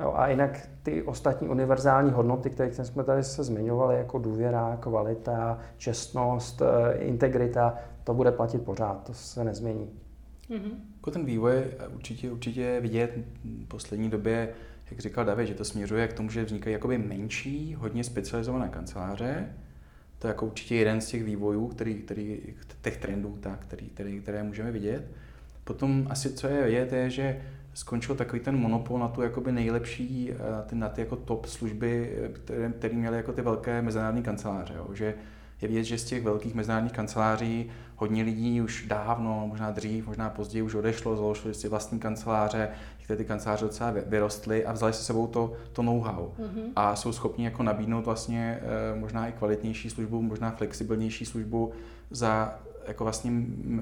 Jo, 0.00 0.12
a 0.16 0.28
jinak 0.28 0.68
ty 0.82 1.02
ostatní 1.02 1.48
univerzální 1.48 2.10
hodnoty, 2.10 2.50
které 2.50 2.72
jsme 2.72 3.04
tady 3.04 3.24
se 3.24 3.44
zmiňovali, 3.44 3.96
jako 3.96 4.18
důvěra, 4.18 4.76
kvalita, 4.80 5.58
čestnost, 5.76 6.62
integrita, 6.98 7.74
to 8.04 8.14
bude 8.14 8.32
platit 8.32 8.62
pořád, 8.62 9.02
to 9.06 9.14
se 9.14 9.44
nezmění. 9.44 9.90
Mm-hmm. 10.50 10.70
Jako 10.96 11.10
ten 11.10 11.24
vývoj 11.24 11.64
určitě, 11.94 12.32
určitě 12.32 12.80
vidět 12.80 13.10
v 13.44 13.68
poslední 13.68 14.10
době 14.10 14.48
jak 14.90 15.00
říkal 15.00 15.24
David, 15.24 15.48
že 15.48 15.54
to 15.54 15.64
směřuje 15.64 16.08
k 16.08 16.12
tomu, 16.12 16.30
že 16.30 16.44
vznikají 16.44 16.72
jakoby 16.72 16.98
menší, 16.98 17.74
hodně 17.74 18.04
specializované 18.04 18.68
kanceláře. 18.68 19.48
To 20.18 20.26
je 20.26 20.28
jako 20.28 20.46
určitě 20.46 20.74
jeden 20.74 21.00
z 21.00 21.06
těch 21.06 21.24
vývojů, 21.24 21.68
který, 21.68 21.94
který, 21.94 22.40
těch 22.82 22.96
trendů, 22.96 23.38
tak, 23.40 23.60
který, 23.60 23.86
který, 23.86 24.20
které 24.20 24.42
můžeme 24.42 24.72
vidět. 24.72 25.10
Potom 25.64 26.06
asi 26.10 26.32
co 26.32 26.48
je 26.48 26.64
vidět, 26.64 26.92
je, 26.92 27.10
že 27.10 27.42
skončil 27.74 28.14
takový 28.14 28.40
ten 28.40 28.56
monopol 28.56 28.98
na 28.98 29.08
tu 29.08 29.22
jakoby 29.22 29.52
nejlepší, 29.52 30.32
eh, 30.32 30.74
na 30.74 30.88
ty 30.88 31.00
jako 31.00 31.16
top 31.16 31.46
služby, 31.46 32.18
které, 32.32 32.68
které 32.68 32.94
měly 32.94 33.16
jako 33.16 33.32
ty 33.32 33.42
velké 33.42 33.82
mezinárodní 33.82 34.22
kanceláře. 34.22 34.74
Jo. 34.76 34.94
Že 34.94 35.14
je 35.62 35.68
vidět, 35.68 35.84
že 35.84 35.98
z 35.98 36.04
těch 36.04 36.22
velkých 36.22 36.54
mezinárodních 36.54 36.92
kanceláří 36.92 37.70
hodně 37.96 38.22
lidí 38.22 38.60
už 38.60 38.86
dávno, 38.88 39.46
možná 39.46 39.70
dřív, 39.70 40.06
možná 40.06 40.30
později 40.30 40.62
už 40.62 40.74
odešlo, 40.74 41.16
založili 41.16 41.54
si 41.54 41.68
vlastní 41.68 41.98
kanceláře, 41.98 42.68
které 43.06 43.16
ty 43.16 43.24
kanceláře 43.24 43.64
docela 43.64 43.94
vyrostly 44.06 44.66
a 44.66 44.72
vzali 44.72 44.92
si 44.92 45.04
sebou 45.04 45.26
to, 45.26 45.52
to 45.72 45.82
know-how. 45.82 46.32
Mm-hmm. 46.38 46.72
A 46.76 46.96
jsou 46.96 47.12
schopni 47.12 47.44
jako 47.44 47.62
nabídnout 47.62 48.04
vlastně 48.04 48.60
eh, 48.62 48.98
možná 49.00 49.28
i 49.28 49.32
kvalitnější 49.32 49.90
službu, 49.90 50.22
možná 50.22 50.50
flexibilnější 50.50 51.24
službu 51.24 51.72
za 52.10 52.58
jako 52.88 53.04
vlastně 53.04 53.30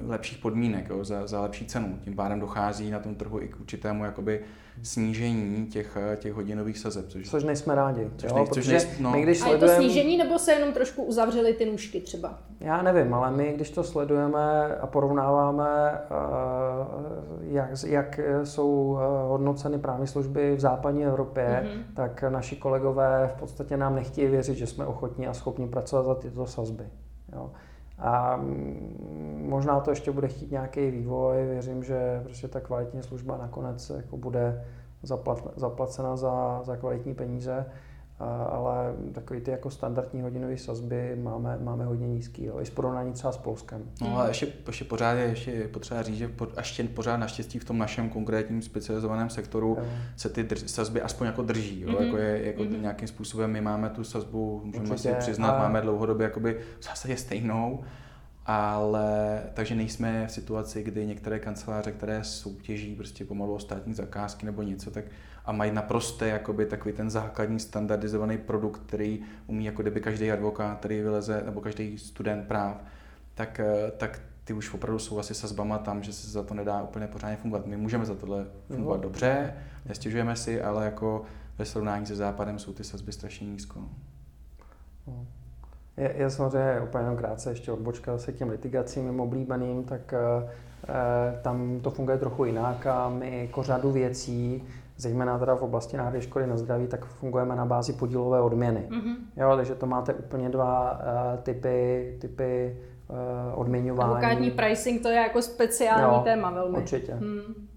lepších 0.06 0.38
podmínek, 0.38 0.88
jo, 0.88 1.04
za, 1.04 1.26
za 1.26 1.40
lepší 1.40 1.66
cenu. 1.66 1.98
Tím 2.04 2.16
pádem 2.16 2.40
dochází 2.40 2.90
na 2.90 2.98
tom 2.98 3.14
trhu 3.14 3.40
i 3.40 3.48
k 3.48 3.60
určitému 3.60 4.04
jakoby 4.04 4.40
snížení 4.82 5.66
těch, 5.66 5.96
těch 6.16 6.32
hodinových 6.32 6.78
sazeb. 6.78 7.04
Což, 7.08 7.30
což 7.30 7.44
nejsme 7.44 7.74
rádi. 7.74 8.10
Což, 8.16 8.30
jo, 8.30 8.36
nej, 8.36 8.46
což 8.46 8.66
nej, 8.66 8.80
no. 9.00 9.10
my, 9.10 9.22
když 9.22 9.38
sledujeme... 9.38 9.66
A 9.66 9.70
je 9.70 9.76
to 9.76 9.82
snížení 9.82 10.16
nebo 10.16 10.38
se 10.38 10.52
jenom 10.52 10.72
trošku 10.72 11.02
uzavřely 11.02 11.52
ty 11.52 11.66
nůžky 11.66 12.00
třeba? 12.00 12.38
Já 12.60 12.82
nevím, 12.82 13.14
ale 13.14 13.30
my 13.30 13.52
když 13.54 13.70
to 13.70 13.84
sledujeme 13.84 14.76
a 14.76 14.86
porovnáváme, 14.86 15.68
eh, 15.94 16.04
jak, 17.40 17.70
jak 17.86 18.20
jsou 18.44 18.98
eh, 18.98 19.28
hodnoceny 19.28 19.78
právní 19.78 20.06
služby 20.06 20.56
v 20.56 20.60
západní 20.60 21.04
Evropě, 21.04 21.66
mm-hmm. 21.66 21.94
tak 21.96 22.24
naši 22.28 22.56
kolegové 22.56 23.30
v 23.36 23.40
podstatě 23.40 23.76
nám 23.76 23.94
nechtějí 23.94 24.28
věřit, 24.28 24.54
že 24.54 24.66
jsme 24.66 24.86
ochotní 24.86 25.26
a 25.26 25.34
schopni 25.34 25.68
pracovat 25.68 26.02
za 26.06 26.14
tyto 26.14 26.46
sazby. 26.46 26.84
Jo. 27.32 27.50
A 27.98 28.40
možná 29.38 29.80
to 29.80 29.90
ještě 29.90 30.12
bude 30.12 30.28
chtít 30.28 30.50
nějaký 30.50 30.90
vývoj, 30.90 31.44
věřím, 31.46 31.84
že 31.84 32.20
prostě 32.24 32.48
ta 32.48 32.60
kvalitní 32.60 33.02
služba 33.02 33.36
nakonec 33.36 33.90
jako 33.90 34.16
bude 34.16 34.64
zaplacena 35.56 36.16
za, 36.16 36.62
za 36.62 36.76
kvalitní 36.76 37.14
peníze 37.14 37.66
ale 38.50 38.94
takový 39.12 39.40
ty 39.40 39.50
jako 39.50 39.70
standardní 39.70 40.22
hodinové 40.22 40.58
sazby 40.58 41.16
máme, 41.22 41.58
máme 41.62 41.84
hodně 41.84 42.08
nízký, 42.08 42.44
jo, 42.44 42.60
i 42.60 42.66
s 42.66 42.70
porovnání 42.70 43.12
třeba 43.12 43.32
s 43.32 43.36
Polskem. 43.36 43.82
No 44.00 44.18
a 44.18 44.28
ještě, 44.28 44.46
ještě 44.66 44.84
pořád 44.84 45.12
je 45.12 45.24
ještě 45.24 45.68
potřeba 45.72 46.02
říct, 46.02 46.16
že 46.16 46.28
po, 46.28 46.48
ještě 46.56 46.84
pořád 46.84 47.16
naštěstí 47.16 47.58
v 47.58 47.64
tom 47.64 47.78
našem 47.78 48.08
konkrétním 48.08 48.62
specializovaném 48.62 49.30
sektoru 49.30 49.76
jo. 49.80 49.86
se 50.16 50.28
ty 50.28 50.42
drž, 50.42 50.62
sazby 50.66 51.02
aspoň 51.02 51.26
jako 51.26 51.42
drží, 51.42 51.80
jo, 51.80 51.88
mm-hmm. 51.88 52.02
jako 52.02 52.16
je 52.16 52.46
jako 52.46 52.62
mm-hmm. 52.62 52.80
nějakým 52.80 53.08
způsobem 53.08 53.50
my 53.50 53.60
máme 53.60 53.90
tu 53.90 54.04
sazbu, 54.04 54.62
můžeme 54.64 54.90
Určitě. 54.90 55.08
si 55.08 55.14
přiznat, 55.14 55.50
a... 55.50 55.58
máme 55.58 55.80
dlouhodobě 55.80 56.24
jakoby 56.24 56.60
v 56.80 56.84
zásadě 56.84 57.16
stejnou, 57.16 57.84
ale 58.46 59.42
takže 59.54 59.74
nejsme 59.74 60.26
v 60.26 60.30
situaci, 60.32 60.82
kdy 60.82 61.06
některé 61.06 61.38
kanceláře, 61.38 61.92
které 61.92 62.24
soutěží 62.24 62.94
prostě 62.94 63.24
pomalu 63.24 63.54
o 63.54 63.58
státní 63.58 63.94
zakázky 63.94 64.46
nebo 64.46 64.62
něco, 64.62 64.90
tak 64.90 65.04
a 65.44 65.52
mají 65.52 65.72
naprosto 65.72 66.24
jakoby 66.24 66.66
takový 66.66 66.94
ten 66.94 67.10
základní 67.10 67.60
standardizovaný 67.60 68.38
produkt, 68.38 68.80
který 68.86 69.22
umí 69.46 69.64
jako 69.64 69.82
kdyby 69.82 70.00
každý 70.00 70.32
advokát, 70.32 70.78
který 70.78 71.00
vyleze, 71.00 71.42
nebo 71.44 71.60
každý 71.60 71.98
student 71.98 72.46
práv, 72.48 72.76
tak, 73.34 73.60
eh, 73.60 73.90
tak 73.96 74.20
ty 74.44 74.52
už 74.52 74.74
opravdu 74.74 74.98
jsou 74.98 75.18
asi 75.18 75.34
sazbama 75.34 75.78
tam, 75.78 76.02
že 76.02 76.12
se 76.12 76.30
za 76.30 76.42
to 76.42 76.54
nedá 76.54 76.82
úplně 76.82 77.06
pořádně 77.06 77.36
fungovat. 77.36 77.66
My 77.66 77.76
můžeme 77.76 78.06
za 78.06 78.14
tohle 78.14 78.46
fungovat 78.70 78.96
no. 78.96 79.02
dobře, 79.02 79.54
nestěžujeme 79.86 80.36
si, 80.36 80.62
ale 80.62 80.84
jako 80.84 81.24
ve 81.58 81.64
srovnání 81.64 82.06
se 82.06 82.16
západem 82.16 82.58
jsou 82.58 82.72
ty 82.72 82.84
sazby 82.84 83.12
strašně 83.12 83.46
nízko. 83.46 83.80
No. 85.06 85.26
Je, 85.96 86.14
je 86.16 86.30
samozřejmě 86.30 86.80
úplně 86.80 87.04
jenom 87.04 87.16
krátce 87.16 87.50
ještě 87.50 87.72
odbočka 87.72 88.18
se 88.18 88.32
těm 88.32 88.48
litigacím 88.48 89.20
oblíbeným, 89.20 89.84
tak 89.84 90.12
e, 90.12 90.18
tam 91.42 91.80
to 91.80 91.90
funguje 91.90 92.18
trochu 92.18 92.44
jinak 92.44 92.86
a 92.86 93.08
my 93.08 93.40
jako 93.40 93.62
řadu 93.62 93.92
věcí 93.92 94.62
zejména 94.96 95.38
teda 95.38 95.54
v 95.54 95.62
oblasti 95.62 95.96
náhrady 95.96 96.20
škody 96.20 96.46
na 96.46 96.56
zdraví, 96.56 96.86
tak 96.86 97.04
fungujeme 97.04 97.56
na 97.56 97.66
bázi 97.66 97.92
podílové 97.92 98.40
odměny. 98.40 98.88
Mm-hmm. 98.90 99.16
Jo, 99.36 99.56
takže 99.56 99.74
to 99.74 99.86
máte 99.86 100.14
úplně 100.14 100.48
dva 100.48 100.92
uh, 100.92 101.42
typy, 101.42 102.16
typy 102.20 102.78
uh, 103.08 103.60
odměňování. 103.60 104.10
Advokátní 104.12 104.50
pricing 104.50 105.02
to 105.02 105.08
je 105.08 105.16
jako 105.16 105.42
speciální 105.42 106.14
jo, 106.16 106.20
téma 106.24 106.50
velmi. 106.50 106.76
Určitě. 106.76 107.14
Hmm. 107.14 107.68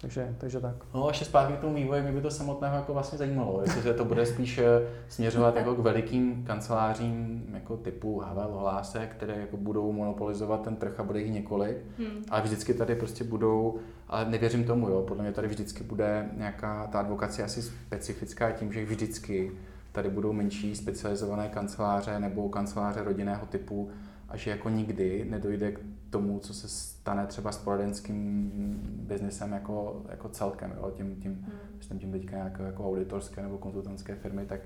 Takže, 0.00 0.34
takže 0.38 0.60
tak. 0.60 0.74
No 0.94 1.04
a 1.04 1.08
ještě 1.08 1.24
zpátky 1.24 1.52
k 1.52 1.60
tomu 1.60 1.74
vývoji, 1.74 2.02
mě 2.02 2.12
by 2.12 2.20
to 2.20 2.30
samotného 2.30 2.76
jako 2.76 2.92
vlastně 2.92 3.18
zajímalo, 3.18 3.60
jestli 3.62 3.94
to 3.94 4.04
bude 4.04 4.26
spíš 4.26 4.58
eh, 4.58 4.64
směřovat 5.08 5.56
jako 5.56 5.74
k 5.74 5.78
velikým 5.78 6.44
kancelářím 6.44 7.44
jako 7.54 7.76
typu 7.76 8.20
Havel, 8.20 8.58
Hlásek, 8.58 9.10
které 9.10 9.40
jako 9.40 9.56
budou 9.56 9.92
monopolizovat 9.92 10.62
ten 10.62 10.76
trh 10.76 11.00
a 11.00 11.02
bude 11.02 11.20
jich 11.20 11.32
několik, 11.32 11.76
hmm. 11.98 12.24
ale 12.30 12.42
vždycky 12.42 12.74
tady 12.74 12.94
prostě 12.94 13.24
budou, 13.24 13.78
ale 14.08 14.24
nevěřím 14.30 14.64
tomu, 14.64 14.88
jo, 14.88 15.02
podle 15.02 15.22
mě 15.22 15.32
tady 15.32 15.48
vždycky 15.48 15.84
bude 15.84 16.28
nějaká, 16.36 16.86
ta 16.86 17.00
advokace 17.00 17.42
asi 17.42 17.62
specifická 17.62 18.50
tím, 18.50 18.72
že 18.72 18.84
vždycky 18.84 19.52
tady 19.92 20.10
budou 20.10 20.32
menší 20.32 20.76
specializované 20.76 21.48
kanceláře 21.48 22.18
nebo 22.18 22.48
kanceláře 22.48 23.02
rodinného 23.04 23.46
typu 23.46 23.90
a 24.28 24.36
že 24.36 24.50
jako 24.50 24.68
nikdy 24.68 25.26
nedojde 25.30 25.72
k 25.72 25.80
tomu, 26.10 26.38
co 26.38 26.54
se 26.54 26.68
stane 26.68 27.26
třeba 27.26 27.52
s 27.52 27.58
poradenským 27.58 28.50
biznesem 28.82 29.52
jako, 29.52 30.02
jako 30.08 30.28
celkem, 30.28 30.74
jo? 30.76 30.90
tím, 30.90 31.16
tím, 31.16 31.32
hmm. 31.32 31.52
myslím 31.78 31.98
tím 31.98 32.12
teďka 32.12 32.36
nějaké 32.36 32.62
jako 32.62 32.88
auditorské 32.88 33.42
nebo 33.42 33.58
konzultantské 33.58 34.14
firmy, 34.14 34.46
tak 34.46 34.60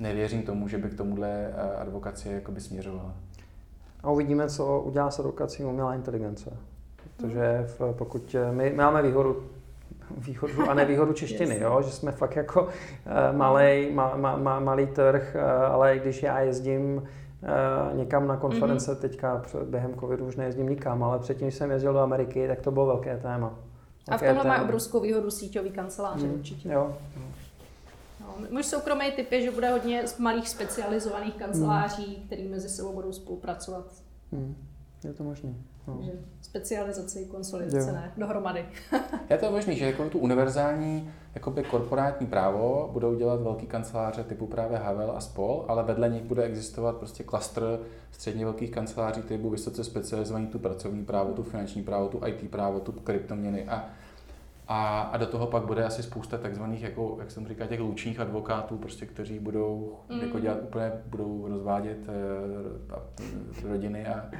nevěřím 0.00 0.42
tomu, 0.42 0.68
že 0.68 0.78
by 0.78 0.90
k 0.90 0.96
tomuhle 0.96 1.28
eh, 1.28 1.76
advokacie 1.76 2.34
jakoby 2.34 2.60
směřovala. 2.60 3.14
A 4.02 4.10
uvidíme, 4.10 4.48
co 4.48 4.80
udělá 4.80 5.10
s 5.10 5.18
advokací 5.18 5.64
umělá 5.64 5.94
inteligence. 5.94 6.56
Protože 6.96 7.66
v, 7.78 7.94
pokud 7.98 8.34
eh, 8.34 8.52
my 8.52 8.72
máme 8.72 9.02
výhodu 9.02 9.42
výhodu 10.18 10.70
a 10.70 10.74
nevýhodu 10.74 11.12
češtiny, 11.12 11.58
jo? 11.60 11.82
že 11.82 11.90
jsme 11.90 12.12
fakt 12.12 12.36
jako 12.36 12.62
uh, 12.62 12.70
malej, 13.36 13.92
ma, 13.92 14.16
ma, 14.16 14.36
ma, 14.36 14.60
malý 14.60 14.86
trh, 14.86 15.36
uh, 15.36 15.74
ale 15.74 15.98
když 15.98 16.22
já 16.22 16.40
jezdím 16.40 17.02
někam 17.94 18.26
na 18.26 18.36
konference, 18.36 18.92
mm-hmm. 18.92 19.00
teďka 19.00 19.42
během 19.64 19.94
covidu 20.00 20.26
už 20.26 20.36
nejezdím 20.36 20.68
nikam, 20.68 21.02
ale 21.02 21.18
předtím, 21.18 21.46
když 21.46 21.54
jsem 21.54 21.70
jezdil 21.70 21.92
do 21.92 21.98
Ameriky, 21.98 22.48
tak 22.48 22.60
to 22.60 22.70
bylo 22.70 22.86
velké 22.86 23.18
téma. 23.18 23.58
A 24.08 24.16
v 24.16 24.20
tomhle 24.20 24.44
má 24.44 24.62
obrovskou 24.62 25.00
výhodu 25.00 25.30
síťový 25.30 25.70
kanceláře 25.70 26.26
mm, 26.26 26.34
určitě. 26.34 26.68
Jo. 26.68 26.96
No, 28.20 28.34
můj 28.50 28.62
soukromý 28.62 29.12
typ 29.12 29.32
je, 29.32 29.42
že 29.42 29.50
bude 29.50 29.70
hodně 29.70 30.06
z 30.06 30.18
malých 30.18 30.48
specializovaných 30.48 31.34
kanceláří, 31.34 32.16
mm. 32.18 32.26
které 32.26 32.42
mezi 32.42 32.68
sebou 32.68 32.92
budou 32.92 33.12
spolupracovat. 33.12 33.84
Mm. 34.32 34.56
Je 35.04 35.12
to 35.12 35.24
možné. 35.24 35.54
No. 35.86 35.94
Takže 35.96 36.12
specializace 36.40 37.20
i 37.20 37.24
konsolidace 37.24 37.92
ne, 37.92 38.12
dohromady. 38.16 38.64
je 39.30 39.38
to 39.38 39.50
možný, 39.50 39.76
že 39.76 39.86
jako 39.86 40.10
tu 40.10 40.18
univerzální 40.18 41.10
jakoby 41.34 41.62
korporátní 41.62 42.26
právo 42.26 42.90
budou 42.92 43.14
dělat 43.14 43.40
velký 43.40 43.66
kanceláře 43.66 44.24
typu 44.24 44.46
právě 44.46 44.78
Havel 44.78 45.12
a 45.16 45.20
spol, 45.20 45.64
ale 45.68 45.82
vedle 45.82 46.08
nich 46.08 46.22
bude 46.22 46.42
existovat 46.42 46.96
prostě 46.96 47.24
klastr 47.24 47.80
středně 48.10 48.44
velkých 48.44 48.70
kanceláří 48.70 49.22
typu 49.22 49.50
vysoce 49.50 49.84
specializovaný 49.84 50.46
tu 50.46 50.58
pracovní 50.58 51.04
právo, 51.04 51.32
tu 51.32 51.42
finanční 51.42 51.82
právo, 51.82 52.08
tu 52.08 52.20
IT 52.26 52.50
právo, 52.50 52.80
tu 52.80 52.92
kryptoměny 52.92 53.68
a 53.68 53.88
a, 54.72 55.00
a 55.00 55.16
do 55.16 55.26
toho 55.26 55.46
pak 55.46 55.64
bude 55.64 55.84
asi 55.84 56.02
spousta 56.02 56.38
takzvaných, 56.38 56.82
jako, 56.82 57.16
jak 57.20 57.30
jsem 57.30 57.48
říkal, 57.48 57.68
těch 57.68 57.80
lučních 57.80 58.20
advokátů, 58.20 58.78
prostě, 58.78 59.06
kteří 59.06 59.38
budou 59.38 59.98
mm. 60.08 60.20
jako 60.20 60.38
dělat 60.38 60.58
úplně, 60.62 60.92
budou 61.06 61.48
rozvádět 61.48 61.98
uh, 63.62 63.70
rodiny 63.70 64.06
a, 64.06 64.30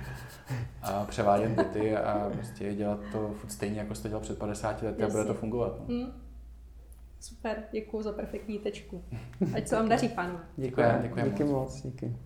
a 0.83 1.05
převádět 1.05 1.51
byty 1.51 1.97
a 1.97 2.30
prostě 2.33 2.74
dělat 2.74 3.01
to 3.12 3.35
stejně, 3.49 3.78
jako 3.78 3.95
jste 3.95 4.09
dělal 4.09 4.22
před 4.22 4.39
50 4.39 4.83
lety 4.83 5.03
a 5.03 5.09
bude 5.09 5.24
to 5.24 5.35
fungovat. 5.35 5.80
No. 5.89 5.95
Mm. 5.95 6.12
Super, 7.20 7.62
děkuji 7.72 8.03
za 8.03 8.12
perfektní 8.12 8.59
tečku. 8.59 9.05
Ať 9.57 9.68
se 9.68 9.76
vám 9.76 9.89
daří, 9.89 10.09
pánové. 10.09 10.41
Děkuji, 10.57 10.83
děkuji, 11.03 11.03
děkuji 11.03 11.30
díky 11.30 11.45
moc. 11.45 11.83
Díky. 11.83 12.16